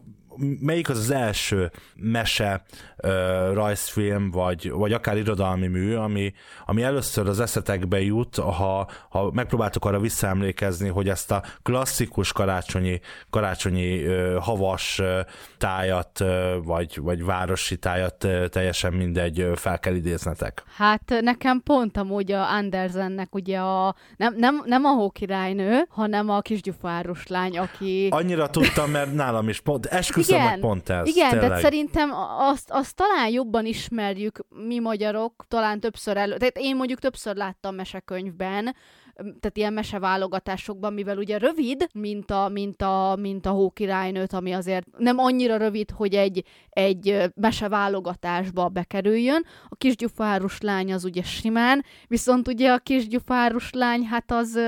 melyik 0.60 0.88
az 0.88 0.98
az 0.98 1.10
első 1.10 1.70
mese, 1.96 2.64
ö, 2.96 3.52
rajzfilm, 3.52 4.30
vagy, 4.30 4.70
vagy 4.70 4.92
akár 4.92 5.16
irodalmi 5.16 5.66
mű, 5.66 5.94
ami, 5.94 6.32
ami 6.66 6.82
először 6.82 7.28
az 7.28 7.40
eszetekbe 7.40 8.02
jut, 8.02 8.36
ha, 8.36 8.88
ha 9.08 9.30
megpróbáltok 9.32 9.84
arra 9.84 10.00
visszaemlékezni, 10.00 10.88
hogy 10.88 11.08
ezt 11.08 11.30
a 11.30 11.42
klasszikus 11.62 12.32
karácsonyi, 12.32 13.00
karácsonyi 13.30 14.02
ö, 14.02 14.38
havas 14.40 14.98
ö, 14.98 15.20
tájat, 15.58 16.20
ö, 16.20 16.56
vagy, 16.64 17.00
vagy 17.00 17.24
városi 17.24 17.76
tájat 17.76 18.24
ö, 18.24 18.48
teljesen 18.48 18.92
mindegy, 18.92 19.40
ö, 19.40 19.52
fel 19.54 19.78
kell 19.78 19.94
idéznetek. 19.94 20.62
Hát 20.76 21.14
nekem 21.20 21.60
pont 21.64 21.96
amúgy 21.96 22.32
a 22.32 22.50
Andersennek 22.50 23.34
ugye 23.34 23.58
a, 23.58 23.94
nem, 24.16 24.34
nem, 24.36 24.62
nem 24.64 24.84
a 24.84 24.90
hókirálynő, 24.90 25.86
hanem 25.88 26.30
a 26.30 26.40
kisgyufárus 26.40 27.26
lány, 27.26 27.58
aki... 27.58 28.08
Annyira 28.10 28.50
tudtam, 28.50 28.90
mert 28.90 29.14
nálam 29.14 29.48
is 29.48 29.60
pont, 29.60 29.86
esküszöm, 29.86 30.25
hogy 30.28 30.60
pont 30.60 30.88
ez. 30.88 31.08
Igen, 31.08 31.30
tényleg. 31.30 31.50
de 31.50 31.56
szerintem 31.56 32.10
azt, 32.38 32.70
azt 32.70 32.94
talán 32.94 33.30
jobban 33.30 33.66
ismerjük 33.66 34.38
mi 34.66 34.78
magyarok, 34.78 35.44
talán 35.48 35.80
többször 35.80 36.16
elő. 36.16 36.36
Tehát 36.36 36.58
én 36.58 36.76
mondjuk 36.76 36.98
többször 36.98 37.36
láttam 37.36 37.74
mesekönyvben, 37.74 38.74
tehát 39.16 39.56
ilyen 39.56 39.72
meseválogatásokban, 39.72 40.92
mivel 40.92 41.16
ugye 41.18 41.38
rövid, 41.38 41.86
mint 41.94 42.30
a, 42.30 42.48
mint 42.48 42.82
a, 42.82 43.16
mint 43.20 43.46
a 43.46 43.50
hókirálynőt, 43.50 44.32
ami 44.32 44.52
azért 44.52 44.86
nem 44.98 45.18
annyira 45.18 45.56
rövid, 45.56 45.90
hogy 45.90 46.14
egy, 46.14 46.44
egy 46.70 47.30
meseválogatásba 47.34 48.68
bekerüljön. 48.68 49.44
A 49.68 49.76
kisgyufárus 49.76 50.60
lány 50.60 50.92
az 50.92 51.04
ugye 51.04 51.22
simán, 51.22 51.84
viszont 52.06 52.48
ugye 52.48 52.72
a 52.72 52.78
kisgyufárus 52.78 53.72
lány, 53.72 54.04
hát 54.04 54.32
az 54.32 54.58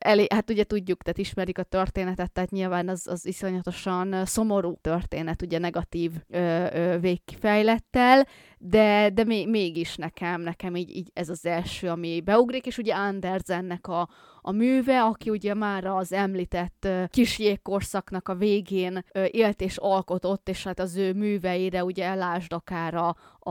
elé, 0.00 0.26
hát 0.30 0.50
ugye 0.50 0.64
tudjuk, 0.64 1.02
tehát 1.02 1.18
ismerik 1.18 1.58
a 1.58 1.62
történetet, 1.62 2.32
tehát 2.32 2.50
nyilván 2.50 2.88
az, 2.88 3.06
az 3.06 3.26
iszonyatosan 3.26 4.24
szomorú 4.24 4.76
történet, 4.80 5.42
ugye 5.42 5.58
negatív 5.58 6.12
ö, 6.28 6.66
ö, 6.72 6.98
végkifejlettel, 6.98 8.26
de, 8.58 9.10
de 9.14 9.24
még, 9.24 9.48
mégis 9.48 9.96
nekem, 9.96 10.40
nekem 10.40 10.76
így, 10.76 10.96
így 10.96 11.10
ez 11.14 11.28
az 11.28 11.46
első, 11.46 11.88
ami 11.88 12.20
beugrik, 12.20 12.66
és 12.66 12.78
ugye 12.78 12.94
Andersennek 12.94 13.86
a, 13.86 14.08
a 14.40 14.50
műve, 14.50 15.02
aki 15.02 15.30
ugye 15.30 15.54
már 15.54 15.84
az 15.84 16.12
említett 16.12 16.88
kis 17.08 17.38
jégkorszaknak 17.38 18.28
a 18.28 18.34
végén 18.34 19.04
élt 19.30 19.60
és 19.60 19.76
alkotott, 19.76 20.48
és 20.48 20.64
hát 20.64 20.80
az 20.80 20.96
ő 20.96 21.12
műveire 21.12 21.84
ugye 21.84 22.04
elásd 22.04 22.52
akár 22.52 22.94
a, 22.94 23.16
a 23.38 23.50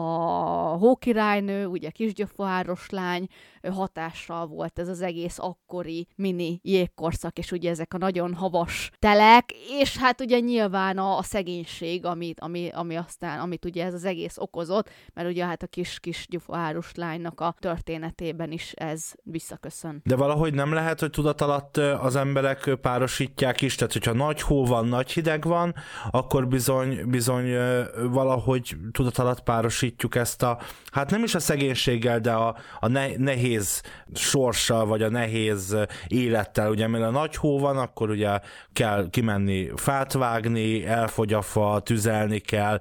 hókirálynő, 0.78 1.66
ugye 1.66 1.90
kisgyöfoáros 1.90 2.90
lány 2.90 3.28
hatással 3.72 4.48
volt 4.48 4.80
ez 4.80 4.88
az 4.88 5.02
egész 5.02 5.40
akkori 5.40 6.08
mini 6.16 6.60
jégkorszak, 6.64 7.38
és 7.38 7.52
ugye 7.52 7.70
ezek 7.70 7.94
a 7.94 7.98
nagyon 7.98 8.34
havas 8.34 8.92
telek, 9.00 9.52
és 9.80 9.98
hát 9.98 10.22
ugye 10.22 10.40
nyilván 10.40 10.98
a, 10.98 11.18
a 11.18 11.24
szegénység, 11.24 12.06
amit, 12.06 12.40
ami, 12.40 12.70
ami 12.74 12.96
aztán, 12.96 13.40
amit 13.40 13.66
ugye 13.66 13.86
ez 13.86 13.94
az 13.94 14.06
egész 14.06 14.38
okozott, 14.38 14.90
mert 15.14 15.30
ugye 15.30 15.46
hát 15.46 15.64
a 15.64 15.68
kis, 15.68 16.00
kis 16.00 16.26
gyufoáros 16.30 16.92
lánynak 16.96 17.40
a 17.40 17.56
történetében 17.60 18.52
is 18.52 18.72
ez 18.72 19.12
visszaköszön. 19.24 20.02
De 20.04 20.16
valahogy 20.16 20.54
nem 20.54 20.74
lehet, 20.74 21.00
hogy 21.00 21.10
tudat 21.10 21.42
alatt 21.42 21.78
az 21.78 22.16
emberek 22.16 22.78
párosítják 22.82 23.62
is, 23.62 23.76
tehát 23.76 23.94
hogyha 23.94 24.14
nagy 24.14 24.42
hó 24.42 24.66
van, 24.66 24.88
nagy 24.88 25.12
hideg 25.12 25.44
van, 25.44 25.76
akkor 26.12 26.48
bizony, 26.48 27.10
bizony 27.10 27.54
valahogy 28.12 28.76
tudat 28.92 29.18
alatt 29.18 29.44
párosítjuk 29.44 30.16
ezt 30.16 30.44
a, 30.44 30.60
hát 30.92 31.10
nem 31.10 31.24
is 31.24 31.36
a 31.36 31.40
szegénységgel, 31.40 32.20
de 32.20 32.32
a, 32.32 32.56
a 32.80 32.88
ne, 32.88 33.08
nehéz 33.18 33.49
sorssal, 34.14 34.86
vagy 34.86 35.02
a 35.02 35.10
nehéz 35.10 35.76
élettel, 36.08 36.70
ugye, 36.70 36.88
mert 36.88 37.04
a 37.04 37.10
nagy 37.10 37.36
hó 37.36 37.60
van, 37.60 37.78
akkor 37.78 38.10
ugye 38.10 38.40
kell 38.74 39.10
kimenni 39.10 39.70
fát 39.76 40.14
vágni, 40.14 40.86
elfogy 40.86 41.34
a 41.34 41.42
fa, 41.42 41.80
tüzelni 41.80 42.40
kell, 42.40 42.80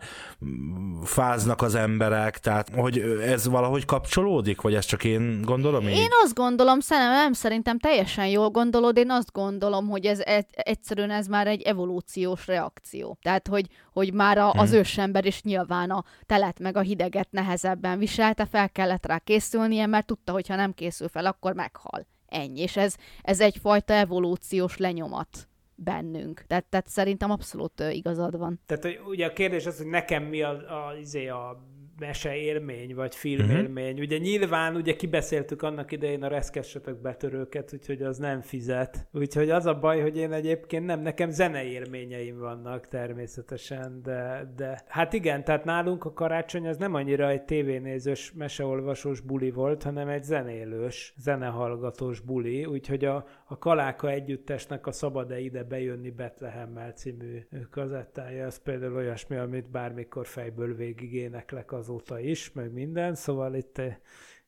fáznak 1.04 1.62
az 1.62 1.74
emberek, 1.74 2.38
tehát 2.38 2.70
hogy 2.74 2.98
ez 3.22 3.48
valahogy 3.48 3.84
kapcsolódik, 3.84 4.60
vagy 4.60 4.74
ezt 4.74 4.88
csak 4.88 5.04
én 5.04 5.42
gondolom 5.42 5.88
így? 5.88 5.96
Én 5.96 6.08
azt 6.24 6.34
gondolom, 6.34 6.80
szerintem 6.80 7.12
nem 7.12 7.32
szerintem 7.32 7.78
teljesen 7.78 8.26
jól 8.26 8.50
gondolod, 8.50 8.96
én 8.96 9.10
azt 9.10 9.32
gondolom, 9.32 9.88
hogy 9.88 10.06
ez 10.06 10.20
egyszerűen 10.50 11.10
ez 11.10 11.26
már 11.26 11.46
egy 11.46 11.62
evolúciós 11.62 12.46
reakció. 12.46 13.18
Tehát, 13.22 13.48
hogy, 13.48 13.66
hogy 13.92 14.12
már 14.12 14.38
a, 14.38 14.52
az 14.52 14.70
hmm. 14.70 14.78
ősember 14.78 15.24
is 15.24 15.42
nyilván 15.42 15.90
a 15.90 16.04
telet 16.26 16.58
meg 16.58 16.76
a 16.76 16.80
hideget 16.80 17.28
nehezebben 17.30 17.98
viselte, 17.98 18.46
fel 18.46 18.70
kellett 18.70 19.06
rá 19.06 19.18
készülnie, 19.18 19.86
mert 19.86 20.06
tudta, 20.06 20.32
hogy 20.32 20.48
ha 20.48 20.56
nem 20.58 20.74
készül 20.74 21.08
fel, 21.08 21.26
akkor 21.26 21.54
meghal. 21.54 22.06
Ennyi. 22.26 22.60
És 22.60 22.76
ez, 22.76 22.96
ez 23.22 23.40
egyfajta 23.40 23.94
evolúciós 23.94 24.76
lenyomat 24.76 25.48
bennünk. 25.74 26.44
Tehát, 26.46 26.64
tehát 26.64 26.88
szerintem 26.88 27.30
abszolút 27.30 27.82
igazad 27.90 28.36
van. 28.36 28.60
Tehát 28.66 29.00
ugye 29.06 29.26
a 29.26 29.32
kérdés 29.32 29.66
az, 29.66 29.76
hogy 29.76 29.86
nekem 29.86 30.22
mi 30.22 30.42
a, 30.42 30.50
a, 30.50 30.96
izé 30.96 31.28
a, 31.28 31.48
a 31.48 31.62
mese 31.98 32.36
élmény, 32.36 32.94
vagy 32.94 33.14
filmélmény. 33.14 33.90
Uh-huh. 33.90 34.04
Ugye 34.04 34.18
nyilván, 34.18 34.76
ugye 34.76 34.96
kibeszéltük 34.96 35.62
annak 35.62 35.92
idején 35.92 36.22
a 36.22 36.28
reszkessetek 36.28 37.00
betörőket, 37.00 37.72
úgyhogy 37.72 38.02
az 38.02 38.18
nem 38.18 38.40
fizet. 38.40 39.06
Úgyhogy 39.12 39.50
az 39.50 39.66
a 39.66 39.78
baj, 39.78 40.00
hogy 40.00 40.16
én 40.16 40.32
egyébként 40.32 40.86
nem, 40.86 41.00
nekem 41.00 41.30
zeneélményeim 41.30 42.38
vannak 42.38 42.88
természetesen, 42.88 44.02
de, 44.02 44.52
de 44.56 44.82
hát 44.86 45.12
igen, 45.12 45.44
tehát 45.44 45.64
nálunk 45.64 46.04
a 46.04 46.12
karácsony 46.12 46.68
az 46.68 46.76
nem 46.76 46.94
annyira 46.94 47.28
egy 47.28 47.42
tévénézős, 47.42 48.32
meseolvasós 48.32 49.20
buli 49.20 49.50
volt, 49.50 49.82
hanem 49.82 50.08
egy 50.08 50.24
zenélős, 50.24 51.14
zenehallgatós 51.16 52.20
buli, 52.20 52.64
úgyhogy 52.64 53.04
a, 53.04 53.26
a 53.44 53.58
Kaláka 53.58 54.10
együttesnek 54.10 54.86
a 54.86 54.92
Szabad-e 54.92 55.38
ide 55.38 55.64
bejönni 55.64 56.10
Betlehemmel 56.10 56.92
című 56.92 57.46
kazettája, 57.70 58.46
az 58.46 58.62
például 58.62 58.94
olyasmi, 58.94 59.36
amit 59.36 59.70
bármikor 59.70 60.26
fejből 60.26 60.74
végig 60.74 61.14
éneklek 61.14 61.72
az 61.72 61.87
azóta 61.88 62.20
is, 62.20 62.52
meg 62.52 62.72
minden, 62.72 63.14
szóval 63.14 63.54
itt 63.54 63.78
eh, 63.78 63.96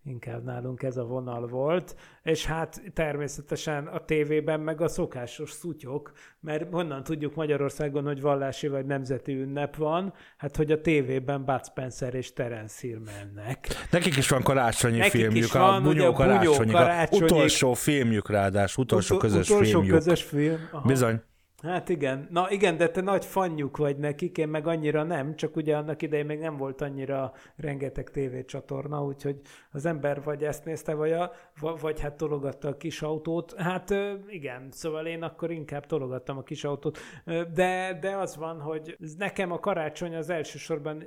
inkább 0.04 0.44
nálunk 0.44 0.82
ez 0.82 0.96
a 0.96 1.04
vonal 1.04 1.46
volt, 1.46 1.96
és 2.22 2.46
hát 2.46 2.82
természetesen 2.94 3.86
a 3.86 4.04
tévében 4.04 4.60
meg 4.60 4.80
a 4.80 4.88
szokásos 4.88 5.50
szutyok, 5.50 6.12
mert 6.40 6.72
honnan 6.72 7.02
tudjuk 7.02 7.34
Magyarországon, 7.34 8.04
hogy 8.04 8.20
vallási 8.20 8.68
vagy 8.68 8.86
nemzeti 8.86 9.32
ünnep 9.32 9.76
van, 9.76 10.12
hát 10.36 10.56
hogy 10.56 10.72
a 10.72 10.80
tévében 10.80 11.44
Bud 11.44 11.64
Spencer 11.64 12.14
és 12.14 12.32
Terence 12.32 12.76
Hill 12.80 12.98
mennek. 12.98 13.68
Nekik 13.90 14.16
is 14.16 14.28
van 14.28 14.42
karácsonyi 14.42 14.98
Nekik 14.98 15.12
filmjük, 15.12 15.52
van, 15.52 15.74
a 15.74 15.80
Bunyó 15.80 16.12
karácsonyi, 16.12 16.72
karácsonyi, 16.72 17.24
utolsó 17.24 17.74
filmjük 17.74 18.28
ráadásul, 18.28 18.84
utolsó 18.84 19.14
utol, 19.14 19.28
közös 19.28 19.50
utolsó 19.50 19.70
filmjük. 19.70 19.94
közös 19.94 20.22
film. 20.22 20.68
Aha. 20.72 20.88
Bizony. 20.88 21.20
Hát 21.62 21.88
igen. 21.88 22.28
Na 22.30 22.50
igen, 22.50 22.76
de 22.76 22.88
te 22.88 23.00
nagy 23.00 23.24
fanjuk 23.24 23.76
vagy 23.76 23.96
nekik, 23.96 24.38
én 24.38 24.48
meg 24.48 24.66
annyira 24.66 25.02
nem, 25.02 25.36
csak 25.36 25.56
ugye 25.56 25.76
annak 25.76 26.02
idején 26.02 26.26
még 26.26 26.38
nem 26.38 26.56
volt 26.56 26.80
annyira 26.80 27.32
rengeteg 27.56 28.10
tévécsatorna, 28.10 29.04
úgyhogy 29.04 29.40
az 29.70 29.86
ember 29.86 30.22
vagy 30.22 30.44
ezt 30.44 30.64
nézte, 30.64 30.94
vagy, 30.94 31.12
a, 31.12 31.32
vagy 31.80 32.00
hát 32.00 32.16
tologatta 32.16 32.68
a 32.68 32.76
kis 32.76 33.02
autót. 33.02 33.54
Hát 33.56 33.94
igen, 34.28 34.70
szóval 34.70 35.06
én 35.06 35.22
akkor 35.22 35.50
inkább 35.50 35.86
tologattam 35.86 36.38
a 36.38 36.42
kis 36.42 36.64
autót. 36.64 36.98
De, 37.54 37.98
de 38.00 38.16
az 38.16 38.36
van, 38.36 38.60
hogy 38.60 38.96
nekem 39.18 39.52
a 39.52 39.58
karácsony 39.58 40.14
az 40.14 40.30
elsősorban, 40.30 41.04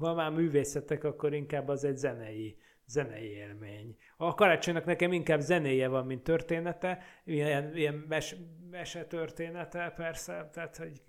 ha 0.00 0.14
már 0.14 0.30
művészetek, 0.30 1.04
akkor 1.04 1.34
inkább 1.34 1.68
az 1.68 1.84
egy 1.84 1.96
zenei 1.96 2.56
zenei 2.88 3.30
élmény. 3.30 3.96
A 4.16 4.34
karácsonynak 4.34 4.84
nekem 4.84 5.12
inkább 5.12 5.40
zenéje 5.40 5.88
van, 5.88 6.06
mint 6.06 6.22
története, 6.22 6.98
ilyen, 7.24 7.76
ilyen 7.76 8.04
mes, 8.08 8.36
mese 8.70 9.04
története 9.04 9.92
persze, 9.96 10.48
tehát 10.52 10.76
hogy 10.76 11.02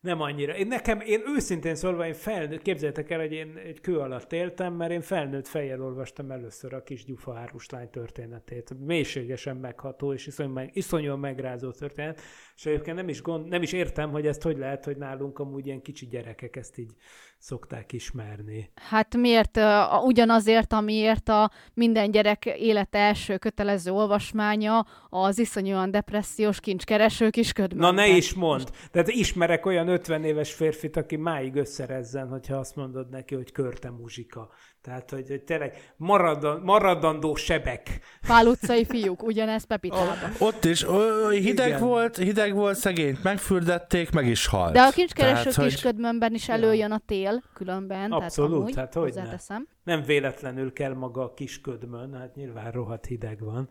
nem 0.00 0.20
annyira. 0.20 0.56
Én 0.56 0.66
nekem, 0.66 1.00
én 1.00 1.22
őszintén 1.26 1.74
szólva, 1.74 2.06
én 2.06 2.14
felnőtt, 2.14 2.62
képzeljétek 2.62 3.10
el, 3.10 3.18
hogy 3.18 3.32
én 3.32 3.56
egy 3.56 3.80
kő 3.80 3.98
alatt 3.98 4.32
éltem, 4.32 4.74
mert 4.74 4.90
én 4.90 5.00
felnőtt 5.00 5.46
fejjel 5.46 5.82
olvastam 5.82 6.30
először 6.30 6.74
a 6.74 6.82
kis 6.82 7.04
gyufa 7.04 7.38
áruslány 7.38 7.90
történetét. 7.90 8.74
Mélységesen 8.78 9.56
megható 9.56 10.12
és 10.12 10.26
iszonyúan, 10.26 10.54
meg, 10.54 10.70
iszonyúan 10.72 11.18
megrázó 11.18 11.70
történet. 11.70 12.20
És 12.56 12.66
egyébként 12.66 12.96
nem 12.96 13.08
is, 13.08 13.22
gond, 13.22 13.48
nem 13.48 13.62
is 13.62 13.72
értem, 13.72 14.10
hogy 14.10 14.26
ezt 14.26 14.42
hogy 14.42 14.58
lehet, 14.58 14.84
hogy 14.84 14.96
nálunk 14.96 15.38
amúgy 15.38 15.66
ilyen 15.66 15.82
kicsi 15.82 16.06
gyerekek 16.06 16.56
ezt 16.56 16.78
így 16.78 16.92
szokták 17.38 17.92
ismerni. 17.92 18.70
Hát 18.74 19.16
miért? 19.16 19.56
Uh, 19.56 20.04
ugyanazért, 20.04 20.72
amiért 20.72 21.28
a 21.28 21.50
minden 21.74 22.10
gyerek 22.10 22.44
élete 22.44 22.98
első 22.98 23.36
kötelező 23.36 23.90
olvasmánya 23.90 24.86
az 25.08 25.38
iszonyúan 25.38 25.90
depressziós 25.90 26.60
kincskereső 26.60 27.30
kisködben. 27.30 27.78
Na 27.78 27.90
ne 27.90 28.06
is 28.08 28.34
mond! 28.34 28.70
Tehát 28.90 29.08
ismerek 29.08 29.66
olyan 29.66 29.88
50 29.88 30.24
éves 30.24 30.52
férfit, 30.52 30.96
aki 30.96 31.16
máig 31.16 31.54
összerezzen, 31.54 32.28
hogyha 32.28 32.56
azt 32.56 32.76
mondod 32.76 33.08
neki, 33.10 33.34
hogy 33.34 33.52
körte 33.52 33.90
muzsika. 33.90 34.50
Tehát, 34.88 35.10
hogy, 35.10 35.28
hogy 35.28 35.42
tényleg 35.42 35.92
maradan, 35.96 36.60
maradandó 36.60 37.34
sebek. 37.34 38.00
Pál 38.26 38.46
utcai 38.46 38.84
fiúk, 38.84 39.22
ugyanez 39.22 39.64
Pepitában. 39.64 40.32
Ott 40.38 40.64
is 40.64 40.84
ö, 40.84 41.28
hideg 41.32 41.68
Igen. 41.68 41.80
volt, 41.80 42.16
hideg 42.16 42.54
volt, 42.54 42.76
szegényt 42.76 43.22
megfürdették, 43.22 44.10
meg 44.10 44.26
is 44.26 44.46
halt. 44.46 44.72
De 44.72 44.80
a 44.80 44.90
kincskereső 44.90 45.50
tehát, 45.50 45.70
kisködmön 45.70 46.34
is 46.34 46.48
előjön 46.48 46.90
a 46.90 47.00
tél 47.06 47.42
különben. 47.54 48.12
Abszolút, 48.12 48.74
tehát, 48.74 48.96
amúgy, 48.96 49.14
hát 49.14 49.24
hogy 49.24 49.48
ne. 49.48 49.56
Nem 49.84 50.02
véletlenül 50.02 50.72
kell 50.72 50.94
maga 50.94 51.22
a 51.22 51.34
kisködmön, 51.34 52.14
hát 52.14 52.34
nyilván 52.34 52.70
rohadt 52.70 53.06
hideg 53.06 53.40
van. 53.40 53.68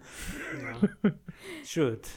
Sőt, 1.64 2.08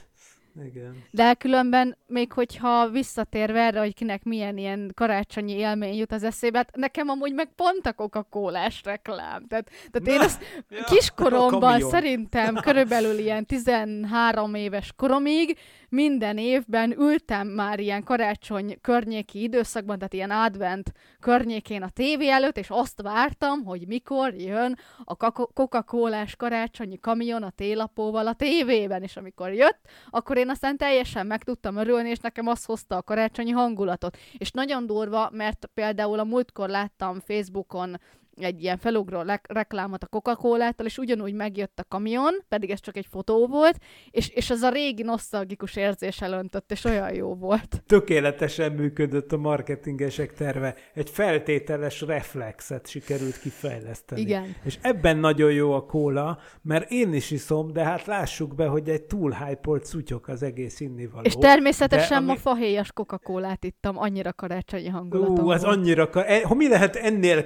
igen. 0.65 1.05
De 1.11 1.35
különben, 1.35 1.97
még 2.07 2.33
hogyha 2.33 2.89
visszatérve 2.89 3.61
erre, 3.61 3.79
hogy 3.79 3.95
kinek 3.95 4.23
milyen 4.23 4.57
ilyen 4.57 4.93
karácsonyi 4.95 5.53
élmény 5.53 5.95
jut 5.95 6.13
az 6.13 6.23
eszébe, 6.23 6.59
hát 6.59 6.77
nekem 6.77 7.09
amúgy 7.09 7.35
meg 7.35 7.49
pont 7.57 7.87
a 7.87 7.93
coca 7.93 8.23
cola 8.23 8.69
reklám. 8.85 9.47
Tehát, 9.47 9.71
tehát 9.91 10.09
én 10.09 10.21
azt 10.21 10.43
ja, 10.69 10.85
kiskoromban 10.85 11.81
szerintem 11.95 12.55
körülbelül 12.55 13.19
ilyen 13.19 13.47
13 13.47 14.55
éves 14.55 14.93
koromig 14.97 15.59
minden 15.91 16.39
évben 16.39 16.95
ültem 16.99 17.49
már 17.49 17.81
ilyen 17.81 18.05
karácsony 18.05 18.79
környéki 18.81 19.43
időszakban, 19.43 19.97
tehát 19.97 20.13
ilyen 20.13 20.31
advent 20.31 20.93
környékén 21.21 21.83
a 21.83 21.89
tévé 21.89 22.31
előtt, 22.31 22.57
és 22.57 22.67
azt 22.71 23.03
vártam, 23.03 23.65
hogy 23.65 23.87
mikor 23.87 24.35
jön 24.35 24.79
a 25.05 25.31
Coca-Colás 25.31 26.37
karácsonyi 26.37 26.99
kamion 26.99 27.43
a 27.43 27.51
télapóval 27.51 28.27
a 28.27 28.35
tévében, 28.35 29.03
és 29.03 29.17
amikor 29.17 29.53
jött, 29.53 29.79
akkor 30.11 30.37
én 30.37 30.50
aztán 30.51 30.77
teljesen 30.77 31.27
meg 31.27 31.45
tudtam 31.45 31.77
örülni, 31.77 32.09
és 32.09 32.19
nekem 32.19 32.47
az 32.47 32.65
hozta 32.65 32.97
a 32.97 33.03
karácsonyi 33.03 33.51
hangulatot. 33.51 34.17
És 34.39 34.51
nagyon 34.51 34.87
durva, 34.87 35.31
mert 35.33 35.69
például 35.75 36.19
a 36.19 36.25
múltkor 36.25 36.69
láttam 36.69 37.21
Facebookon 37.21 37.97
egy 38.37 38.63
ilyen 38.63 38.77
felugró 38.79 39.25
reklámot 39.43 40.03
a 40.03 40.07
Coca-Colától, 40.07 40.87
és 40.87 40.99
ugyanúgy 40.99 41.35
megjött 41.35 41.79
a 41.79 41.85
kamion, 41.89 42.35
pedig 42.49 42.71
ez 42.71 42.81
csak 42.81 42.97
egy 42.97 43.07
fotó 43.11 43.47
volt, 43.47 43.79
és, 44.11 44.29
és 44.29 44.51
az 44.51 44.61
a 44.61 44.69
régi 44.69 45.03
nosztalgikus 45.03 45.77
érzés 45.77 46.21
elöntött, 46.21 46.73
és 46.73 46.85
olyan 46.85 47.15
jó 47.15 47.35
volt. 47.35 47.83
Tökéletesen 47.87 48.73
működött 48.73 49.33
a 49.33 49.37
marketingesek 49.37 50.33
terve. 50.33 50.75
Egy 50.95 51.11
feltételes 51.11 52.01
reflexet 52.01 52.89
sikerült 52.89 53.39
kifejleszteni. 53.39 54.21
Igen. 54.21 54.57
És 54.65 54.79
ebben 54.81 55.17
nagyon 55.17 55.53
jó 55.53 55.73
a 55.73 55.87
kóla, 55.87 56.39
mert 56.63 56.91
én 56.91 57.13
is 57.13 57.31
iszom, 57.31 57.73
de 57.73 57.85
hát 57.85 58.07
lássuk 58.07 58.55
be, 58.55 58.67
hogy 58.67 58.89
egy 58.89 59.03
túl 59.03 59.31
hype 59.33 59.79
szutyok 59.83 60.29
az 60.29 60.43
egész 60.43 60.81
innivaló. 60.81 61.25
És 61.25 61.35
természetesen 61.35 62.17
ami- 62.17 62.27
ma 62.27 62.37
fahéjas 62.37 62.93
Coca-Colát 62.93 63.65
ittam, 63.65 63.99
annyira 63.99 64.33
karácsonyi 64.33 64.89
hangulatom 64.89 65.45
Ú, 65.45 65.51
az 65.51 65.63
volt. 65.63 65.77
annyira... 65.77 66.09
Ka- 66.09 66.27
e, 66.27 66.55
mi 66.55 66.69
lehet 66.69 66.97
ennél 66.97 67.45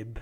karácsonyibb? 0.00 0.18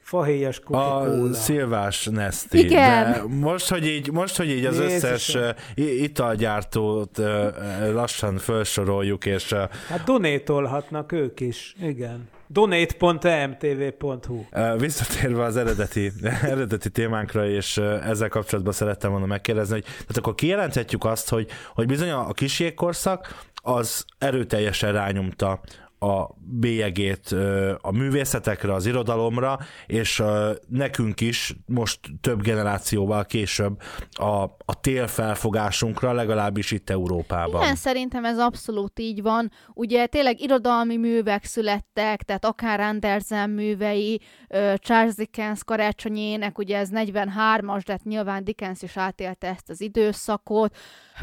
Fahéjas 0.00 0.58
A 0.58 0.62
Coca-Cola. 0.64 1.32
szilvás 1.34 2.04
Nesti. 2.06 2.58
Igen. 2.58 3.12
De 3.12 3.22
most, 3.28 3.68
hogy 3.68 3.86
így, 3.86 4.10
most, 4.12 4.36
hogy 4.36 4.48
így 4.50 4.64
az 4.64 4.78
Jézusom. 4.78 4.94
összes 5.12 5.36
italgyártót 5.74 7.20
lassan 7.92 8.36
felsoroljuk, 8.38 9.26
és 9.26 9.52
Hát 9.88 10.04
donétolhatnak 10.04 11.12
ők 11.12 11.40
is. 11.40 11.74
Igen. 11.80 12.28
donate.emtv.hu 12.48 14.44
Visszatérve 14.78 15.42
az 15.44 15.56
eredeti, 15.56 16.12
eredeti 16.52 16.90
témánkra, 16.90 17.48
és 17.48 17.76
ezzel 18.02 18.28
kapcsolatban 18.28 18.72
szerettem 18.72 19.10
volna 19.10 19.26
megkérdezni, 19.26 19.72
hogy 19.74 19.82
tehát 19.84 20.16
akkor 20.16 20.34
kijelenthetjük 20.34 21.04
azt, 21.04 21.28
hogy, 21.28 21.48
hogy 21.74 21.86
bizony 21.86 22.10
a 22.10 22.32
kis 22.32 22.60
jégkorszak 22.60 23.42
az 23.54 24.04
erőteljesen 24.18 24.92
rányomta 24.92 25.60
a 26.04 26.34
bélyegét 26.38 27.34
a 27.80 27.92
művészetekre, 27.92 28.72
az 28.74 28.86
irodalomra, 28.86 29.58
és 29.86 30.22
nekünk 30.68 31.20
is 31.20 31.54
most 31.66 31.98
több 32.20 32.42
generációval 32.42 33.24
később 33.24 33.80
a, 34.10 34.42
a 34.64 34.80
télfelfogásunkra, 34.80 36.12
legalábbis 36.12 36.70
itt 36.70 36.90
Európában. 36.90 37.62
Igen, 37.62 37.74
szerintem 37.74 38.24
ez 38.24 38.38
abszolút 38.38 38.98
így 38.98 39.22
van. 39.22 39.50
Ugye 39.74 40.06
tényleg 40.06 40.40
irodalmi 40.40 40.96
művek 40.96 41.44
születtek, 41.44 42.22
tehát 42.22 42.44
akár 42.44 42.80
Andersen 42.80 43.50
művei, 43.50 44.20
Charles 44.76 45.14
Dickens 45.14 45.64
karácsonyi 45.64 46.20
ének, 46.20 46.58
ugye 46.58 46.78
ez 46.78 46.88
43-as, 46.92 47.82
de 47.86 47.92
hát 47.92 48.04
nyilván 48.04 48.44
Dickens 48.44 48.82
is 48.82 48.96
átélte 48.96 49.48
ezt 49.48 49.70
az 49.70 49.80
időszakot. 49.80 50.76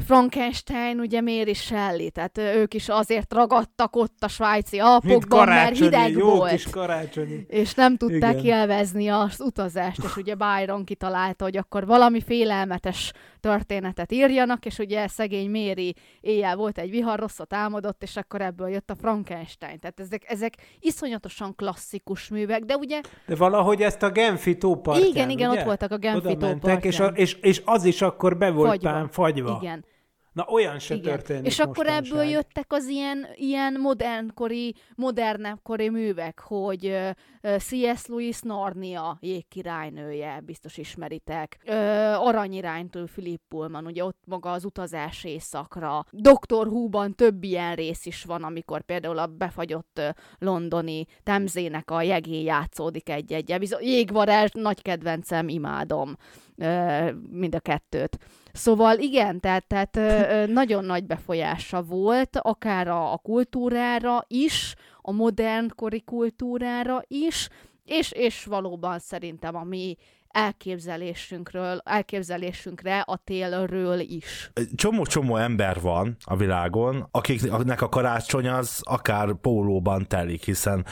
Frankenstein, 0.05 0.99
ugye 0.99 1.21
Mary 1.21 1.53
Shelley, 1.53 2.09
tehát 2.09 2.37
ők 2.37 2.73
is 2.73 2.89
azért 2.89 3.33
ragadtak 3.33 3.95
ott 3.95 4.23
a 4.23 4.27
svájci 4.27 4.70
Mint 4.77 4.89
alpokban, 4.89 5.47
mert 5.47 5.77
hideg 5.77 6.11
jó 6.11 6.35
volt. 6.35 6.51
kis 6.51 6.69
karácsonyi. 6.69 7.45
és 7.47 7.73
nem 7.73 7.97
tudták 7.97 8.43
Igen. 8.43 8.59
élvezni 8.59 9.07
az 9.07 9.39
utazást, 9.39 10.03
és 10.03 10.15
ugye 10.15 10.35
Byron 10.35 10.83
kitalálta, 10.83 11.43
hogy 11.43 11.57
akkor 11.57 11.85
valami 11.85 12.21
félelmetes 12.21 13.11
történetet 13.39 14.11
írjanak, 14.11 14.65
és 14.65 14.77
ugye 14.77 15.07
szegény 15.07 15.49
Méri 15.49 15.95
éjjel 16.21 16.55
volt 16.55 16.77
egy 16.77 16.89
vihar, 16.89 17.19
rosszat 17.19 17.53
álmodott, 17.53 18.03
és 18.03 18.15
akkor 18.15 18.41
ebből 18.41 18.69
jött 18.69 18.89
a 18.89 18.95
Frankenstein. 18.95 19.79
Tehát 19.79 19.99
ezek, 19.99 20.23
ezek 20.27 20.53
iszonyatosan 20.79 21.55
klasszikus 21.55 22.29
művek, 22.29 22.63
de 22.63 22.75
ugye 22.75 23.01
De 23.25 23.35
valahogy 23.35 23.81
ezt 23.81 24.03
a 24.03 24.09
Genfi 24.09 24.57
tópartján, 24.57 25.07
igen, 25.07 25.29
igen, 25.29 25.49
ugye? 25.49 25.59
ott 25.59 25.65
voltak 25.65 25.91
a 25.91 25.97
Genfi 25.97 26.35
mentek, 26.39 26.83
és, 26.83 26.95
a, 26.95 26.97
tópartján. 26.97 27.25
és, 27.27 27.37
és, 27.41 27.61
az 27.65 27.83
is 27.83 28.01
akkor 28.01 28.37
be 28.37 28.51
volt 28.51 28.69
Fagyva. 28.69 29.07
fagyva. 29.11 29.59
igen. 29.61 29.85
Na 30.31 30.45
olyan 30.47 30.79
se 30.79 30.95
Igen. 30.95 31.11
történik 31.11 31.45
És 31.45 31.59
akkor 31.59 31.85
mostanság. 31.85 32.05
ebből 32.05 32.23
jöttek 32.23 32.65
az 32.73 32.87
ilyen, 32.87 33.27
ilyen 33.35 33.79
modernkori, 33.79 34.75
modernebbkori 34.95 35.89
művek, 35.89 36.39
hogy 36.39 36.85
ö, 36.85 37.09
C.S. 37.57 38.05
Lewis 38.05 38.39
Narnia 38.41 39.17
jégkirálynője, 39.19 40.41
biztos 40.45 40.77
ismeritek. 40.77 41.57
Ö, 41.65 41.73
Aranyiránytól 42.13 43.05
Philip 43.05 43.41
Pullman, 43.47 43.85
ugye 43.85 44.03
ott 44.03 44.21
maga 44.25 44.51
az 44.51 44.65
utazás 44.65 45.23
éjszakra. 45.23 46.05
Dr. 46.11 46.67
Who-ban 46.67 47.15
több 47.15 47.43
ilyen 47.43 47.75
rész 47.75 48.05
is 48.05 48.23
van, 48.23 48.43
amikor 48.43 48.81
például 48.81 49.17
a 49.17 49.27
befagyott 49.27 50.01
londoni 50.39 51.05
Temzének 51.23 51.91
a 51.91 52.01
jegén 52.01 52.43
játszódik 52.43 53.09
egy-egy. 53.09 53.55
Jégvarázs, 53.79 54.49
nagy 54.53 54.81
kedvencem, 54.81 55.47
imádom 55.47 56.15
ö, 56.57 57.11
mind 57.29 57.55
a 57.55 57.59
kettőt. 57.59 58.17
Szóval 58.53 58.99
igen, 58.99 59.39
tehát, 59.39 59.65
tehát 59.67 60.47
nagyon 60.47 60.85
nagy 60.85 61.03
befolyása 61.03 61.81
volt, 61.81 62.37
akár 62.41 62.87
a, 62.87 63.13
a 63.13 63.17
kultúrára 63.17 64.25
is, 64.27 64.75
a 65.01 65.11
modernkori 65.11 66.01
kultúrára 66.01 67.03
is, 67.07 67.49
és, 67.85 68.11
és 68.11 68.45
valóban 68.45 68.99
szerintem 68.99 69.55
a 69.55 69.63
mi 69.63 69.97
elképzelésünkről, 70.31 71.81
elképzelésünkre 71.83 72.99
a 72.99 73.21
télről 73.23 73.99
is. 73.99 74.51
csomó-csomó 74.75 75.35
ember 75.35 75.81
van 75.81 76.15
a 76.23 76.35
világon, 76.35 77.07
akiknek 77.11 77.81
a 77.81 77.89
karácsony 77.89 78.47
az 78.47 78.81
akár 78.83 79.33
pólóban 79.41 80.07
telik, 80.07 80.43
hiszen 80.43 80.85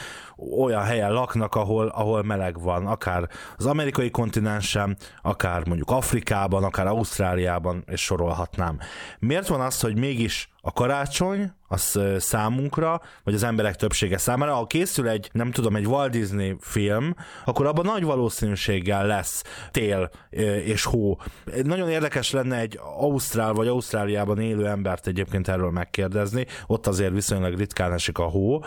olyan 0.58 0.82
helyen 0.82 1.12
laknak, 1.12 1.54
ahol, 1.54 1.86
ahol 1.86 2.22
meleg 2.22 2.60
van, 2.60 2.86
akár 2.86 3.28
az 3.56 3.66
amerikai 3.66 4.10
kontinensen, 4.10 4.96
akár 5.22 5.66
mondjuk 5.66 5.90
Afrikában, 5.90 6.64
akár 6.64 6.86
Ausztráliában, 6.86 7.84
és 7.86 8.00
sorolhatnám. 8.00 8.78
Miért 9.18 9.46
van 9.46 9.60
az, 9.60 9.80
hogy 9.80 9.98
mégis 9.98 10.48
a 10.60 10.72
karácsony 10.72 11.52
az 11.72 12.00
számunkra, 12.18 13.00
vagy 13.24 13.34
az 13.34 13.42
emberek 13.42 13.76
többsége 13.76 14.18
számára, 14.18 14.54
ha 14.54 14.66
készül 14.66 15.08
egy, 15.08 15.30
nem 15.32 15.50
tudom, 15.50 15.76
egy 15.76 15.86
Walt 15.86 16.10
Disney 16.10 16.56
film, 16.60 17.14
akkor 17.44 17.66
abban 17.66 17.84
nagy 17.84 18.02
valószínűséggel 18.02 19.06
lesz 19.06 19.42
tél 19.70 20.10
és 20.64 20.84
hó. 20.84 21.18
Nagyon 21.62 21.88
érdekes 21.88 22.30
lenne 22.30 22.58
egy 22.58 22.78
Ausztrál 22.98 23.52
vagy 23.52 23.68
Ausztráliában 23.68 24.38
élő 24.38 24.66
embert 24.66 25.06
egyébként 25.06 25.48
erről 25.48 25.70
megkérdezni, 25.70 26.46
ott 26.66 26.86
azért 26.86 27.12
viszonylag 27.12 27.58
ritkán 27.58 27.92
esik 27.92 28.18
a 28.18 28.24
hó, 28.24 28.64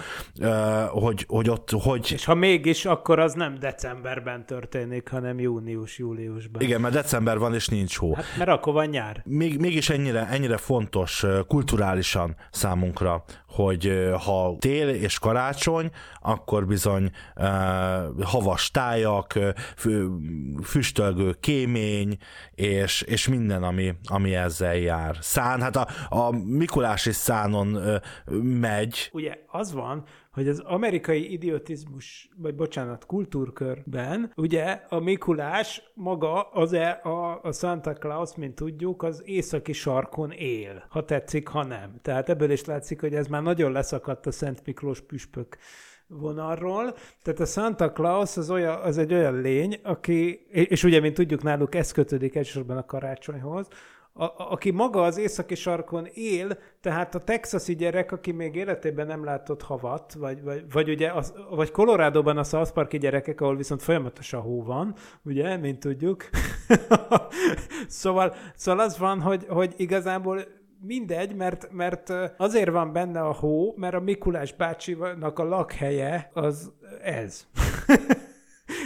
hogy, 0.89 1.25
hogy 1.27 1.49
ott, 1.49 1.69
hogy 1.71 2.11
És 2.11 2.25
ha 2.25 2.33
mégis, 2.33 2.85
akkor 2.85 3.19
az 3.19 3.33
nem 3.33 3.59
decemberben 3.59 4.45
történik, 4.45 5.09
hanem 5.09 5.39
június-júliusban. 5.39 6.61
igen, 6.61 6.81
mert 6.81 6.93
december 6.93 7.37
van 7.37 7.53
és 7.53 7.67
nincs 7.67 7.97
hó. 7.97 8.13
Hát 8.13 8.25
mert 8.37 8.49
akkor 8.49 8.73
van 8.73 8.87
nyár. 8.87 9.21
még, 9.25 9.59
mégis 9.59 9.89
ennyire, 9.89 10.27
ennyire 10.27 10.57
fontos 10.57 11.23
ö, 11.23 11.39
kulturálisan 11.83 12.35
számunkra, 12.51 13.23
hogy 13.47 14.11
ha 14.25 14.55
tél 14.59 14.89
és 14.89 15.19
karácsony, 15.19 15.91
akkor 16.21 16.65
bizony 16.65 17.11
uh, 17.35 17.45
havas 18.23 18.71
tájak, 18.71 19.39
füstölgő 20.63 21.35
kémény, 21.39 22.17
és, 22.55 23.01
és 23.01 23.27
minden, 23.27 23.63
ami, 23.63 23.93
ami 24.09 24.35
ezzel 24.35 24.75
jár. 24.75 25.17
Szán, 25.19 25.61
hát 25.61 25.75
a, 25.75 25.87
a 26.09 26.31
Mikulási 26.31 27.11
szánon 27.11 27.75
ö, 27.75 27.97
megy, 28.41 29.09
Ugye 29.13 29.37
az 29.47 29.73
van, 29.73 30.05
hogy 30.33 30.47
az 30.47 30.59
amerikai 30.59 31.31
idiotizmus, 31.31 32.29
vagy 32.37 32.55
bocsánat, 32.55 33.05
kultúrkörben, 33.05 34.31
ugye 34.35 34.81
a 34.89 34.99
Mikulás 34.99 35.91
maga, 35.93 36.41
az 36.41 36.73
e, 36.73 36.99
a, 37.03 37.39
a 37.43 37.51
Santa 37.51 37.93
Claus, 37.93 38.35
mint 38.35 38.55
tudjuk, 38.55 39.03
az 39.03 39.21
északi 39.25 39.73
sarkon 39.73 40.31
él, 40.31 40.85
ha 40.89 41.05
tetszik, 41.05 41.47
ha 41.47 41.63
nem. 41.63 41.99
Tehát 42.01 42.29
ebből 42.29 42.51
is 42.51 42.65
látszik, 42.65 43.01
hogy 43.01 43.13
ez 43.13 43.27
már 43.27 43.41
nagyon 43.41 43.71
leszakadt 43.71 44.25
a 44.25 44.31
Szent 44.31 44.61
Miklós 44.65 45.01
püspök 45.01 45.57
vonalról. 46.07 46.95
Tehát 47.21 47.39
a 47.39 47.45
Santa 47.45 47.91
Claus 47.91 48.37
az, 48.37 48.49
olyan, 48.49 48.81
az 48.81 48.97
egy 48.97 49.13
olyan 49.13 49.41
lény, 49.41 49.79
aki, 49.83 50.45
és 50.51 50.83
ugye, 50.83 50.99
mint 50.99 51.13
tudjuk, 51.13 51.43
náluk 51.43 51.75
ez 51.75 51.91
kötődik 51.91 52.35
elsősorban 52.35 52.77
a 52.77 52.85
karácsonyhoz, 52.85 53.67
a, 54.13 54.33
aki 54.35 54.71
maga 54.71 55.03
az 55.03 55.17
északi 55.17 55.55
sarkon 55.55 56.07
él, 56.13 56.57
tehát 56.81 57.15
a 57.15 57.19
texasi 57.19 57.75
gyerek, 57.75 58.11
aki 58.11 58.31
még 58.31 58.55
életében 58.55 59.07
nem 59.07 59.23
látott 59.23 59.61
havat, 59.61 60.13
vagy, 60.13 60.43
vagy, 60.43 60.63
vagy 60.71 60.89
ugye, 60.89 61.11
az, 61.11 61.33
vagy 61.49 61.71
Colorado-ban 61.71 62.37
a 62.37 62.43
South 62.43 62.71
Parki 62.71 62.97
gyerekek, 62.97 63.41
ahol 63.41 63.55
viszont 63.55 63.81
folyamatosan 63.81 64.41
hó 64.41 64.63
van, 64.63 64.95
ugye, 65.23 65.57
mint 65.57 65.79
tudjuk. 65.79 66.29
szóval, 67.87 68.35
szóval 68.55 68.85
az 68.85 68.97
van, 68.97 69.21
hogy, 69.21 69.45
hogy 69.47 69.73
igazából 69.77 70.43
mindegy, 70.79 71.35
mert, 71.35 71.71
mert 71.71 72.13
azért 72.37 72.69
van 72.69 72.93
benne 72.93 73.21
a 73.21 73.33
hó, 73.33 73.73
mert 73.77 73.93
a 73.93 73.99
Mikulás 73.99 74.53
bácsinak 74.53 75.39
a 75.39 75.43
lakhelye 75.43 76.29
az 76.33 76.71
ez. 77.03 77.47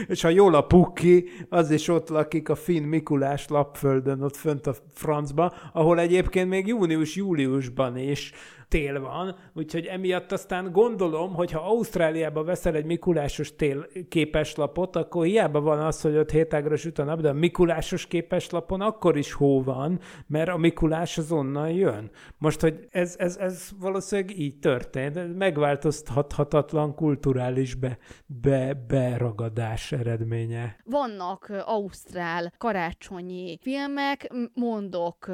És 0.08 0.22
ha 0.22 0.30
jól 0.30 0.56
a 0.56 0.62
pukki, 0.62 1.30
az 1.50 1.72
is 1.72 1.88
ott 1.88 2.10
lakik 2.10 2.50
a 2.50 2.56
Finn 2.56 2.84
Mikulás 2.84 3.48
lapföldön, 3.48 4.22
ott 4.22 4.36
fönt 4.36 4.68
a 4.68 4.76
francba, 4.94 5.54
ahol 5.74 6.00
egyébként 6.00 6.50
még 6.50 6.68
június-júliusban 6.68 7.98
is 7.98 8.32
tél 8.68 9.02
van, 9.02 9.36
úgyhogy 9.54 9.86
emiatt 9.86 10.32
aztán 10.32 10.72
gondolom, 10.72 11.34
hogy 11.34 11.52
ha 11.52 11.60
Ausztráliába 11.60 12.44
veszel 12.44 12.76
egy 12.76 12.86
Mikulásos 12.86 13.56
tél 13.56 13.88
képeslapot, 14.10 14.96
akkor 14.96 15.26
hiába 15.26 15.62
van 15.62 15.80
az, 15.80 16.02
hogy 16.02 16.18
ott 16.18 16.32
hétágra 16.32 16.76
süt 16.76 17.00
a 17.00 17.04
nap, 17.04 17.22
de 17.22 17.30
a 17.30 17.34
Mikulásos 17.34 18.08
képeslapon 18.08 18.82
akkor 18.82 19.18
is 19.18 19.34
hó 19.34 19.64
van, 19.64 20.00
mert 20.28 20.50
a 20.50 20.58
Mikulás 20.58 21.18
az 21.18 21.32
onnan 21.32 21.70
jön. 21.70 22.12
Most, 22.38 22.62
hogy 22.62 22.88
ez, 22.90 23.16
ez, 23.18 23.38
ez 23.38 23.70
valószínűleg 23.80 24.40
így 24.40 24.60
történt, 24.60 25.38
megváltoztathatatlan 25.38 26.96
kulturális 26.96 27.76
be, 27.76 27.98
be, 28.26 28.74
beragadás 28.88 29.92
eredménye. 29.92 30.78
Vannak 30.86 31.64
ausztrál 31.66 32.54
karácsonyi 32.58 33.58
filmek, 33.62 34.34
mondok 34.54 35.30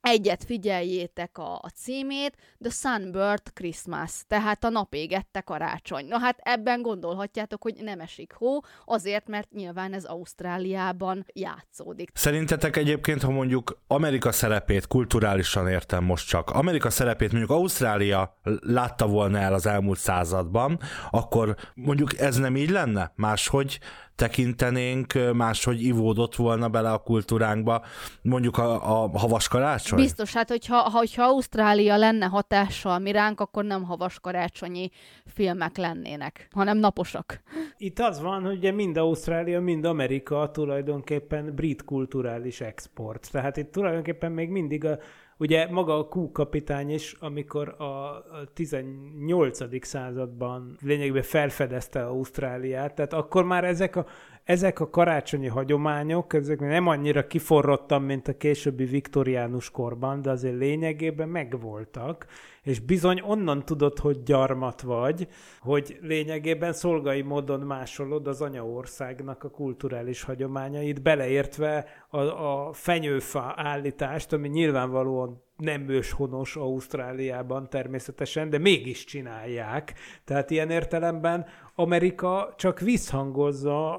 egyet 0.00 0.44
figyeljétek 0.44 1.38
a, 1.38 1.54
a 1.54 1.68
címét, 1.74 2.36
The 2.60 2.70
Sunbird 2.70 3.52
Christmas, 3.54 4.12
tehát 4.26 4.64
a 4.64 4.68
napégette 4.68 5.40
karácsony. 5.40 6.06
Na 6.06 6.18
hát 6.18 6.38
ebben 6.42 6.82
gondolhatjátok, 6.82 7.62
hogy 7.62 7.74
nem 7.82 8.00
esik 8.00 8.32
hó, 8.32 8.60
azért, 8.84 9.28
mert 9.28 9.50
nyilván 9.50 9.92
ez 9.92 10.04
Ausztráliában 10.04 11.26
játszódik. 11.32 12.10
Szerintetek 12.14 12.76
egyébként, 12.76 13.22
ha 13.22 13.30
mondjuk 13.30 13.80
Amerika 13.86 14.32
szerepét 14.32 14.86
kulturálisan 14.86 15.68
értem 15.68 16.04
most 16.04 16.28
csak, 16.28 16.50
Amerika 16.50 16.90
szerepét 16.90 17.30
mondjuk 17.30 17.50
Ausztrália 17.50 18.38
látta 18.60 19.06
volna 19.06 19.38
el 19.38 19.54
az 19.54 19.66
elmúlt 19.66 19.98
században, 19.98 20.80
akkor 21.10 21.56
mondjuk 21.74 22.18
ez 22.18 22.36
nem 22.36 22.56
így 22.56 22.70
lenne? 22.70 23.12
Máshogy 23.16 23.78
tekintenénk, 24.20 25.12
máshogy 25.34 25.82
ivódott 25.82 26.34
volna 26.36 26.68
bele 26.68 26.92
a 26.92 26.98
kultúránkba, 26.98 27.84
mondjuk 28.22 28.58
a, 28.58 29.02
a 29.02 29.18
havas 29.18 29.48
karácsony? 29.48 30.00
Biztos, 30.00 30.32
hát 30.32 30.48
hogyha, 30.48 30.76
ha- 30.76 30.98
hogyha 30.98 31.22
Ausztrália 31.22 31.96
lenne 31.96 32.26
hatással 32.26 32.98
mi 32.98 33.12
ránk, 33.12 33.40
akkor 33.40 33.64
nem 33.64 33.84
havas 33.84 34.20
karácsonyi 34.20 34.90
filmek 35.26 35.76
lennének, 35.76 36.48
hanem 36.50 36.78
naposak. 36.78 37.40
Itt 37.78 37.98
az 37.98 38.20
van, 38.20 38.42
hogy 38.42 38.56
ugye 38.56 38.72
mind 38.72 38.96
Ausztrália, 38.96 39.60
mind 39.60 39.84
Amerika 39.84 40.50
tulajdonképpen 40.50 41.54
brit 41.54 41.84
kulturális 41.84 42.60
export. 42.60 43.28
Tehát 43.30 43.56
itt 43.56 43.72
tulajdonképpen 43.72 44.32
még 44.32 44.48
mindig 44.48 44.84
a, 44.84 44.98
ugye 45.40 45.70
maga 45.70 45.98
a 45.98 46.08
Q 46.08 46.32
kapitány 46.32 46.90
is, 46.90 47.16
amikor 47.20 47.74
a 47.78 48.10
a 48.10 48.44
18. 48.54 49.86
században 49.86 50.76
lényegében 50.82 51.22
felfedezte 51.22 52.04
Ausztráliát, 52.06 52.94
tehát 52.94 53.12
akkor 53.12 53.44
már 53.44 53.64
ezek 53.64 53.96
a, 53.96 54.06
ezek 54.50 54.80
a 54.80 54.90
karácsonyi 54.90 55.46
hagyományok, 55.46 56.34
ezek 56.34 56.60
nem 56.60 56.86
annyira 56.86 57.26
kiforrottan, 57.26 58.02
mint 58.02 58.28
a 58.28 58.36
későbbi 58.36 58.84
viktoriánus 58.84 59.70
korban, 59.70 60.22
de 60.22 60.30
azért 60.30 60.58
lényegében 60.58 61.28
megvoltak, 61.28 62.26
és 62.62 62.80
bizony 62.80 63.20
onnan 63.26 63.64
tudod, 63.64 63.98
hogy 63.98 64.22
gyarmat 64.22 64.80
vagy, 64.80 65.28
hogy 65.60 65.98
lényegében 66.00 66.72
szolgai 66.72 67.22
módon 67.22 67.60
másolod 67.60 68.26
az 68.26 68.40
anyaországnak 68.40 69.44
a 69.44 69.50
kulturális 69.50 70.22
hagyományait, 70.22 71.02
beleértve 71.02 71.86
a, 72.08 72.18
a 72.18 72.72
fenyőfa 72.72 73.54
állítást, 73.56 74.32
ami 74.32 74.48
nyilvánvalóan 74.48 75.42
nem 75.60 75.88
őshonos 75.88 76.56
Ausztráliában 76.56 77.68
természetesen, 77.68 78.50
de 78.50 78.58
mégis 78.58 79.04
csinálják. 79.04 79.94
Tehát 80.24 80.50
ilyen 80.50 80.70
értelemben 80.70 81.46
Amerika 81.80 82.54
csak 82.56 82.80
visszhangozza 82.80 83.96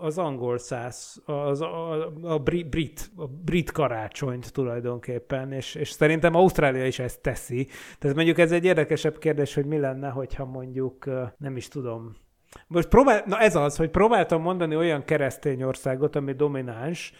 az 0.00 0.18
angol 0.18 0.58
száz, 0.58 1.22
az, 1.24 1.60
a, 1.60 2.12
a, 2.22 2.38
bri- 2.38 2.68
brit, 2.68 3.10
a 3.16 3.26
brit 3.26 3.70
karácsonyt 3.70 4.52
tulajdonképpen, 4.52 5.52
és, 5.52 5.74
és 5.74 5.90
szerintem 5.90 6.34
Ausztrália 6.34 6.86
is 6.86 6.98
ezt 6.98 7.20
teszi. 7.20 7.68
Tehát 7.98 8.16
mondjuk 8.16 8.38
ez 8.38 8.52
egy 8.52 8.64
érdekesebb 8.64 9.18
kérdés, 9.18 9.54
hogy 9.54 9.66
mi 9.66 9.78
lenne, 9.78 10.08
hogyha 10.08 10.44
mondjuk, 10.44 11.04
nem 11.38 11.56
is 11.56 11.68
tudom, 11.68 12.12
most 12.66 12.88
próbál, 12.88 13.22
na 13.26 13.38
ez 13.38 13.56
az, 13.56 13.76
hogy 13.76 13.90
próbáltam 13.90 14.42
mondani 14.42 14.76
olyan 14.76 15.04
keresztény 15.04 15.62
országot, 15.62 16.16
ami 16.16 16.32
domináns, 16.32 17.12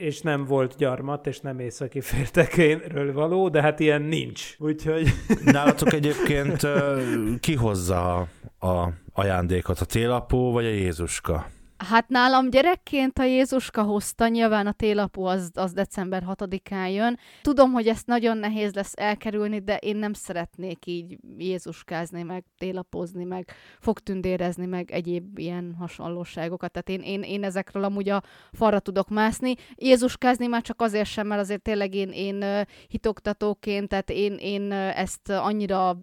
és 0.00 0.20
nem 0.20 0.44
volt 0.44 0.76
gyarmat, 0.76 1.26
és 1.26 1.40
nem 1.40 1.58
északi 1.58 2.00
féltekénről 2.00 3.12
való, 3.12 3.48
de 3.48 3.60
hát 3.60 3.80
ilyen 3.80 4.02
nincs. 4.02 4.54
Úgyhogy 4.58 5.08
Nálatok 5.44 5.92
egyébként 5.92 6.62
ö, 6.62 7.00
ki 7.40 7.54
hozza 7.54 8.28
a, 8.58 8.66
a 9.09 9.09
ajándékot, 9.12 9.78
a 9.78 9.84
télapó 9.84 10.52
vagy 10.52 10.64
a 10.64 10.68
Jézuska? 10.68 11.46
Hát 11.88 12.08
nálam 12.08 12.50
gyerekként 12.50 13.18
a 13.18 13.24
Jézuska 13.24 13.82
hozta, 13.82 14.28
nyilván 14.28 14.66
a 14.66 14.72
télapó 14.72 15.24
az, 15.24 15.50
az 15.54 15.72
december 15.72 16.24
6-án 16.26 16.94
jön. 16.94 17.18
Tudom, 17.42 17.72
hogy 17.72 17.88
ezt 17.88 18.06
nagyon 18.06 18.36
nehéz 18.36 18.74
lesz 18.74 18.92
elkerülni, 18.96 19.58
de 19.58 19.76
én 19.76 19.96
nem 19.96 20.12
szeretnék 20.12 20.86
így 20.86 21.18
Jézuskázni, 21.38 22.22
meg 22.22 22.44
télapozni, 22.58 23.24
meg 23.24 23.50
fogtündérezni, 23.78 24.66
meg 24.66 24.90
egyéb 24.90 25.38
ilyen 25.38 25.74
hasonlóságokat. 25.78 26.70
Tehát 26.72 26.88
én, 26.88 27.12
én, 27.12 27.22
én 27.22 27.44
ezekről 27.44 27.84
amúgy 27.84 28.08
a 28.08 28.22
falra 28.52 28.78
tudok 28.78 29.08
mászni. 29.08 29.54
Jézuskázni 29.74 30.46
már 30.46 30.62
csak 30.62 30.80
azért 30.80 31.08
sem, 31.08 31.26
mert 31.26 31.40
azért 31.40 31.62
tényleg 31.62 31.94
én, 31.94 32.10
én 32.10 32.66
hitoktatóként, 32.88 33.88
tehát 33.88 34.10
én, 34.10 34.34
én 34.34 34.72
ezt 34.72 35.30
annyira, 35.30 35.98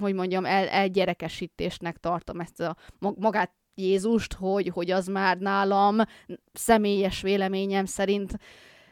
hogy 0.00 0.14
mondjam, 0.14 0.44
el, 0.44 0.68
elgyerekesítésnek 0.68 1.96
tartom 1.96 2.40
ezt 2.40 2.60
a 2.60 2.76
mag- 2.98 3.18
magát 3.18 3.57
Jézust, 3.78 4.32
hogy, 4.32 4.68
hogy 4.68 4.90
az 4.90 5.06
már 5.06 5.38
nálam 5.38 5.96
személyes 6.52 7.20
véleményem 7.20 7.84
szerint 7.84 8.38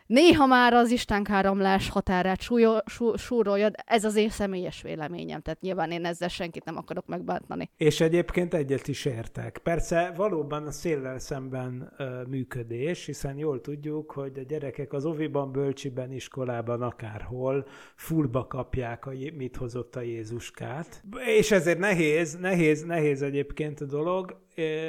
néha 0.06 0.46
már 0.46 0.72
az 0.72 0.90
istenkáromlás 0.90 1.88
határát 1.88 2.40
súlyo, 2.40 2.76
sú, 2.86 3.16
súrolja, 3.16 3.70
ez 3.84 4.04
az 4.04 4.16
én 4.16 4.28
személyes 4.28 4.82
véleményem, 4.82 5.40
tehát 5.40 5.60
nyilván 5.60 5.90
én 5.90 6.04
ezzel 6.04 6.28
senkit 6.28 6.64
nem 6.64 6.76
akarok 6.76 7.06
megbántani. 7.06 7.70
És 7.76 8.00
egyébként 8.00 8.54
egyet 8.54 8.88
is 8.88 9.04
értek. 9.04 9.58
Persze 9.62 10.12
valóban 10.16 10.66
a 10.66 10.70
széllel 10.70 11.18
szemben 11.18 11.92
ö, 11.96 12.22
működés, 12.28 13.06
hiszen 13.06 13.36
jól 13.36 13.60
tudjuk, 13.60 14.10
hogy 14.12 14.38
a 14.38 14.42
gyerekek 14.42 14.92
az 14.92 15.04
oviban, 15.04 15.52
bölcsiben, 15.52 16.12
iskolában, 16.12 16.82
akárhol 16.82 17.66
fullba 17.94 18.46
kapják, 18.46 19.06
a, 19.06 19.12
mit 19.36 19.56
hozott 19.56 19.96
a 19.96 20.00
Jézuskát. 20.00 21.02
És 21.38 21.50
ezért 21.50 21.78
nehéz, 21.78 22.36
nehéz, 22.36 22.82
nehéz 22.84 23.22
egyébként 23.22 23.80
a 23.80 23.84
dolog, 23.84 24.40
ö, 24.54 24.88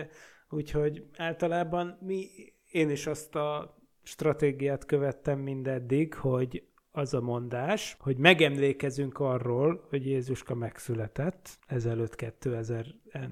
úgyhogy 0.50 1.04
általában 1.18 1.98
mi, 2.02 2.28
én 2.72 2.90
is 2.90 3.08
azt 3.08 3.36
a 3.36 3.77
stratégiát 4.08 4.86
követtem 4.86 5.40
mindeddig, 5.40 6.14
hogy 6.14 6.64
az 6.92 7.14
a 7.14 7.22
mondás, 7.22 7.98
hogy 8.00 8.18
megemlékezünk 8.18 9.20
arról, 9.20 9.86
hogy 9.90 10.06
Jézuska 10.06 10.56
megszületett 10.56 11.60
ezelőtt 11.68 12.16
2000 12.16 12.86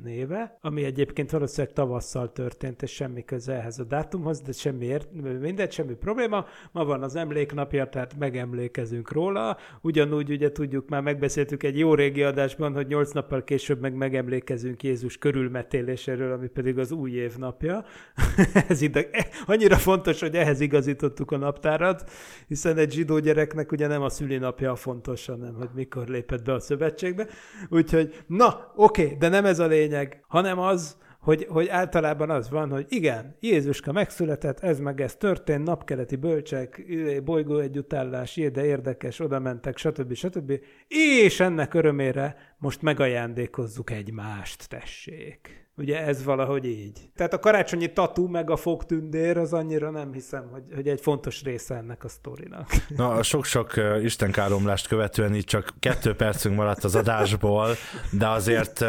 éve, 0.06 0.58
ami 0.62 0.84
egyébként 0.84 1.32
valószínűleg 1.32 1.74
tavasszal 1.74 2.32
történt, 2.32 2.82
és 2.82 2.92
semmi 2.92 3.26
köze 3.26 3.54
ehhez 3.54 3.80
a 3.80 3.84
dátumhoz, 3.84 4.42
de 4.42 4.52
semmi 4.52 4.86
ért, 4.86 5.08
mindegy, 5.40 5.72
semmi 5.72 5.94
probléma. 5.94 6.46
Ma 6.72 6.86
van 6.86 7.04
az 7.04 7.16
emléknapja, 7.16 7.90
tehát 7.90 8.18
megemlékezünk 8.18 9.12
róla. 9.12 9.58
Ugyanúgy 9.82 10.30
ugye 10.30 10.52
tudjuk, 10.52 10.90
már 10.90 11.02
megbeszéltük 11.02 11.64
egy 11.64 11.78
jó 11.80 11.94
régi 11.94 12.24
adásban, 12.24 12.74
hogy 12.74 12.88
nyolc 12.88 13.12
nappal 13.12 13.44
később 13.44 13.82
meg 13.82 13.94
megemlékezünk 13.96 14.84
Jézus 14.84 15.18
körülmetéléséről, 15.18 16.32
ami 16.32 16.48
pedig 16.48 16.78
az 16.78 16.92
új 16.92 17.12
év 17.12 17.36
napja. 17.38 17.86
Ez 18.68 18.82
ide, 18.82 19.08
annyira 19.46 19.76
fontos, 19.76 20.20
hogy 20.20 20.36
ehhez 20.36 20.60
igazítottuk 20.60 21.32
a 21.32 21.38
naptárat, 21.38 22.10
hiszen 22.48 22.78
egy 22.78 22.92
zsidó 22.92 23.20
gyereknek 23.20 23.72
ugye 23.72 23.88
nem 23.88 24.02
a 24.02 24.10
szülinapja 24.10 24.72
a 24.72 24.76
fontos, 24.76 25.26
hanem 25.26 25.54
hogy 25.54 25.70
mikor 25.74 26.08
lépett 26.08 26.44
be 26.44 26.54
a 26.54 26.60
szövetségbe. 26.60 27.28
Úgyhogy, 27.70 28.24
na, 28.28 28.74
oké, 28.76 29.16
de 29.20 29.28
nem 29.28 29.46
ez 29.46 29.60
a 29.60 29.68
lényeg, 29.76 30.24
hanem 30.28 30.60
az, 30.60 30.98
hogy, 31.20 31.46
hogy 31.50 31.68
általában 31.68 32.30
az 32.30 32.50
van, 32.50 32.70
hogy 32.70 32.86
igen, 32.90 33.36
Jézuska 33.40 33.92
megszületett, 33.92 34.60
ez 34.60 34.80
meg 34.80 35.02
ez 35.02 35.16
történt, 35.16 35.64
napkeleti 35.64 36.16
bölcsek, 36.16 36.84
bolygó 37.24 37.58
együttállás, 37.58 38.36
de 38.36 38.66
érdekes, 38.66 39.20
oda 39.20 39.40
mentek, 39.40 39.78
stb. 39.78 40.14
stb. 40.14 40.60
És 40.88 41.40
ennek 41.40 41.74
örömére 41.74 42.36
most 42.58 42.82
megajándékozzuk 42.82 43.92
egymást, 43.92 44.70
tessék. 44.70 45.65
Ugye 45.78 46.06
ez 46.06 46.24
valahogy 46.24 46.66
így. 46.66 47.00
Tehát 47.16 47.34
a 47.34 47.40
karácsonyi 47.40 47.94
tatu 47.94 48.28
meg 48.28 48.50
a 48.50 48.56
fogtündér 48.56 49.38
az 49.38 49.54
annyira 49.54 49.90
nem 49.90 50.14
hiszem, 50.14 50.50
hogy, 50.52 50.64
hogy 50.76 50.88
egy 50.88 51.02
fontos 51.02 51.44
része 51.44 51.76
ennek 51.76 52.04
a 52.04 52.08
sztorinak. 52.08 52.70
Na, 52.88 53.10
a 53.10 53.24
sok-sok 53.24 53.74
istenkáromlást 54.04 54.88
követően 54.88 55.36
így 55.36 55.44
csak 55.44 55.74
kettő 55.80 56.16
percünk 56.16 56.56
maradt 56.56 56.84
az 56.84 56.96
adásból, 56.96 57.76
de 58.12 58.28
azért 58.28 58.86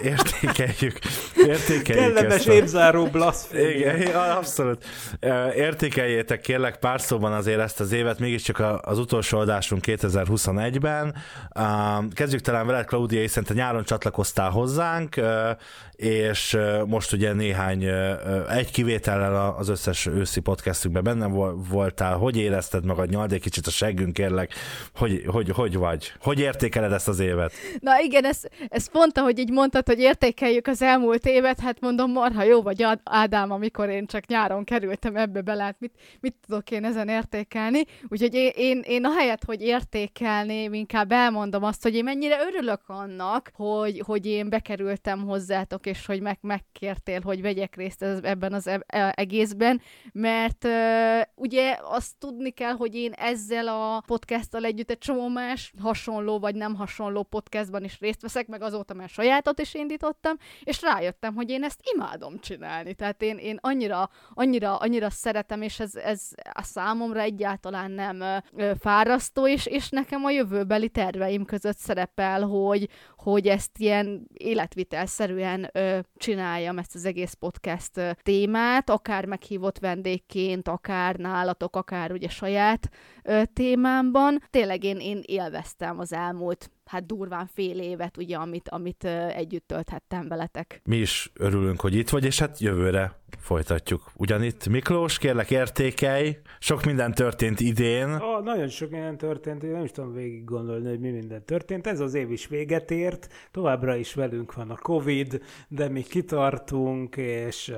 értékeljük, 0.00 0.98
értékeljük 1.36 2.14
Kellemes 2.14 2.34
ezt 2.34 2.48
a... 2.48 2.52
évzáró 2.52 3.06
blaszfémia. 3.06 3.96
Igen, 3.96 4.14
abszolút. 4.14 4.84
Értékeljétek 5.54 6.40
kérlek 6.40 6.78
pár 6.78 7.00
szóban 7.00 7.32
azért 7.32 7.60
ezt 7.60 7.80
az 7.80 7.92
évet, 7.92 8.18
mégiscsak 8.18 8.80
az 8.82 8.98
utolsó 8.98 9.38
adásunk 9.38 9.82
2021-ben. 9.86 11.14
Ám, 11.50 12.08
Kezdjük 12.08 12.40
talán 12.40 12.66
veled, 12.66 12.86
Claudia, 12.86 13.20
hiszen 13.20 13.44
te 13.44 13.54
nyáron 13.54 13.84
csatlakoztál 13.84 14.50
hozzánk, 14.50 15.20
és 15.96 16.25
és 16.30 16.58
most 16.86 17.12
ugye 17.12 17.32
néhány, 17.32 17.84
egy 18.48 18.70
kivétellel 18.70 19.54
az 19.58 19.68
összes 19.68 20.06
őszi 20.06 20.40
podcastünkben 20.40 21.04
benne 21.04 21.26
voltál. 21.70 22.16
Hogy 22.16 22.36
érezted 22.36 22.84
magad? 22.84 23.10
Nyald 23.10 23.32
egy 23.32 23.40
kicsit 23.40 23.66
a 23.66 23.70
seggünk, 23.70 24.12
kérlek. 24.12 24.52
Hogy, 24.94 25.22
hogy, 25.26 25.50
hogy 25.50 25.76
vagy? 25.76 26.12
Hogy 26.20 26.40
értékeled 26.40 26.92
ezt 26.92 27.08
az 27.08 27.18
évet? 27.18 27.52
Na 27.80 28.00
igen, 28.00 28.24
ez, 28.24 28.40
ez 28.68 28.90
pont, 28.90 29.18
ahogy 29.18 29.38
így 29.38 29.50
mondtad, 29.50 29.86
hogy 29.86 29.98
értékeljük 29.98 30.66
az 30.66 30.82
elmúlt 30.82 31.26
évet, 31.26 31.60
hát 31.60 31.80
mondom, 31.80 32.12
marha 32.12 32.42
jó 32.42 32.62
vagy 32.62 32.86
Ádám, 33.04 33.50
amikor 33.50 33.88
én 33.88 34.06
csak 34.06 34.26
nyáron 34.26 34.64
kerültem 34.64 35.16
ebbe 35.16 35.40
bele, 35.40 35.62
hát 35.62 35.76
mit, 35.78 35.92
mit 36.20 36.34
tudok 36.46 36.70
én 36.70 36.84
ezen 36.84 37.08
értékelni? 37.08 37.82
Úgyhogy 38.08 38.34
én, 38.34 38.52
én, 38.54 38.82
én 38.86 39.04
ahelyett, 39.04 39.44
hogy 39.44 39.62
értékelném, 39.62 40.74
inkább 40.74 41.12
elmondom 41.12 41.64
azt, 41.64 41.82
hogy 41.82 41.94
én 41.94 42.04
mennyire 42.04 42.36
örülök 42.46 42.80
annak, 42.86 43.50
hogy, 43.54 44.02
hogy 44.06 44.26
én 44.26 44.48
bekerültem 44.48 45.24
hozzátok, 45.24 45.86
és 45.86 46.06
hogy 46.06 46.15
meg, 46.20 46.38
megkértél, 46.40 47.20
hogy 47.20 47.42
vegyek 47.42 47.76
részt 47.76 48.02
ez, 48.02 48.18
ebben 48.22 48.52
az 48.52 48.66
e, 48.66 48.80
e, 48.86 49.12
egészben, 49.16 49.80
mert 50.12 50.64
uh, 50.64 51.20
ugye 51.34 51.78
azt 51.82 52.12
tudni 52.18 52.50
kell, 52.50 52.72
hogy 52.72 52.94
én 52.94 53.12
ezzel 53.12 53.68
a 53.68 54.02
podcasttal 54.06 54.64
együtt 54.64 54.90
egy 54.90 54.98
csomó 54.98 55.28
más 55.28 55.72
hasonló 55.82 56.38
vagy 56.38 56.54
nem 56.54 56.74
hasonló 56.74 57.22
podcastban 57.22 57.84
is 57.84 58.00
részt 58.00 58.22
veszek, 58.22 58.46
meg 58.46 58.62
azóta 58.62 58.94
már 58.94 59.08
sajátot 59.08 59.60
is 59.60 59.74
indítottam, 59.74 60.36
és 60.62 60.82
rájöttem, 60.82 61.34
hogy 61.34 61.50
én 61.50 61.64
ezt 61.64 61.80
imádom 61.94 62.38
csinálni. 62.38 62.94
Tehát 62.94 63.22
én, 63.22 63.36
én 63.36 63.58
annyira, 63.60 64.10
annyira, 64.34 64.76
annyira 64.76 65.10
szeretem, 65.10 65.62
és 65.62 65.80
ez, 65.80 65.94
ez 65.94 66.30
a 66.52 66.62
számomra 66.62 67.20
egyáltalán 67.20 67.90
nem 67.90 68.20
ö, 68.56 68.72
fárasztó, 68.78 69.48
és, 69.48 69.66
és 69.66 69.88
nekem 69.88 70.24
a 70.24 70.30
jövőbeli 70.30 70.88
terveim 70.88 71.44
között 71.44 71.78
szerepel, 71.78 72.42
hogy, 72.42 72.88
hogy 73.16 73.46
ezt 73.48 73.78
ilyen 73.78 74.28
életvitelszerűen 74.32 75.70
ö, 75.72 75.98
csináljam, 76.16 76.78
ezt 76.78 76.94
az 76.94 77.04
egész 77.04 77.32
podcast 77.32 78.16
témát, 78.22 78.90
akár 78.90 79.24
meghívott 79.24 79.78
vendégként, 79.78 80.68
akár 80.68 81.16
nálatok, 81.16 81.76
akár 81.76 82.12
ugye 82.12 82.28
saját 82.28 82.88
témámban. 83.52 84.42
Tényleg 84.50 84.84
én, 84.84 84.98
én 84.98 85.20
élveztem 85.22 85.98
az 85.98 86.12
elmúlt 86.12 86.70
hát 86.84 87.06
durván 87.06 87.46
fél 87.46 87.80
évet, 87.80 88.16
ugye, 88.16 88.36
amit, 88.36 88.68
amit 88.68 89.04
együtt 89.34 89.66
tölthettem 89.66 90.28
veletek. 90.28 90.80
Mi 90.84 90.96
is 90.96 91.30
örülünk, 91.34 91.80
hogy 91.80 91.94
itt 91.94 92.08
vagy, 92.08 92.24
és 92.24 92.38
hát 92.38 92.58
jövőre 92.58 93.20
folytatjuk. 93.38 94.10
Ugyanitt 94.16 94.68
Miklós, 94.68 95.18
kérlek 95.18 95.50
értékelj, 95.50 96.38
sok 96.58 96.84
minden 96.84 97.14
történt 97.14 97.60
idén. 97.60 98.14
Oh, 98.14 98.42
nagyon 98.42 98.68
sok 98.68 98.90
minden 98.90 99.16
történt, 99.16 99.62
én 99.62 99.70
nem 99.70 99.84
is 99.84 99.90
tudom 99.90 100.12
végig 100.12 100.44
gondolni, 100.44 100.88
hogy 100.88 101.00
mi 101.00 101.10
minden 101.10 101.44
történt. 101.44 101.86
Ez 101.86 102.00
az 102.00 102.14
év 102.14 102.30
is 102.30 102.46
véget 102.46 102.90
ért, 102.90 103.32
továbbra 103.50 103.94
is 103.94 104.14
velünk 104.14 104.54
van 104.54 104.70
a 104.70 104.76
Covid, 104.76 105.42
de 105.68 105.88
mi 105.88 106.02
kitartunk, 106.02 107.16
és 107.16 107.74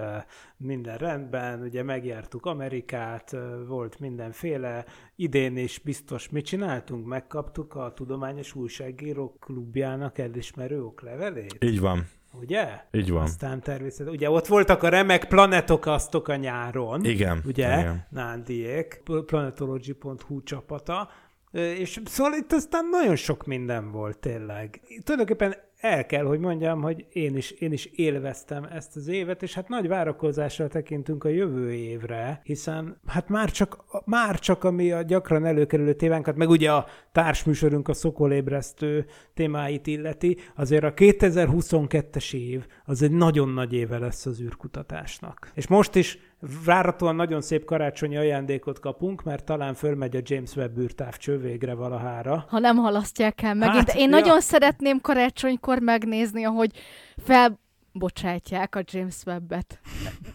minden 0.56 0.96
rendben, 0.96 1.60
ugye 1.60 1.82
megjártuk 1.82 2.46
Amerikát, 2.46 3.36
volt 3.66 4.00
mindenféle, 4.00 4.84
idén 5.16 5.56
is 5.56 5.78
biztos 5.78 6.28
mit 6.28 6.44
csináltunk, 6.44 7.06
megkaptuk 7.06 7.74
a 7.74 7.92
Tudományos 7.92 8.54
Újságírók 8.54 9.40
Klubjának 9.40 10.18
elismerő 10.18 10.84
oklevelét. 10.84 11.64
Így 11.64 11.80
van. 11.80 12.06
Ugye? 12.32 12.80
Így 12.92 13.10
van. 13.10 13.22
Aztán 13.22 13.60
természetesen, 13.60 14.12
ugye 14.12 14.30
ott 14.30 14.46
voltak 14.46 14.82
a 14.82 14.88
remek 14.88 15.24
planetokasztok 15.24 16.28
a 16.28 16.36
nyáron. 16.36 17.04
Igen. 17.04 17.42
Ugye? 17.46 17.78
Igen. 17.78 18.06
Nándiék, 18.10 19.02
planetology.hu 19.26 20.42
csapata. 20.42 21.08
És 21.52 22.00
szóval 22.04 22.32
itt 22.32 22.52
aztán 22.52 22.88
nagyon 22.90 23.16
sok 23.16 23.46
minden 23.46 23.90
volt 23.90 24.18
tényleg. 24.18 24.80
Tulajdonképpen 25.04 25.54
el 25.80 26.06
kell, 26.06 26.24
hogy 26.24 26.38
mondjam, 26.38 26.82
hogy 26.82 27.06
én 27.12 27.36
is, 27.36 27.50
én 27.50 27.72
is 27.72 27.84
élveztem 27.84 28.64
ezt 28.64 28.96
az 28.96 29.08
évet, 29.08 29.42
és 29.42 29.54
hát 29.54 29.68
nagy 29.68 29.88
várakozással 29.88 30.68
tekintünk 30.68 31.24
a 31.24 31.28
jövő 31.28 31.72
évre, 31.72 32.40
hiszen 32.42 33.00
hát 33.06 33.28
már 33.28 33.50
csak, 33.50 33.84
már 34.04 34.38
csak 34.38 34.64
ami 34.64 34.92
a 34.92 35.02
gyakran 35.02 35.44
előkerülő 35.44 35.92
tévánkat, 35.92 36.36
meg 36.36 36.48
ugye 36.48 36.72
a 36.72 36.86
társműsorunk 37.18 37.88
a 37.88 37.92
szokolébresztő 37.92 39.06
témáit 39.34 39.86
illeti, 39.86 40.36
azért 40.56 40.84
a 40.84 40.94
2022-es 40.94 42.34
év 42.34 42.66
az 42.84 43.02
egy 43.02 43.10
nagyon 43.10 43.48
nagy 43.48 43.72
éve 43.72 43.98
lesz 43.98 44.26
az 44.26 44.40
űrkutatásnak. 44.40 45.50
És 45.54 45.66
most 45.66 45.94
is 45.94 46.18
Váratóan 46.64 47.14
nagyon 47.16 47.40
szép 47.40 47.64
karácsonyi 47.64 48.16
ajándékot 48.16 48.80
kapunk, 48.80 49.22
mert 49.22 49.44
talán 49.44 49.74
fölmegy 49.74 50.16
a 50.16 50.20
James 50.22 50.56
Webb 50.56 50.78
űrtávcső 50.78 51.38
végre 51.38 51.74
valahára. 51.74 52.44
Ha 52.48 52.58
nem 52.58 52.76
halasztják 52.76 53.42
el 53.42 53.54
megint. 53.54 53.90
Hát, 53.90 53.96
Én 53.96 54.10
ja. 54.10 54.16
nagyon 54.18 54.40
szeretném 54.40 55.00
karácsonykor 55.00 55.78
megnézni, 55.78 56.44
ahogy 56.44 56.70
fel 57.16 57.60
bocsátják 57.98 58.74
a 58.74 58.82
James 58.84 59.16
Webb-et. 59.26 59.80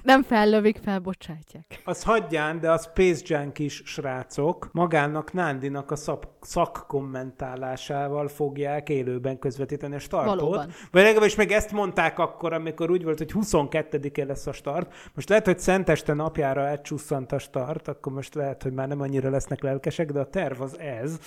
Nem 0.04 0.24
fellövik, 0.24 0.78
felbocsátják. 0.84 1.82
Az 1.84 2.04
hagyján, 2.04 2.60
de 2.60 2.72
a 2.72 2.78
Space 2.78 3.22
Junk 3.26 3.60
is 3.60 3.82
srácok 3.86 4.70
magának 4.72 5.34
Nándinak 5.34 5.92
a 5.92 5.96
szak, 5.96 6.24
szakkommentálásával 6.42 8.28
fogják 8.28 8.90
élőben 8.90 9.40
közvetíteni 9.40 9.96
a 9.96 10.00
startot. 10.00 10.40
Valóban. 10.40 10.70
Vagy 10.92 11.04
legalábbis 11.04 11.36
meg 11.36 11.52
ezt 11.52 11.72
mondták 11.72 12.20
akkor, 12.20 12.54
amikor 12.54 12.92
úgy 12.92 13.04
volt, 13.04 13.18
hogy 13.18 13.32
22-e 13.34 14.26
lesz 14.26 14.48
a 14.48 14.54
start. 14.54 14.94
Most 15.14 15.30
lehet, 15.30 15.46
hogy 15.46 15.60
Szenteste 15.60 16.14
napjára 16.14 16.62
elcsusszant 16.68 17.32
a 17.32 17.40
start, 17.40 17.88
akkor 17.88 18.14
most 18.14 18.36
lehet, 18.36 18.64
hogy 18.64 18.74
már 18.74 18.88
nem 18.88 19.02
annyira 19.02 19.30
lesznek 19.30 19.62
lelkesek, 19.62 20.12
de 20.12 20.20
a 20.20 20.30
terv 20.30 20.62
az 20.62 20.80
ez. 20.80 21.20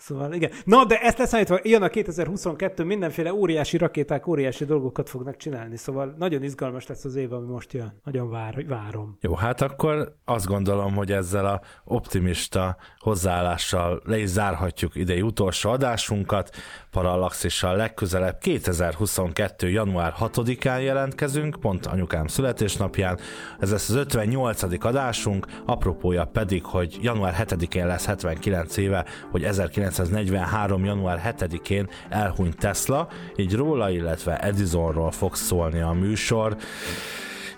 Szóval 0.00 0.32
igen. 0.32 0.50
Na, 0.64 0.84
de 0.84 1.00
ezt 1.00 1.18
leszámítva, 1.18 1.58
jön 1.62 1.82
a 1.82 1.88
2022, 1.88 2.84
mindenféle 2.84 3.34
óriási 3.34 3.76
rakéták, 3.76 4.26
óriási 4.26 4.64
dolgokat 4.64 5.08
fognak 5.08 5.36
csinálni, 5.36 5.76
szóval 5.76 6.14
nagyon 6.18 6.42
izgalmas 6.42 6.86
lesz 6.86 7.04
az 7.04 7.14
év, 7.14 7.32
ami 7.32 7.46
most 7.46 7.72
jön. 7.72 8.00
Nagyon 8.04 8.30
vár, 8.30 8.64
várom. 8.66 9.16
Jó, 9.20 9.34
hát 9.34 9.60
akkor 9.60 10.16
azt 10.24 10.46
gondolom, 10.46 10.94
hogy 10.94 11.12
ezzel 11.12 11.46
a 11.46 11.60
optimista 11.84 12.76
hozzáállással 12.98 14.02
le 14.04 14.18
is 14.18 14.28
zárhatjuk 14.28 14.94
idei 14.94 15.22
utolsó 15.22 15.70
adásunkat. 15.70 16.56
Parallaxissal 16.90 17.76
legközelebb 17.76 18.38
2022. 18.38 19.68
január 19.68 20.14
6-án 20.20 20.82
jelentkezünk, 20.82 21.56
pont 21.60 21.86
anyukám 21.86 22.26
születésnapján. 22.26 23.18
Ez 23.58 23.70
lesz 23.70 23.88
az 23.88 23.94
58. 23.94 24.84
adásunk, 24.84 25.46
apropója 25.66 26.24
pedig, 26.24 26.64
hogy 26.64 26.98
január 27.02 27.34
7-én 27.38 27.86
lesz 27.86 28.06
79 28.06 28.76
éve, 28.76 29.04
hogy 29.30 29.42
1943. 29.90 30.84
január 30.84 31.34
7-én 31.38 31.88
elhunyt 32.08 32.56
Tesla, 32.56 33.08
így 33.36 33.54
róla, 33.54 33.90
illetve 33.90 34.38
Edisonról 34.38 35.10
fog 35.10 35.34
szólni 35.34 35.80
a 35.80 35.92
műsor. 35.92 36.56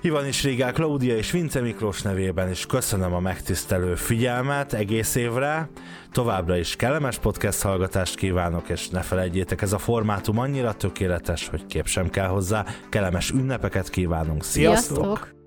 Ivan 0.05 0.27
is 0.27 0.43
Rigák, 0.43 0.75
Klaudia 0.75 1.17
és 1.17 1.31
Vince 1.31 1.61
Miklós 1.61 2.03
nevében 2.03 2.51
is 2.51 2.67
köszönöm 2.67 3.15
a 3.15 3.21
megtisztelő 3.21 3.95
figyelmet 3.95 4.73
egész 4.73 5.15
évre. 5.15 5.69
Továbbra 6.13 6.57
is 6.57 6.77
kellemes 6.77 7.19
podcast 7.19 7.63
hallgatást 7.63 8.15
kívánok, 8.15 8.69
és 8.69 8.89
ne 8.89 9.01
felejtjétek, 9.01 9.63
ez 9.63 9.73
a 9.73 9.79
formátum 9.79 10.39
annyira 10.39 10.73
tökéletes, 10.73 11.49
hogy 11.49 11.67
kép 11.67 11.87
sem 11.87 12.11
kell 12.11 12.29
hozzá. 12.29 12.65
Kellemes 12.89 13.31
ünnepeket 13.31 13.89
kívánunk. 13.89 14.45
Sziasztok! 14.45 14.97
Sziasztok! 14.97 15.42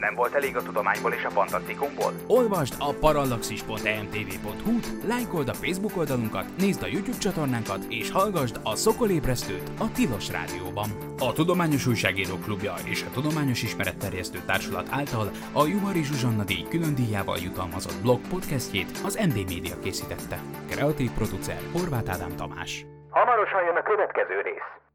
Nem 0.00 0.14
volt 0.14 0.34
elég 0.34 0.56
a 0.56 0.62
tudományból 0.62 1.12
és 1.12 1.24
a 1.24 1.30
fantasztikumból? 1.30 2.12
Olvasd 2.26 2.74
a 2.78 2.92
parallaxis.emtv.hu, 2.92 4.72
lájkold 5.06 5.48
a 5.48 5.54
Facebook 5.54 5.96
oldalunkat, 5.96 6.46
nézd 6.58 6.82
a 6.82 6.86
YouTube 6.86 7.18
csatornánkat, 7.18 7.84
és 7.88 8.10
hallgassd 8.10 8.60
a 8.62 8.76
Szokolébresztőt 8.76 9.70
a 9.78 9.90
Tilos 9.92 10.30
Rádióban. 10.30 10.88
A 11.18 11.32
Tudományos 11.32 11.86
Újságírók 11.86 12.42
Klubja 12.42 12.74
és 12.84 13.02
a 13.02 13.10
Tudományos 13.10 13.62
Ismeretterjesztő 13.62 14.38
Társulat 14.46 14.86
által 14.90 15.30
a 15.52 15.66
Juhari 15.66 16.02
Zsuzsanna 16.04 16.44
díj 16.44 16.66
külön 16.70 16.94
díjával 16.94 17.38
jutalmazott 17.38 18.02
blog 18.02 18.20
podcastjét 18.28 19.00
az 19.04 19.14
MD 19.28 19.36
Media 19.36 19.78
készítette. 19.82 20.38
Kreatív 20.70 21.10
producer 21.10 21.60
Horváth 21.72 22.10
Ádám 22.12 22.36
Tamás. 22.36 22.86
Hamarosan 23.10 23.64
jön 23.64 23.76
a 23.76 23.82
következő 23.82 24.40
rész. 24.40 24.78